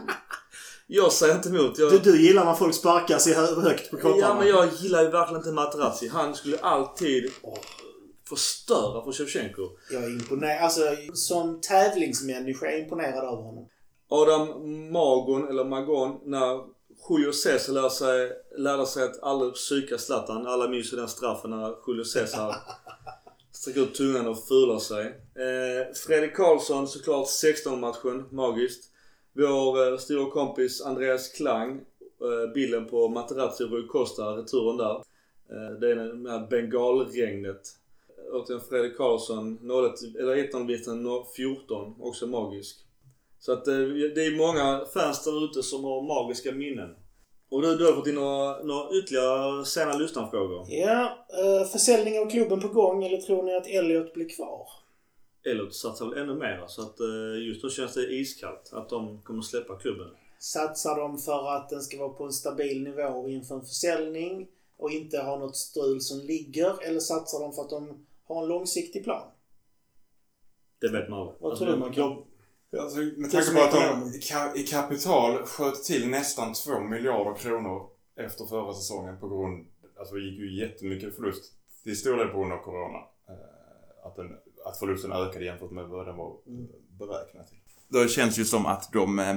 [0.88, 1.78] Jag säger inte emot.
[1.80, 4.22] Jag, Du, du gillar när folk sparkar sig hö- högt på kropparna.
[4.28, 6.07] Ja men jag gillar ju verkligen inte Materazzi.
[6.07, 7.32] Han skulle alltid
[8.30, 9.62] förstöra för Shevchenko.
[9.91, 10.64] Jag är imponerad.
[10.64, 10.82] Alltså,
[11.14, 13.68] som tävlingsmänniska är jag imponerad av honom.
[14.10, 14.48] Adam
[14.91, 16.74] Magon, eller Magon, när
[17.10, 20.48] Julio Cesar lär sig, lärde sig att aldrig psyka Zlatan.
[20.48, 22.56] Alla minns ju den straffen när Julio Cesar
[23.52, 25.06] sträcker ut tungan och fular sig.
[25.36, 28.91] Eh, Fredrik Karlsson såklart 16-matchen, magiskt.
[29.34, 34.95] Vår eh, stora kompis Andreas Klang, eh, bilden på Materazzi och Rui Costa, returen där.
[35.49, 37.61] Eh, det är det här bengalregnet.
[38.32, 42.85] Återigen Fredrik Karlsson, 01, eller 1 vinsten 14, också magisk.
[43.46, 43.74] Så att eh,
[44.16, 46.96] det är många fans där ute som har magiska minnen.
[47.50, 50.66] Och du, har fått in några, några ytterligare sena lyssnarfrågor.
[50.70, 54.68] Ja, eh, försäljning av klubben på gång eller tror ni att Elliot blir kvar?
[55.44, 59.22] Elliot satsar väl ännu mer så att eh, just nu känns det iskallt att de
[59.22, 60.08] kommer släppa klubben.
[60.40, 64.48] Satsar de för att den ska vara på en stabil nivå inför en försäljning
[64.78, 66.88] och inte ha något strul som ligger?
[66.88, 69.32] Eller satsar de för att de har en långsiktig plan?
[70.82, 71.38] Det vet man aldrig.
[71.42, 72.24] Vad tror du, Mackan?
[72.80, 73.72] Alltså, med Det tanke på att
[74.53, 79.68] de i kapital sköt till nästan 2 miljarder kronor efter förra säsongen på grund...
[79.99, 81.53] Alltså det gick ju jättemycket förlust.
[81.84, 82.97] Till stor del på grund av Corona.
[83.30, 86.68] Eh, Att, den, att förlusten ökade jämfört med vad den var Mm.
[86.99, 87.57] beräknad till.
[87.88, 89.35] Det känns ju som att de eh,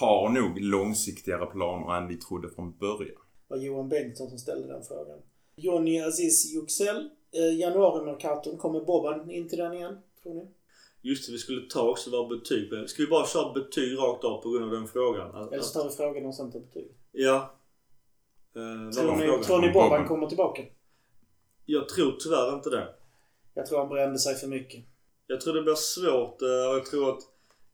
[0.00, 3.16] har nog långsiktigare planer än vi trodde från början.
[3.48, 5.18] var Johan Bengtsson som ställde den frågan.
[5.56, 7.10] Johnny Aziz Yüksel.
[7.34, 8.56] Eh, Januari-mercaton.
[8.58, 9.98] Kommer Boban in till den igen?
[10.22, 10.46] Tror ni?
[11.02, 12.88] Just det, vi skulle ta också våra betyg.
[12.90, 15.34] Ska vi bara köra betyg rakt av på grund av den frågan?
[15.34, 16.88] Att- Eller så tar vi frågan och sen tar betyg.
[17.12, 17.54] Ja.
[18.56, 20.62] Eh, Tror ni, tror ni Boban kommer tillbaka?
[21.66, 22.94] Jag tror tyvärr inte det.
[23.54, 24.84] Jag tror han brände sig för mycket.
[25.26, 27.20] Jag tror det blir svårt eh, och jag tror att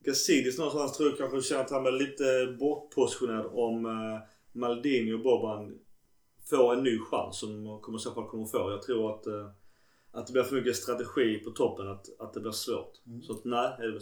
[0.05, 4.19] Gazidis någonstans tror jag kanske känner att han blir lite bortpositionerad om eh,
[4.53, 5.79] Maldini och Boban
[6.51, 8.71] får en ny chans som kommer i så fall kommer få.
[8.71, 9.51] Jag tror att, eh,
[10.13, 12.93] att det blir för mycket strategi på toppen att, att det blir svårt.
[13.07, 13.23] Mm.
[13.23, 14.01] Så att nej, är det,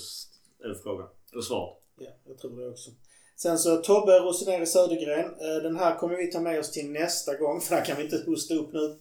[0.64, 1.08] är det frågan.
[1.32, 1.78] Eller svaret.
[1.98, 2.90] Ja, jag tror det också.
[3.36, 5.24] Sen så Tobbe Roseneri Södergren.
[5.24, 8.02] Eh, Den här kommer vi ta med oss till nästa gång för här kan vi
[8.04, 8.98] inte hosta upp nu.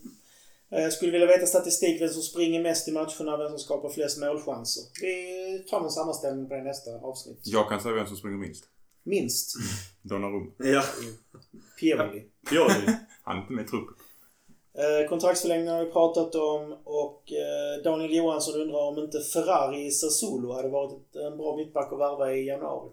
[0.70, 3.90] Eh, Jag skulle vilja veta statistik, vem som springer mest i matcherna, vem som skapar
[3.90, 4.84] flest målchanser.
[5.02, 7.40] Vi tar en sammanställning på det nästa avsnitt.
[7.44, 8.66] Jag kan säga vem som springer minst.
[9.04, 9.56] Minst.
[10.02, 10.52] Donnarumma.
[10.58, 10.84] Ja.
[11.80, 12.24] Pioli.
[12.50, 12.98] Pioli.
[13.24, 13.96] Han är inte med i truppen.
[14.78, 19.92] Eh, Kontraktsförlängning har vi pratat om och eh, Daniel Johansson undrar om inte Ferrari i
[19.92, 22.92] Sassuolo hade varit en bra mittback att värva i januari.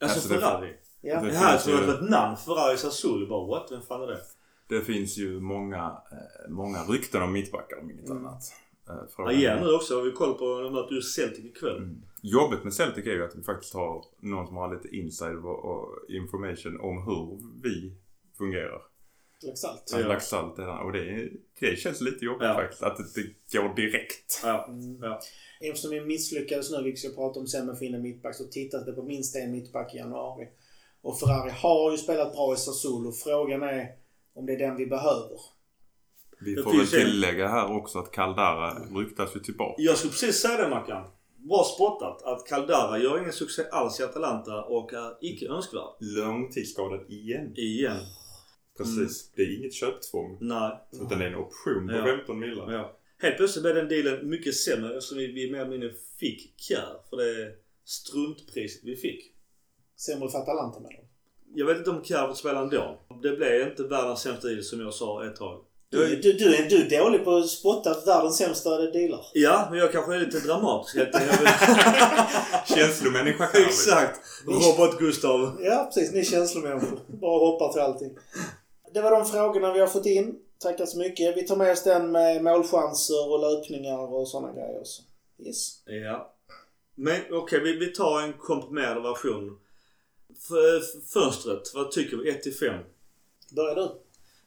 [0.00, 0.72] Alltså Alltså, det- Ferrari.
[1.00, 1.20] Ja.
[1.20, 2.36] Det Det här finns tror jag ju- var ett namn.
[2.36, 3.26] Ferrari Sassuolo.
[3.28, 3.72] Bara what?
[3.72, 4.20] Vem fan är det?
[4.68, 8.26] Det finns ju många, eh, många rykten om mittbackar om inget Mm.
[8.26, 8.42] annat.
[8.88, 9.94] Eh, Ja, frågan igen är- nu också.
[9.94, 11.76] Har vi koll på, de möter ju Celtic ikväll.
[11.76, 12.02] Mm.
[12.22, 15.88] Jobbet med Celtic är ju att vi faktiskt har någon som har lite inside och
[16.08, 17.92] information om hur vi
[18.38, 18.82] fungerar.
[19.42, 19.82] Laxalt.
[19.92, 19.98] Ja.
[19.98, 20.02] i
[20.56, 20.68] den.
[20.68, 21.28] Och det,
[21.60, 22.54] det känns lite jobbigt Ja.
[22.54, 22.82] faktiskt.
[22.82, 23.22] Att det,
[23.52, 24.40] det går direkt.
[24.44, 24.68] Ja.
[25.00, 25.20] ja.
[25.60, 28.92] Eftersom vi misslyckades nu, vilket jag prata om sen med Finne mittback, så tittade det
[28.92, 30.48] på minst en mittback i januari.
[31.02, 33.12] Och Ferrari har ju spelat bra i Sassuolo.
[33.12, 33.86] Frågan är
[34.34, 35.40] om det är den vi behöver.
[36.40, 39.74] Vi får väl tillägga här också att Caldara ryktas ju tillbaka.
[39.82, 41.06] Jag skulle precis säga det Mackan.
[41.36, 42.22] Bra spottat.
[42.22, 45.88] Att Caldara gör ingen succé alls i Atalanta och är icke önskvärd.
[46.00, 47.52] Långtidsskadad igen.
[47.56, 47.96] Igen.
[48.78, 49.30] Precis.
[49.36, 50.38] Det är inget köptvång.
[50.40, 50.72] Nej.
[50.92, 52.04] Utan det är en option på Ja.
[52.04, 52.72] 15 millar.
[52.72, 52.96] Ja.
[53.22, 56.96] Helt plötsligt blev den dealen mycket sämre eftersom vi, vi mer eller mindre fick Kjär
[57.10, 57.52] för det
[57.84, 59.34] struntpriset vi fick.
[59.96, 61.04] Sämre för Atalanta med dem.
[61.54, 63.00] Jag vet inte om Kjär får spela ändå.
[63.22, 65.64] Det blev inte världens sämsta deal som jag sa ett tag.
[65.88, 69.20] Du, du, du, är, du är dålig på att spotta världens sämsta dealar.
[69.34, 70.96] Ja, men jag kanske är lite dramatisk.
[72.76, 73.48] Känslomänniska.
[73.54, 74.20] Exakt!
[74.46, 75.56] Robot Gustav.
[75.60, 76.12] Ja, precis.
[76.12, 77.00] Ni är känslomänniskor.
[77.20, 78.10] Bara hoppar till allting.
[78.94, 80.38] Det var de frågorna vi har fått in.
[80.58, 81.36] Tackar så mycket.
[81.36, 84.80] Vi tar med oss den med målchanser och löpningar och sådana grejer.
[84.84, 85.02] Så.
[85.38, 85.82] Yes.
[85.86, 86.34] Ja.
[86.94, 89.58] Men okej, vi, vi tar en komprimerad version.
[90.30, 92.30] F- fönstret, vad tycker vi?
[92.30, 92.74] 1 till 5?
[93.56, 93.88] Börjar du.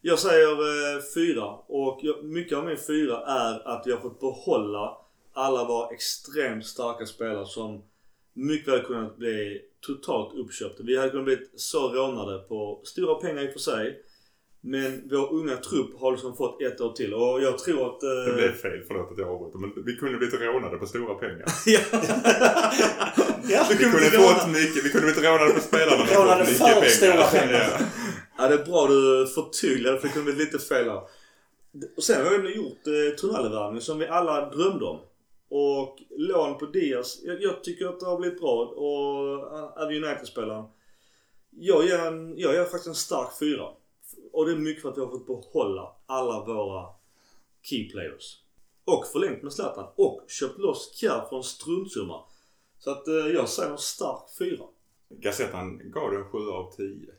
[0.01, 4.19] Jag säger eh, fyra och jag, mycket av min fyra är att vi har fått
[4.19, 4.97] behålla
[5.33, 7.83] alla våra extremt starka spelare som
[8.33, 10.83] mycket väl kunnat bli totalt uppköpta.
[10.83, 14.03] Vi hade kunnat bli så rånade på stora pengar i och för sig.
[14.65, 18.03] Men vår unga trupp har liksom fått ett år till och jag tror att...
[18.03, 19.59] Eh, Det blev fel, förlåt att jag avbryter.
[19.59, 21.45] Men vi kunde blivit rånade på stora pengar.
[23.49, 23.67] ja.
[23.69, 24.85] Vi kunde fått mycket.
[24.85, 26.03] Vi kunde blivit rånade på spelarna.
[26.05, 27.77] Rånade för mycket stora pengar.
[27.79, 27.85] Ja.
[28.37, 31.01] Ja, det är bra du förtydligade för det kunde bli lite fel här.
[31.97, 34.99] Och sen har vi gjort eh, Tonali-värvningen som vi alla drömde om.
[35.49, 37.19] Och lån på Diaz.
[37.23, 38.65] Jag, jag tycker att det har blivit bra.
[38.65, 40.65] Och är United-spelaren.
[41.49, 41.85] Jag
[42.37, 43.67] jag ger faktiskt en stark fyra.
[44.33, 46.85] Och det är mycket för att vi har fått behålla alla våra
[47.61, 48.43] key players.
[48.85, 49.93] Och förlängt med Zlatan.
[49.95, 52.23] Och köpt loss Kjaer för en struntsumma.
[52.79, 54.65] Så att eh, jag säger en stark fyra.
[55.09, 57.13] Gazettan gav det en 7 av 10.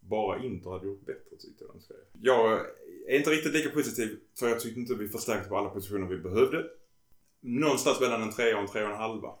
[0.00, 1.98] Bara Inter hade gjort bättre tyckte jag de skrev.
[2.12, 2.60] Jag
[3.08, 6.18] är inte riktigt lika positiv för jag tyckte inte vi förstärkte på alla positioner vi
[6.18, 6.64] behövde.
[7.40, 9.34] Någonstans mellan en 3 och en 3,5.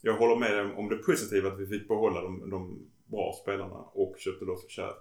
[0.00, 4.16] Jag håller med om det positiva att vi fick behålla de, de bra spelarna och
[4.18, 4.94] köpte loss Kjaer.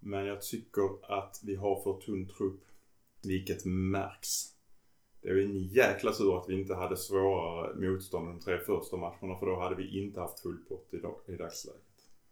[0.00, 2.60] Men jag tycker att vi har för tunn trupp.
[3.22, 4.58] Vilket märks.
[5.22, 9.38] Det är en jäkla tur att vi inte hade svårare motstånd de tre första matcherna
[9.38, 11.82] för då hade vi inte haft full pott i, dag, i dagsläget.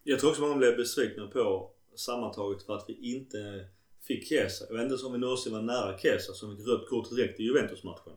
[0.02, 3.68] Jag tror också många blev besvikna på sammantaget för att vi inte
[4.00, 4.64] fick Chiesa.
[4.68, 7.42] Jag vet inte om vi någonsin var nära Chiesa som fick rött kort direkt i
[7.42, 8.12] Juventus-matchen.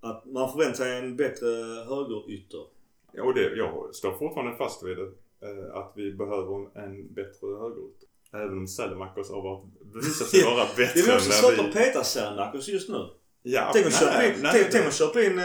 [0.00, 1.46] Att man förväntar sig en bättre
[1.88, 2.66] högerytter.
[3.12, 5.12] Ja, och det, jag står fortfarande fast vid det.
[5.40, 8.07] Eh, att vi behöver en bättre högerytter.
[8.34, 12.68] Även om Sälemakers har visat sig vara bättre Det är också svårt att peta Sernakos
[12.68, 13.08] just nu.
[13.42, 15.44] Ja, Tänk att köpa in, tänk, tänk in eh,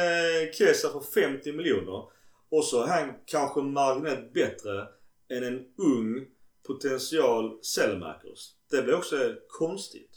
[0.53, 2.03] Chiesa för 50 miljoner.
[2.49, 4.87] Och så är han kanske marginellt bättre
[5.29, 6.25] än en ung
[6.67, 8.51] potential Selemakers.
[8.71, 10.11] Det blir också konstigt.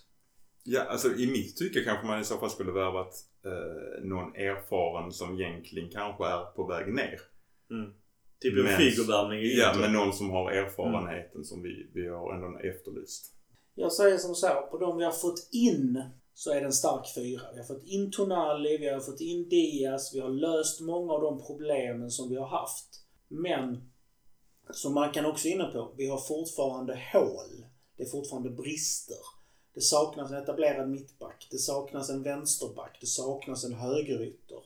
[0.64, 3.14] Ja, alltså i mitt tycke kanske man i så fall skulle värvat
[3.44, 7.20] eh, någon erfaren som egentligen kanske är på väg ner.
[8.40, 12.34] Typ en Men- Figo-värvning i Ja, men någon som har erfarenheten som vi, vi har
[12.34, 13.32] ändå efterlyst.
[13.74, 16.02] Jag säger som så, på de vi har fått in
[16.34, 17.42] så är det en stark fyra.
[17.52, 21.20] Vi har fått in Tonali, vi har fått in Diaz, vi har löst många av
[21.22, 22.86] de problemen som vi har haft.
[23.28, 23.90] Men,
[24.70, 27.66] som man kan också inne på, vi har fortfarande hål.
[27.96, 29.16] Det är fortfarande brister.
[29.74, 34.62] Det saknas en etablerad mittback, det saknas en vänsterback, det saknas en högerytter.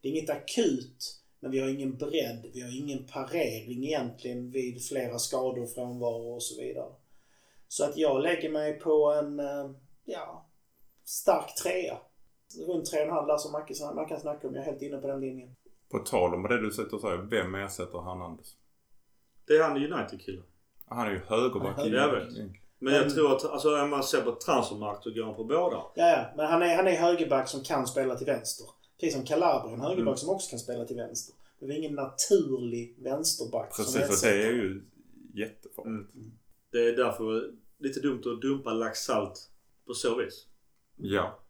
[0.00, 4.86] Det är inget akut, men vi har ingen bredd, vi har ingen parering egentligen vid
[4.88, 6.92] flera skador, frånvaro och så vidare.
[7.68, 9.70] Så att jag lägger mig på en, eh,
[10.04, 10.46] ja,
[11.04, 11.98] stark trea.
[12.68, 14.54] Runt tre och en halv där som Macke man kan snacka om.
[14.54, 15.54] Jag är helt inne på den linjen.
[15.90, 18.56] På tal om det du sitter och säger, vem ersätter Hernandez?
[19.46, 20.44] Det är han United-killen.
[20.86, 21.74] Han är ju högerback.
[21.78, 22.28] Ja, i- jag vet.
[22.78, 25.76] Men jag tror att, alltså om man ser på transfermarkt så går han på båda.
[25.76, 26.24] Ja, ja.
[26.36, 28.66] Men han är, han är högerback som kan spela till vänster.
[29.00, 30.16] Precis som Calabria, en högerback Mm.
[30.16, 31.34] som också kan spela till vänster.
[31.60, 34.82] Det är ingen naturlig vänsterback som Precis, och det är ju
[35.34, 36.14] jättefarligt.
[36.14, 36.32] Mm.
[36.72, 39.50] Det är därför lite dumt att dumpa laxsalt
[39.86, 40.46] på så vis.
[40.96, 41.40] Ja.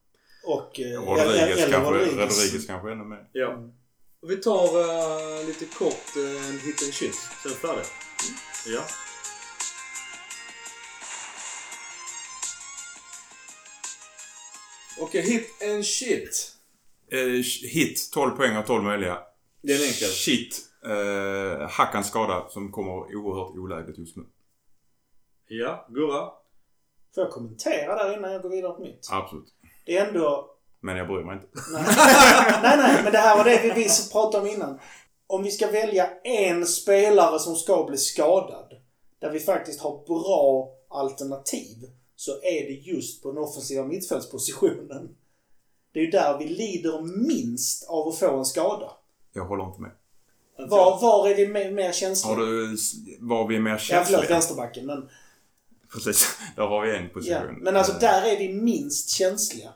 [0.44, 0.80] Och...
[0.80, 2.38] eh, Rodriguez eller kanske, Rodriguez.
[2.38, 3.28] Rodriguez kanske ännu mer.
[3.32, 3.52] Ja.
[3.52, 3.72] Mm.
[4.22, 7.14] Vi tar eh, lite kort uh, en hit and shit.
[7.42, 7.84] Sen färdig.
[8.66, 8.82] Ja.
[15.00, 16.57] Okej, hit and shit.
[17.10, 19.18] Eh, hit, 12 poäng av 12 möjliga.
[19.62, 20.08] Det är en enkel.
[20.08, 20.60] Shit.
[20.84, 24.22] Eh, Hackans skada som kommer oerhört olägligt just nu.
[25.48, 26.30] Ja, Gurra.
[27.14, 29.08] Får jag kommentera där innan jag går vidare på mitt?
[29.10, 29.54] Absolut.
[29.86, 30.54] Det är ändå...
[30.80, 31.48] Men jag bryr mig inte.
[31.72, 31.84] Nej,
[32.62, 34.80] nej, nej men det här var det vi, vi pratade om innan.
[35.26, 38.72] Om vi ska välja en spelare som ska bli skadad,
[39.20, 41.76] där vi faktiskt har bra alternativ,
[42.16, 45.16] så är det just på den offensiva mittfältspositionen.
[45.92, 48.90] Det är ju där vi lider minst av att få en skada.
[49.32, 49.90] Jag håller inte med.
[50.68, 52.34] Var, var är vi mer, mer känsliga?
[52.34, 52.76] Har du...
[53.20, 54.28] Var vi är mer Ja, förlåt, känsliga?
[54.28, 54.86] vänsterbacken.
[54.86, 55.08] Men,
[55.92, 56.38] Precis.
[56.56, 57.08] Där har vi en ja.
[57.12, 57.58] position.
[57.60, 59.72] men alltså Eh, där är vi minst känsliga.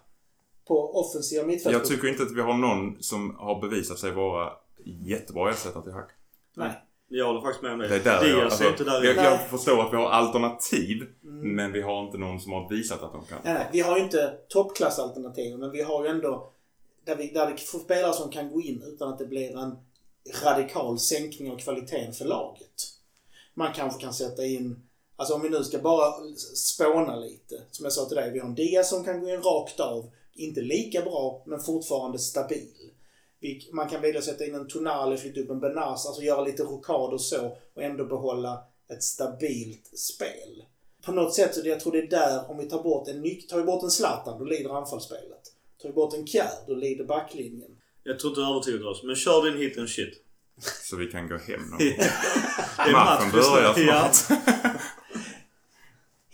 [0.67, 1.81] På offensiva mittfältet.
[1.81, 4.53] Jag tycker inte att vi har någon som har bevisat sig vara
[4.85, 6.11] jättebra ersättare till Hack.
[6.55, 6.71] Nej.
[7.15, 7.89] Jag håller faktiskt med om det.
[7.89, 10.11] Det är där Diaz jag, är alltså, inte där jag, jag förstår att vi har
[10.11, 11.07] alternativ.
[11.25, 11.57] Mm.
[11.57, 13.39] Men vi har inte någon som har visat att de kan.
[13.45, 13.69] Nej, nej.
[13.73, 16.53] Vi har ju inte toppklassalternativ, men vi har ju ändå
[17.05, 19.77] där, vi, där det får spelare som kan gå in utan att det blir en
[20.45, 22.89] radikal sänkning av kvaliteten för laget.
[23.55, 24.83] Man kanske kan sätta in,
[25.17, 26.13] alltså om vi nu ska bara
[26.55, 27.63] spåna lite.
[27.71, 30.11] Som jag sa till dig, vi har en Diaz som kan gå in rakt av.
[30.35, 32.82] Inte lika bra, men fortfarande stabil.
[33.73, 37.13] Man kan vilja sätta in en Tonali, flytta upp en Benas, alltså göra lite rokad
[37.13, 38.63] och så och ändå behålla
[38.93, 40.63] ett stabilt spel.
[41.07, 43.25] På något sätt, så det, jag tror det är där, om vi tar bort en
[43.25, 45.43] nyc- tar vi bort en Zlatan, då lider anfallsspelet.
[45.83, 47.71] Tar vi bort en Kjär, då lider backlinjen.
[48.05, 49.03] Jag tror inte du övertygar oss.
[49.03, 50.15] Men kör din hit and shit.
[50.83, 51.79] Så vi kan gå hem nu.
[52.77, 54.09] Det är Matchen match börjar Ja.
[54.13, 54.39] snart.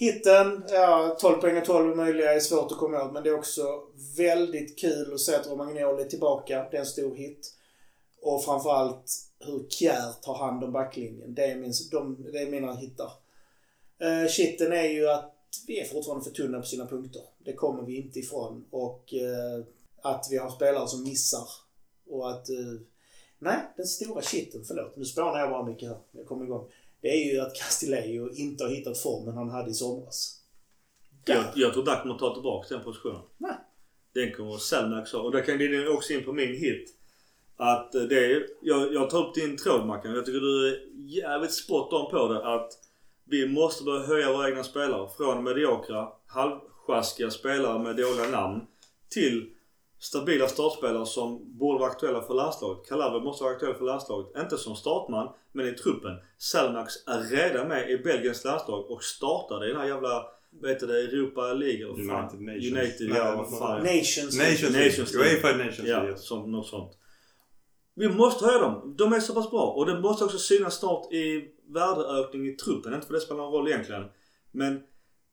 [0.01, 3.35] Hitten, ja 12 poäng och 12 möjliga är svårt att komma åt men det är
[3.39, 3.63] också
[4.17, 6.67] väldigt kul att se att Romagnoli är tillbaka.
[6.71, 7.55] Det är en stor hit.
[8.23, 11.35] Och framförallt hur Kjär tar hand om backlinjen.
[11.35, 13.13] Det är, min, de, det är mina hittar.
[14.01, 15.35] Eh, uh, shitten är ju att
[15.67, 17.23] vi är fortfarande för tunna på sina punkter.
[17.39, 18.65] Det kommer vi inte ifrån.
[18.71, 19.65] Och uh,
[20.03, 21.49] att vi har spelare som missar.
[22.11, 22.51] Och att...
[22.51, 22.81] Uh,
[23.39, 24.97] nej, den stora shitten, förlåt.
[24.97, 25.99] Nu spånar jag bara mycket här.
[26.13, 26.71] Jag kommer igång.
[27.01, 30.39] Det är ju att Castillejo inte har hittat formen han hade i somras.
[31.25, 33.21] Jag, jag tror Dack kommer ta tillbaka den positionen.
[33.39, 33.57] Nej.
[34.15, 35.21] Den kommer Selmax ha.
[35.21, 36.95] Och där kan glida också in på min hit.
[37.57, 40.15] Att det är, jag, jag tar upp din tråd Mackan.
[40.15, 42.55] Jag tycker du är jävligt spot on på det.
[42.55, 42.71] Att
[43.25, 45.09] vi måste börja höja våra egna spelare.
[45.17, 48.67] Från mediokra, halvsjaskiga spelare med dåliga namn.
[49.09, 49.51] Till
[49.99, 52.89] stabila startspelare som borde vara aktuella för landslaget.
[52.89, 54.43] Calabria måste vara aktuell för landslaget.
[54.43, 56.13] Inte som startman, men i truppen.
[56.39, 60.87] Selmax är redan med i Belgiens landslag och startade i den här jävla, vad heter
[60.87, 61.89] det, Europa League eller?
[61.89, 62.73] United Nations.
[62.73, 63.79] United, Nej, ja fan.
[63.83, 65.25] Nations Nations Nations League.
[65.25, 65.37] League.
[65.37, 66.17] UEFA Nations Ja, League.
[66.19, 66.93] som något sånt.
[67.95, 68.95] Vi måste höja dem.
[68.99, 69.63] De är så pass bra.
[69.77, 72.95] Och det måste också synas snart i värdeökning i truppen.
[72.95, 74.05] Inte för det spelar någon roll egentligen.
[74.53, 74.81] Men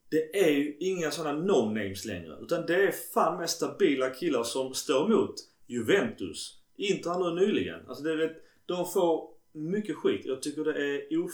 [0.09, 2.37] det är ju inga sådana no-names längre.
[2.41, 5.35] Utan det är fan med stabila killar som står emot
[5.67, 6.59] Juventus.
[6.77, 7.79] Inter här nu nyligen.
[7.87, 10.21] Alltså det är, de får mycket skit.
[10.25, 11.31] Jag tycker det är of,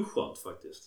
[0.00, 0.84] oskönt faktiskt.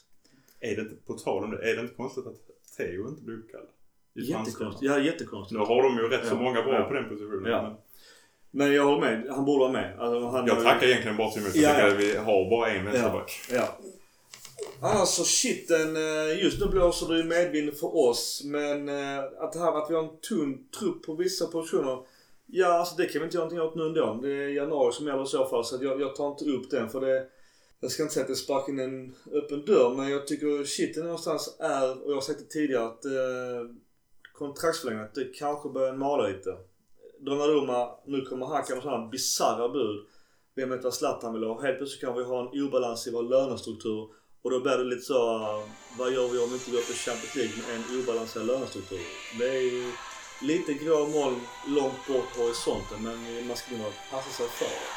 [0.59, 2.35] Är det inte, på tal om det, är det inte konstigt att
[2.77, 3.67] Theo inte blir uppkallad?
[4.13, 4.91] Jättekonstigt.
[4.91, 5.59] Ja, jättekonstigt.
[5.59, 6.39] Nu har de ju rätt så Ja.
[6.41, 6.83] många bra Ja.
[6.87, 7.51] på den positionen.
[7.51, 7.61] Ja.
[7.61, 7.75] Men
[8.67, 9.27] Men jag håller med.
[9.29, 9.99] Han borde vara med.
[9.99, 11.55] Alltså, jag har ju- tackar egentligen bara till emot.
[11.55, 11.87] Ja, ja.
[11.87, 13.31] att vi har bara en vänsterback.
[13.51, 13.79] Ja.
[14.81, 18.41] Alltså shiten, eh, just nu blåser det ju medvind för oss.
[18.45, 21.99] Men eh, att det här att vi har en tunn trupp på vissa positioner.
[22.45, 24.19] Ja, alltså det kan vi inte göra någonting åt nu ändå.
[24.21, 25.65] Det är januari som gäller i så fall.
[25.65, 27.27] Så att jag, jag tar inte upp den för det...
[27.79, 31.03] Jag ska inte säga att det sparkar in en öppen dörr men jag tycker shiten
[31.03, 33.11] någonstans är, och jag har sagt det tidigare, att eh,
[34.33, 36.57] kontraktsförlängandet det kanske börjar mala lite.
[37.19, 40.05] Donnarumma, nu kommer han med sådana bisarra bud.
[40.55, 41.61] Vem vet vad Zlatan vill ha?
[41.61, 44.09] Helt plötsligt kan vi ha en obalans i vår lönestruktur.
[44.45, 45.19] Och då blir det lite så,
[45.97, 48.99] vad gör vi om vi inte går till Champions League med en obalanserad lönestruktur?
[49.39, 49.91] Det är ju
[50.41, 54.87] lite grå moln långt bort på horisonten men man ska nog passa sig för det.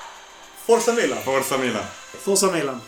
[0.67, 1.19] Forza Milan!
[1.25, 1.85] Forza Milan.
[2.19, 2.81] Forza Milan.